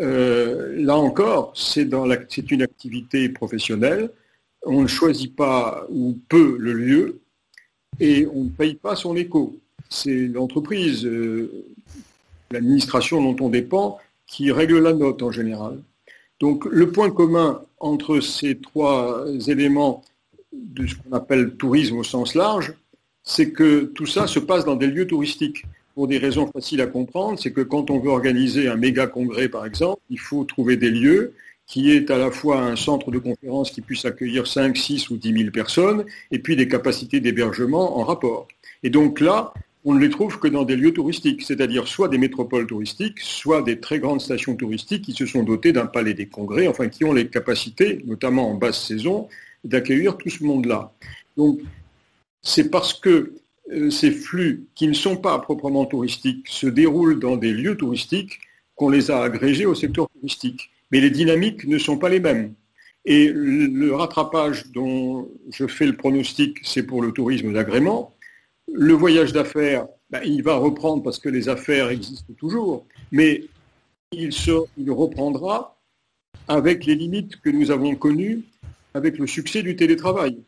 Euh, 0.00 0.74
là 0.76 0.96
encore, 0.96 1.52
c'est 1.56 1.90
une 2.50 2.62
activité 2.62 3.28
professionnelle. 3.28 4.10
On 4.64 4.82
ne 4.82 4.86
choisit 4.86 5.34
pas 5.34 5.86
ou 5.90 6.18
peu 6.28 6.56
le 6.58 6.72
lieu 6.72 7.20
et 7.98 8.26
on 8.32 8.44
ne 8.44 8.48
paye 8.50 8.74
pas 8.74 8.96
son 8.96 9.16
écho. 9.16 9.56
C'est 9.88 10.28
l'entreprise, 10.28 11.04
euh, 11.04 11.64
l'administration 12.50 13.22
dont 13.22 13.44
on 13.44 13.48
dépend, 13.48 13.98
qui 14.26 14.52
règle 14.52 14.78
la 14.78 14.92
note 14.92 15.22
en 15.22 15.30
général. 15.30 15.78
Donc 16.38 16.64
le 16.64 16.90
point 16.90 17.10
commun 17.10 17.62
entre 17.78 18.20
ces 18.20 18.56
trois 18.56 19.26
éléments 19.48 20.02
de 20.52 20.86
ce 20.86 20.94
qu'on 20.94 21.14
appelle 21.16 21.54
tourisme 21.56 21.98
au 21.98 22.04
sens 22.04 22.34
large, 22.34 22.74
c'est 23.22 23.50
que 23.50 23.84
tout 23.94 24.06
ça 24.06 24.26
se 24.26 24.38
passe 24.38 24.64
dans 24.64 24.76
des 24.76 24.86
lieux 24.86 25.06
touristiques. 25.06 25.64
Pour 25.94 26.06
des 26.06 26.18
raisons 26.18 26.46
faciles 26.46 26.80
à 26.80 26.86
comprendre, 26.86 27.38
c'est 27.38 27.52
que 27.52 27.60
quand 27.60 27.90
on 27.90 27.98
veut 27.98 28.10
organiser 28.10 28.68
un 28.68 28.76
méga 28.76 29.06
congrès, 29.06 29.48
par 29.48 29.66
exemple, 29.66 30.00
il 30.08 30.18
faut 30.18 30.44
trouver 30.44 30.76
des 30.76 30.90
lieux 30.90 31.34
qui 31.70 31.92
est 31.92 32.10
à 32.10 32.18
la 32.18 32.32
fois 32.32 32.60
un 32.60 32.74
centre 32.74 33.12
de 33.12 33.18
conférence 33.18 33.70
qui 33.70 33.80
puisse 33.80 34.04
accueillir 34.04 34.48
5, 34.48 34.76
6 34.76 35.08
ou 35.10 35.16
10 35.16 35.38
000 35.38 35.50
personnes, 35.52 36.04
et 36.32 36.40
puis 36.40 36.56
des 36.56 36.66
capacités 36.66 37.20
d'hébergement 37.20 37.96
en 37.96 38.02
rapport. 38.02 38.48
Et 38.82 38.90
donc 38.90 39.20
là, 39.20 39.54
on 39.84 39.94
ne 39.94 40.00
les 40.00 40.10
trouve 40.10 40.40
que 40.40 40.48
dans 40.48 40.64
des 40.64 40.74
lieux 40.74 40.92
touristiques, 40.92 41.42
c'est-à-dire 41.42 41.86
soit 41.86 42.08
des 42.08 42.18
métropoles 42.18 42.66
touristiques, 42.66 43.20
soit 43.20 43.62
des 43.62 43.78
très 43.78 44.00
grandes 44.00 44.20
stations 44.20 44.56
touristiques 44.56 45.04
qui 45.04 45.12
se 45.12 45.26
sont 45.26 45.44
dotées 45.44 45.72
d'un 45.72 45.86
palais 45.86 46.12
des 46.12 46.26
congrès, 46.26 46.66
enfin 46.66 46.88
qui 46.88 47.04
ont 47.04 47.12
les 47.12 47.28
capacités, 47.28 48.02
notamment 48.04 48.50
en 48.50 48.54
basse 48.54 48.84
saison, 48.84 49.28
d'accueillir 49.62 50.16
tout 50.16 50.28
ce 50.28 50.42
monde-là. 50.42 50.92
Donc 51.36 51.60
c'est 52.42 52.68
parce 52.68 52.94
que 52.94 53.34
euh, 53.70 53.90
ces 53.90 54.10
flux 54.10 54.66
qui 54.74 54.88
ne 54.88 54.92
sont 54.92 55.16
pas 55.16 55.38
proprement 55.38 55.84
touristiques 55.84 56.48
se 56.48 56.66
déroulent 56.66 57.20
dans 57.20 57.36
des 57.36 57.52
lieux 57.52 57.76
touristiques 57.76 58.40
qu'on 58.74 58.88
les 58.88 59.12
a 59.12 59.22
agrégés 59.22 59.66
au 59.66 59.76
secteur 59.76 60.08
touristique. 60.10 60.70
Mais 60.90 61.00
les 61.00 61.10
dynamiques 61.10 61.64
ne 61.66 61.78
sont 61.78 61.98
pas 61.98 62.08
les 62.08 62.20
mêmes. 62.20 62.54
Et 63.04 63.30
le 63.32 63.94
rattrapage 63.94 64.70
dont 64.72 65.28
je 65.52 65.66
fais 65.66 65.86
le 65.86 65.96
pronostic, 65.96 66.58
c'est 66.62 66.82
pour 66.82 67.02
le 67.02 67.12
tourisme 67.12 67.52
d'agrément. 67.52 68.14
Le 68.72 68.92
voyage 68.92 69.32
d'affaires, 69.32 69.86
ben, 70.10 70.20
il 70.24 70.42
va 70.42 70.56
reprendre 70.56 71.02
parce 71.02 71.18
que 71.18 71.28
les 71.28 71.48
affaires 71.48 71.88
existent 71.88 72.34
toujours, 72.36 72.86
mais 73.10 73.44
il, 74.12 74.30
il 74.76 74.90
reprendra 74.90 75.80
avec 76.46 76.84
les 76.84 76.94
limites 76.94 77.40
que 77.40 77.50
nous 77.50 77.70
avons 77.70 77.94
connues 77.94 78.42
avec 78.94 79.18
le 79.18 79.26
succès 79.26 79.62
du 79.62 79.76
télétravail. 79.76 80.38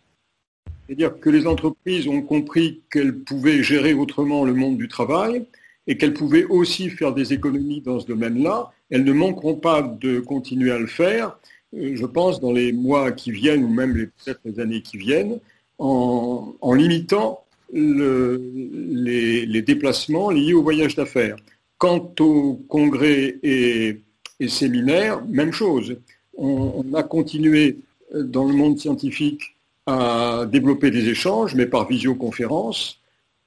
C'est-à-dire 0.86 1.18
que 1.20 1.30
les 1.30 1.46
entreprises 1.46 2.08
ont 2.08 2.22
compris 2.22 2.82
qu'elles 2.90 3.16
pouvaient 3.16 3.62
gérer 3.62 3.94
autrement 3.94 4.44
le 4.44 4.52
monde 4.52 4.76
du 4.76 4.88
travail 4.88 5.46
et 5.86 5.96
qu'elles 5.96 6.14
pouvaient 6.14 6.44
aussi 6.44 6.90
faire 6.90 7.12
des 7.12 7.32
économies 7.32 7.80
dans 7.80 8.00
ce 8.00 8.06
domaine-là. 8.06 8.70
Elles 8.90 9.04
ne 9.04 9.12
manqueront 9.12 9.56
pas 9.56 9.82
de 9.82 10.20
continuer 10.20 10.70
à 10.70 10.78
le 10.78 10.86
faire, 10.86 11.38
euh, 11.76 11.92
je 11.94 12.06
pense, 12.06 12.40
dans 12.40 12.52
les 12.52 12.72
mois 12.72 13.12
qui 13.12 13.32
viennent 13.32 13.64
ou 13.64 13.68
même 13.68 13.92
peut-être 13.92 14.40
les 14.44 14.60
années 14.60 14.82
qui 14.82 14.96
viennent, 14.96 15.38
en 15.78 16.74
limitant 16.74 17.42
les, 17.72 19.62
déplacements 19.62 20.30
liés 20.30 20.54
au 20.54 20.62
voyage 20.62 20.94
d'affaires. 20.94 21.36
Quant 21.78 22.12
aux 22.20 22.54
congrès 22.68 23.38
et, 23.42 24.00
séminaires, 24.46 25.22
même 25.26 25.52
chose. 25.52 25.96
On, 26.36 26.84
a 26.94 27.02
continué 27.02 27.78
dans 28.12 28.44
le 28.44 28.52
monde 28.52 28.78
scientifique 28.78 29.56
à 29.86 30.46
développer 30.50 30.90
des 30.90 31.08
échanges, 31.08 31.54
mais 31.54 31.66
par 31.66 31.86
visioconférence. 31.86 33.00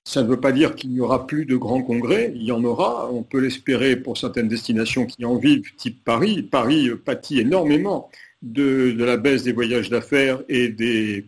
Ça 0.07 0.21
ne 0.21 0.27
veut 0.27 0.39
pas 0.39 0.51
dire 0.51 0.75
qu'il 0.75 0.91
n'y 0.91 0.99
aura 0.99 1.25
plus 1.25 1.45
de 1.45 1.55
grands 1.55 1.81
congrès, 1.81 2.31
il 2.35 2.43
y 2.43 2.51
en 2.51 2.63
aura, 2.63 3.11
on 3.11 3.23
peut 3.23 3.39
l'espérer 3.39 3.95
pour 3.95 4.17
certaines 4.19 4.47
destinations 4.47 5.07
qui 5.07 5.25
en 5.25 5.35
vivent, 5.35 5.73
type 5.77 6.03
Paris. 6.05 6.43
Paris 6.43 6.91
pâtit 7.03 7.39
énormément 7.39 8.11
de 8.43 8.95
la 8.97 9.17
baisse 9.17 9.41
des 9.43 9.51
voyages 9.51 9.89
d'affaires 9.89 10.43
et 10.47 10.69
des, 10.69 11.25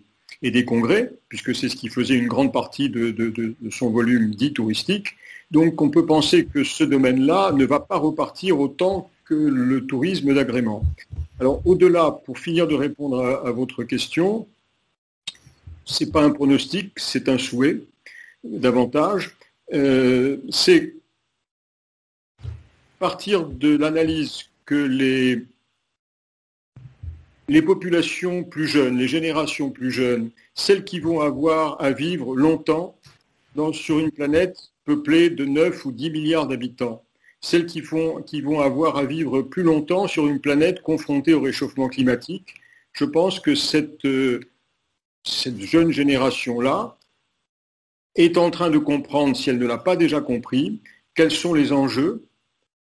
congrès, 0.65 1.11
puisque 1.27 1.55
c'est 1.55 1.69
ce 1.69 1.75
qui 1.75 1.89
faisait 1.89 2.15
une 2.15 2.27
grande 2.27 2.53
partie 2.53 2.89
de, 2.89 3.55
son 3.71 3.89
volume 3.89 4.29
dit 4.35 4.53
touristique. 4.53 5.15
Donc 5.49 5.81
on 5.81 5.89
peut 5.89 6.05
penser 6.05 6.45
que 6.45 6.63
ce 6.63 6.83
domaine-là 6.83 7.53
ne 7.53 7.65
va 7.65 7.79
pas 7.79 7.97
repartir 7.97 8.59
autant 8.59 9.09
que 9.25 9.33
le 9.33 9.87
tourisme 9.87 10.35
d'agrément. 10.35 10.83
Alors 11.39 11.61
au-delà, 11.65 12.11
pour 12.11 12.37
finir 12.37 12.67
de 12.67 12.75
répondre 12.75 13.25
à, 13.25 13.51
votre 13.51 13.83
question, 13.83 14.47
ce 15.85 16.03
n'est 16.03 16.11
pas 16.11 16.21
un 16.21 16.29
pronostic, 16.29 16.91
c'est 16.97 17.27
un 17.27 17.39
souhait 17.39 17.81
davantage. 18.51 19.35
Euh, 19.73 20.37
c'est 20.49 20.95
partir 22.99 23.45
de 23.45 23.77
l'analyse 23.77 24.49
que 24.65 24.75
les 24.75 25.45
les 27.49 27.61
populations 27.61 28.43
plus 28.43 28.67
jeunes, 28.67 28.97
les 28.97 29.07
générations 29.07 29.69
plus 29.69 29.91
jeunes, 29.91 30.31
celles 30.53 30.83
qui 30.83 30.99
vont 30.99 31.21
avoir 31.21 31.81
à 31.81 31.91
vivre 31.91 32.35
longtemps 32.35 32.97
sur 33.71 33.99
une 33.99 34.11
planète 34.11 34.71
peuplée 34.85 35.29
de 35.29 35.45
9 35.45 35.85
ou 35.85 35.91
10 35.91 36.11
milliards 36.11 36.47
d'habitants, 36.47 37.03
celles 37.41 37.65
qui, 37.65 37.81
qui 38.25 38.41
vont 38.41 38.59
avoir 38.59 38.97
à 38.97 39.05
vivre 39.05 39.41
plus 39.41 39.63
longtemps 39.63 40.07
sur 40.07 40.27
une 40.27 40.39
planète 40.39 40.81
confrontée 40.81 41.33
au 41.33 41.41
réchauffement 41.41 41.87
climatique, 41.87 42.55
je 42.93 43.05
pense 43.05 43.39
que 43.39 43.55
cette, 43.55 44.05
euh, 44.05 44.41
cette 45.23 45.59
jeune 45.59 45.91
génération-là 45.91 46.96
est 48.17 48.37
en 48.37 48.51
train 48.51 48.69
de 48.69 48.77
comprendre, 48.77 49.35
si 49.35 49.49
elle 49.49 49.59
ne 49.59 49.65
l'a 49.65 49.77
pas 49.77 49.95
déjà 49.95 50.21
compris, 50.21 50.81
quels 51.15 51.31
sont 51.31 51.53
les 51.53 51.71
enjeux 51.71 52.25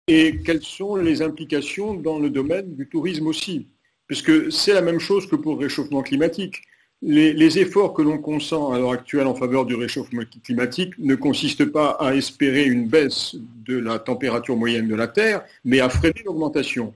et 0.08 0.40
quelles 0.46 0.64
sont 0.64 0.96
les 0.96 1.22
implications 1.22 1.94
dans 1.94 2.20
le 2.20 2.30
domaine 2.30 2.76
du 2.76 2.88
tourisme 2.88 3.28
aussi 3.28 3.68
puisque 4.08 4.52
c'est 4.52 4.74
la 4.74 4.82
même 4.82 5.00
chose 5.00 5.28
que 5.28 5.36
pour 5.36 5.56
le 5.56 5.64
réchauffement 5.64 6.02
climatique. 6.02 6.62
Les, 7.02 7.60
efforts 7.60 7.94
que 7.94 8.02
l'on 8.02 8.18
consent 8.18 8.72
à 8.72 8.80
l'heure 8.80 8.94
actuelle 8.94 9.28
en 9.28 9.36
faveur 9.36 9.66
du 9.66 9.76
réchauffement 9.76 10.24
climatique 10.44 10.94
ne 10.98 11.14
consistent 11.14 11.66
pas 11.66 11.92
à 12.00 12.16
espérer 12.16 12.66
une 12.66 12.88
baisse 12.88 13.36
de 13.36 13.78
la 13.78 14.00
température 14.00 14.56
moyenne 14.56 14.88
de 14.88 14.96
la 14.96 15.08
Terre, 15.08 15.44
mais 15.66 15.82
à 15.82 15.90
freiner 15.90 16.24
l'augmentation. 16.26 16.94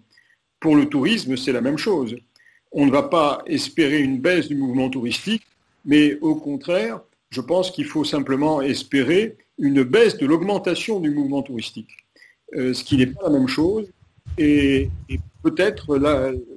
Pour 0.59 0.75
le 0.75 0.87
tourisme, 0.87 1.37
c'est 1.37 1.51
la 1.51 1.61
même 1.61 1.77
chose. 1.77 2.15
On 2.71 2.85
ne 2.85 2.91
va 2.91 3.03
pas 3.03 3.43
espérer 3.45 3.99
une 3.99 4.19
baisse 4.19 4.47
du 4.47 4.55
mouvement 4.55 4.89
touristique, 4.89 5.45
mais 5.85 6.17
au 6.21 6.35
contraire, 6.35 7.01
je 7.30 7.41
pense 7.41 7.71
qu'il 7.71 7.86
faut 7.86 8.03
simplement 8.03 8.61
espérer 8.61 9.38
une 9.57 9.84
baisse 9.84 10.17
de 10.17 10.25
l'augmentation 10.25 10.99
du 10.99 11.11
mouvement 11.11 11.41
touristique, 11.41 11.97
euh, 12.55 12.73
ce 12.73 12.84
qui 12.84 12.97
n'est 12.97 13.07
pas 13.07 13.23
la 13.25 13.30
même 13.30 13.47
chose. 13.47 13.88
Et, 14.38 14.89
peut-être 15.41 15.97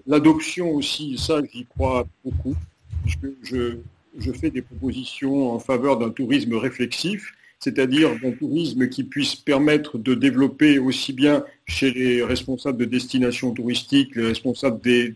l'adoption 0.06 0.72
aussi, 0.72 1.16
ça 1.16 1.40
j'y 1.52 1.66
crois 1.66 2.06
beaucoup, 2.24 2.56
puisque 3.02 3.26
je, 3.42 4.32
fais 4.32 4.50
des 4.50 4.62
propositions 4.62 5.52
en 5.52 5.58
faveur 5.60 5.98
d'un 5.98 6.10
tourisme 6.10 6.54
réflexif, 6.54 7.32
c'est-à-dire 7.60 8.10
d'un 8.20 8.32
tourisme 8.32 8.88
qui 8.88 9.04
puisse 9.04 9.36
permettre 9.36 9.98
de 9.98 10.14
développer 10.14 10.80
aussi 10.80 11.12
bien 11.12 11.44
chez 11.66 11.92
les 11.92 12.24
responsables 12.24 12.78
de 12.78 12.84
destinations 12.84 13.52
touristiques, 13.52 14.16
les 14.16 14.26
responsables 14.26 14.80
des, 14.80 15.14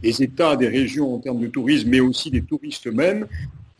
des 0.00 0.22
États, 0.22 0.54
des 0.54 0.68
régions 0.68 1.14
en 1.14 1.18
termes 1.18 1.40
de 1.40 1.48
tourisme, 1.48 1.88
mais 1.90 2.00
aussi 2.00 2.30
des 2.30 2.42
touristes 2.42 2.86
eux-mêmes, 2.86 3.26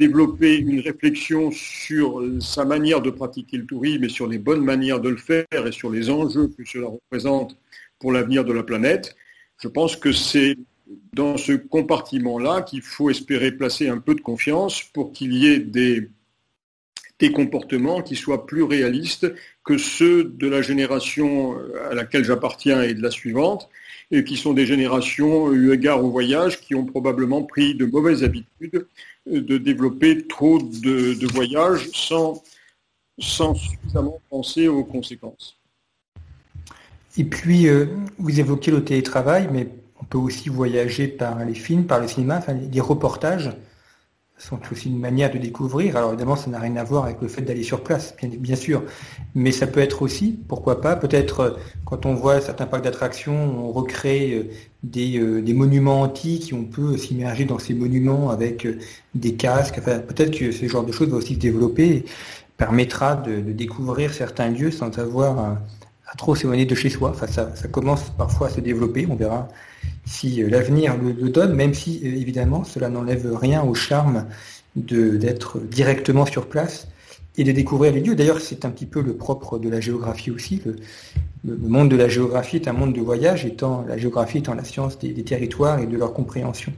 développer 0.01 0.57
une 0.57 0.81
réflexion 0.81 1.51
sur 1.51 2.25
sa 2.41 2.65
manière 2.65 3.03
de 3.03 3.11
pratiquer 3.11 3.59
le 3.59 3.67
tourisme 3.67 4.05
et 4.05 4.09
sur 4.09 4.27
les 4.27 4.39
bonnes 4.39 4.65
manières 4.65 5.01
de 5.01 5.11
le 5.11 5.19
faire 5.19 5.45
et 5.53 5.73
sur 5.73 5.91
les 5.91 6.09
enjeux 6.09 6.49
que 6.49 6.65
cela 6.65 6.87
représente 6.89 7.55
pour 7.99 8.11
l'avenir 8.11 8.47
de 8.47 8.55
la 8.55 8.63
planète. 8.63 9.15
Je 9.63 9.69
pense 9.69 9.97
que 9.97 10.11
c'est 10.11 10.57
dans 11.13 11.37
ce 11.37 11.53
compartiment-là 11.53 12.63
qu'il 12.63 12.81
faut 12.81 13.11
espérer 13.11 13.53
placer 13.53 13.89
un 13.89 13.99
peu 13.99 14.15
de 14.15 14.23
confiance 14.23 14.83
pour 14.83 15.13
qu'il 15.13 15.35
y 15.35 15.47
ait 15.47 15.61
des, 15.61 16.09
des 17.19 17.31
comportements 17.31 18.01
qui 18.01 18.17
soient 18.17 18.47
plus 18.47 18.63
réalistes 18.63 19.31
que 19.65 19.77
ceux 19.77 20.25
de 20.25 20.49
la 20.49 20.63
génération 20.63 21.59
à 21.91 21.95
laquelle 21.95 22.25
j'appartiens 22.25 22.81
et 22.83 22.95
de 22.95 23.03
la 23.03 23.11
suivante, 23.11 23.69
et 24.11 24.25
qui 24.25 24.37
sont 24.37 24.53
des 24.53 24.67
générations, 24.67 25.53
eu 25.53 25.73
égard 25.73 26.05
au 26.05 26.11
voyage, 26.11 26.61
qui 26.61 26.75
ont 26.75 26.85
probablement 26.85 27.43
pris 27.43 27.75
de 27.75 27.87
mauvaises 27.87 28.25
habitudes 28.25 28.87
de 29.27 29.59
développer 29.59 30.27
trop 30.27 30.59
de, 30.59 31.33
voyages 31.33 31.89
sans, 31.93 32.43
sans 33.19 33.55
suffisamment 33.55 34.21
penser 34.29 34.67
aux 34.67 34.85
conséquences. 34.85 35.57
Et 37.17 37.25
puis, 37.25 37.69
euh, 37.69 37.87
vous 38.19 38.41
évoquez 38.41 38.71
le 38.71 38.85
télétravail, 38.85 39.49
mais 39.53 39.69
On 40.01 40.05
peut 40.05 40.19
aussi 40.19 40.49
voyager 40.49 41.09
par 41.09 41.45
les 41.45 41.55
films, 41.55 41.85
par 41.85 42.01
le 42.01 42.09
cinéma, 42.09 42.39
enfin, 42.39 42.57
reportages 42.81 43.51
sont 44.41 44.59
aussi 44.73 44.89
une 44.89 44.99
manière 44.99 45.31
de 45.31 45.39
découvrir. 45.39 45.97
Alors 45.97 46.11
évidemment, 46.11 46.37
ça 46.37 46.51
n'a 46.51 46.59
rien 46.59 46.77
à 46.77 46.85
voir 46.85 47.05
avec 47.05 47.21
le 47.21 47.29
fait 47.29 47.43
d'aller 47.43 47.63
sur 47.63 47.83
place, 47.83 48.15
bien, 48.23 48.57
sûr. 48.57 48.83
Mais 49.35 49.53
ça 49.53 49.67
peut 49.67 49.81
être 49.81 50.03
aussi, 50.03 50.39
pourquoi 50.49 50.81
pas, 50.81 50.97
peut-être 50.97 51.41
euh, 51.41 51.51
quand 51.85 52.07
on 52.07 52.15
voit 52.15 52.41
certains 52.41 52.67
parcs 52.67 52.85
d'attractions, 52.85 53.35
on 53.35 53.73
recrée 53.73 54.33
euh, 54.33 54.51
des, 54.83 55.43
des, 55.43 55.53
monuments 55.53 56.01
antiques 56.01 56.53
et 56.53 56.55
on 56.55 56.65
peut 56.65 56.97
s'immerger 56.97 57.45
dans 57.45 57.59
ces 57.59 57.75
monuments 57.75 58.31
avec 58.31 58.67
des 59.15 59.35
casques. 59.35 59.77
Enfin, 59.79 59.99
peut-être 59.99 60.37
que 60.37 60.53
ce 60.53 60.67
genre 60.67 60.85
de 60.85 60.93
choses 60.93 61.09
va 61.09 61.19
aussi 61.19 61.35
se 61.35 61.39
développer 61.39 61.89
et 61.89 62.05
permettra 62.57 63.17
de, 63.17 63.41
découvrir 63.53 64.15
certains 64.15 64.49
lieux 64.49 64.71
sans 64.71 64.99
avoir 64.99 65.39
à, 65.39 65.59
trop 66.17 66.35
s'éloigner 66.35 66.65
de 66.65 66.75
chez 66.75 66.89
soi. 66.89 67.11
Enfin, 67.11 67.27
ça 67.27 67.69
commence 67.69 68.11
parfois 68.17 68.47
à 68.47 68.51
se 68.51 68.61
développer. 68.61 69.07
On 69.11 69.17
verra 69.17 69.49
si 70.05 70.43
euh, 70.43 70.49
l'avenir 70.49 70.97
le, 70.97 71.29
donne, 71.29 71.55
même 71.55 71.75
si 71.75 72.01
euh, 72.05 72.09
évidemment 72.09 72.65
cela 72.65 72.89
n'enlève 72.89 73.35
rien 73.35 73.63
au 73.63 73.75
charme 73.75 74.27
d'être 74.77 75.59
directement 75.59 76.27
sur 76.27 76.47
place 76.47 76.89
et 77.37 77.45
de 77.45 77.53
découvrir 77.53 77.93
les 77.93 78.01
lieux. 78.01 78.15
D'ailleurs, 78.15 78.41
c'est 78.41 78.65
un 78.65 78.71
petit 78.71 78.87
peu 78.87 79.01
le 79.01 79.15
propre 79.15 79.59
de 79.59 79.69
la 79.69 79.81
géographie 79.81 80.31
aussi. 80.31 80.63
Le, 81.45 81.57
monde 81.57 81.91
de 81.91 81.97
la 81.97 82.09
géographie 82.09 82.57
est 82.57 82.69
un 82.69 82.73
monde 82.73 82.93
de 82.93 83.01
voyage, 83.01 83.45
étant 83.45 83.85
la 83.89 83.97
géographie 83.97 84.39
étant 84.39 84.55
la 84.55 84.65
science 84.65 84.99
des, 84.99 85.15
territoires 85.25 85.81
et 85.81 85.87
de 85.87 85.97
leur 85.97 86.13
compréhension. 86.13 86.73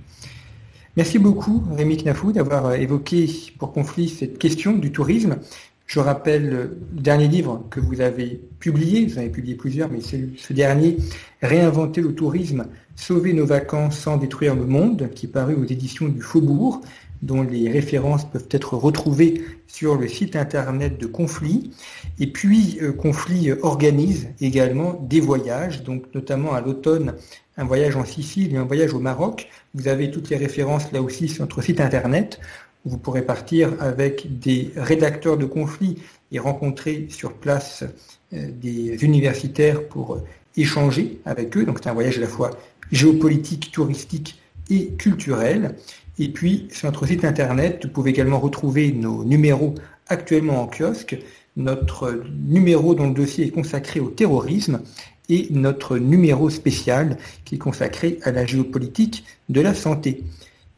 Merci 0.96 1.18
beaucoup, 1.18 1.64
Rémi 1.74 1.96
Knafou, 1.96 2.32
d'avoir 2.32 2.66
euh, 2.66 2.74
évoqué 2.74 3.28
pour 3.58 3.72
conflit 3.72 4.08
cette 4.08 4.38
question 4.38 4.72
du 4.72 4.92
tourisme. 4.92 5.38
Je 5.86 6.00
rappelle 6.00 6.48
le 6.48 6.78
dernier 6.92 7.28
livre 7.28 7.64
que 7.70 7.80
vous 7.80 8.00
avez 8.00 8.40
publié, 8.60 9.04
vous 9.06 9.18
avez 9.18 9.30
publié 9.30 9.56
plusieurs, 9.56 9.90
mais 9.90 10.00
c'est 10.00 10.28
ce 10.36 10.52
dernier, 10.52 10.96
Réinventer 11.42 12.02
le 12.02 12.14
tourisme, 12.14 12.66
sauver 12.96 13.32
nos 13.32 13.46
vacances 13.46 13.98
sans 13.98 14.16
détruire 14.16 14.54
le 14.54 14.66
monde, 14.66 15.10
qui 15.14 15.26
est 15.26 15.28
paru 15.28 15.54
aux 15.54 15.64
éditions 15.64 16.08
du 16.08 16.20
Faubourg, 16.20 16.80
dont 17.22 17.42
les 17.42 17.70
références 17.70 18.24
peuvent 18.28 18.48
être 18.50 18.76
retrouvées 18.76 19.42
sur 19.68 19.96
le 19.96 20.08
site 20.08 20.34
internet 20.36 20.98
de 20.98 21.06
Conflit. 21.06 21.70
Et 22.18 22.26
puis, 22.26 22.78
euh, 22.82 22.92
Conflit 22.92 23.52
organise 23.62 24.28
également 24.40 25.00
des 25.08 25.20
voyages, 25.20 25.84
donc 25.84 26.04
notamment 26.14 26.52
à 26.52 26.60
l'automne, 26.60 27.14
un 27.56 27.64
voyage 27.64 27.96
en 27.96 28.04
Sicile 28.04 28.54
et 28.54 28.56
un 28.56 28.64
voyage 28.64 28.92
au 28.92 28.98
Maroc. 28.98 29.48
Vous 29.74 29.88
avez 29.88 30.10
toutes 30.10 30.30
les 30.30 30.36
références 30.36 30.90
là 30.92 31.00
aussi 31.00 31.28
sur 31.28 31.42
notre 31.42 31.62
site 31.62 31.80
internet. 31.80 32.40
Vous 32.84 32.98
pourrez 32.98 33.22
partir 33.22 33.70
avec 33.80 34.40
des 34.40 34.72
rédacteurs 34.76 35.36
de 35.36 35.44
conflits 35.44 35.98
et 36.32 36.38
rencontrer 36.38 37.06
sur 37.10 37.34
place 37.34 37.84
euh, 38.32 38.48
des 38.50 39.04
universitaires 39.04 39.86
pour 39.86 40.14
euh, 40.14 40.24
échanger 40.56 41.20
avec 41.24 41.56
eux. 41.56 41.64
Donc 41.64 41.78
c'est 41.80 41.88
un 41.88 41.94
voyage 41.94 42.18
à 42.18 42.22
la 42.22 42.26
fois 42.26 42.50
géopolitique, 42.92 43.72
touristique 43.72 44.38
et 44.70 44.88
culturel. 44.90 45.74
Et 46.18 46.28
puis 46.28 46.68
sur 46.70 46.86
notre 46.86 47.06
site 47.06 47.24
internet, 47.24 47.80
vous 47.84 47.90
pouvez 47.90 48.10
également 48.10 48.38
retrouver 48.38 48.92
nos 48.92 49.24
numéros 49.24 49.74
actuellement 50.08 50.62
en 50.62 50.66
kiosque, 50.66 51.18
notre 51.56 52.22
numéro 52.46 52.94
dont 52.94 53.08
le 53.08 53.14
dossier 53.14 53.46
est 53.46 53.50
consacré 53.50 53.98
au 53.98 54.08
terrorisme 54.08 54.80
et 55.28 55.48
notre 55.50 55.98
numéro 55.98 56.50
spécial 56.50 57.16
qui 57.44 57.54
est 57.54 57.58
consacré 57.58 58.18
à 58.22 58.30
la 58.30 58.44
géopolitique 58.44 59.24
de 59.48 59.60
la 59.60 59.74
santé. 59.74 60.22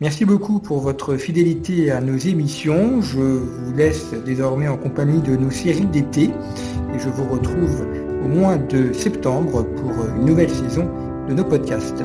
Merci 0.00 0.24
beaucoup 0.24 0.58
pour 0.58 0.80
votre 0.80 1.16
fidélité 1.16 1.90
à 1.90 2.00
nos 2.00 2.16
émissions. 2.16 3.00
Je 3.00 3.18
vous 3.18 3.74
laisse 3.74 4.12
désormais 4.24 4.68
en 4.68 4.76
compagnie 4.76 5.22
de 5.22 5.36
nos 5.36 5.50
séries 5.50 5.86
d'été 5.86 6.24
et 6.24 6.98
je 6.98 7.08
vous 7.08 7.24
retrouve 7.24 7.86
au 8.24 8.28
mois 8.28 8.56
de 8.56 8.92
septembre 8.92 9.62
pour 9.76 9.92
une 10.16 10.26
nouvelle 10.26 10.50
saison 10.50 10.88
de 11.26 11.34
nos 11.34 11.46
podcasts. 11.46 12.04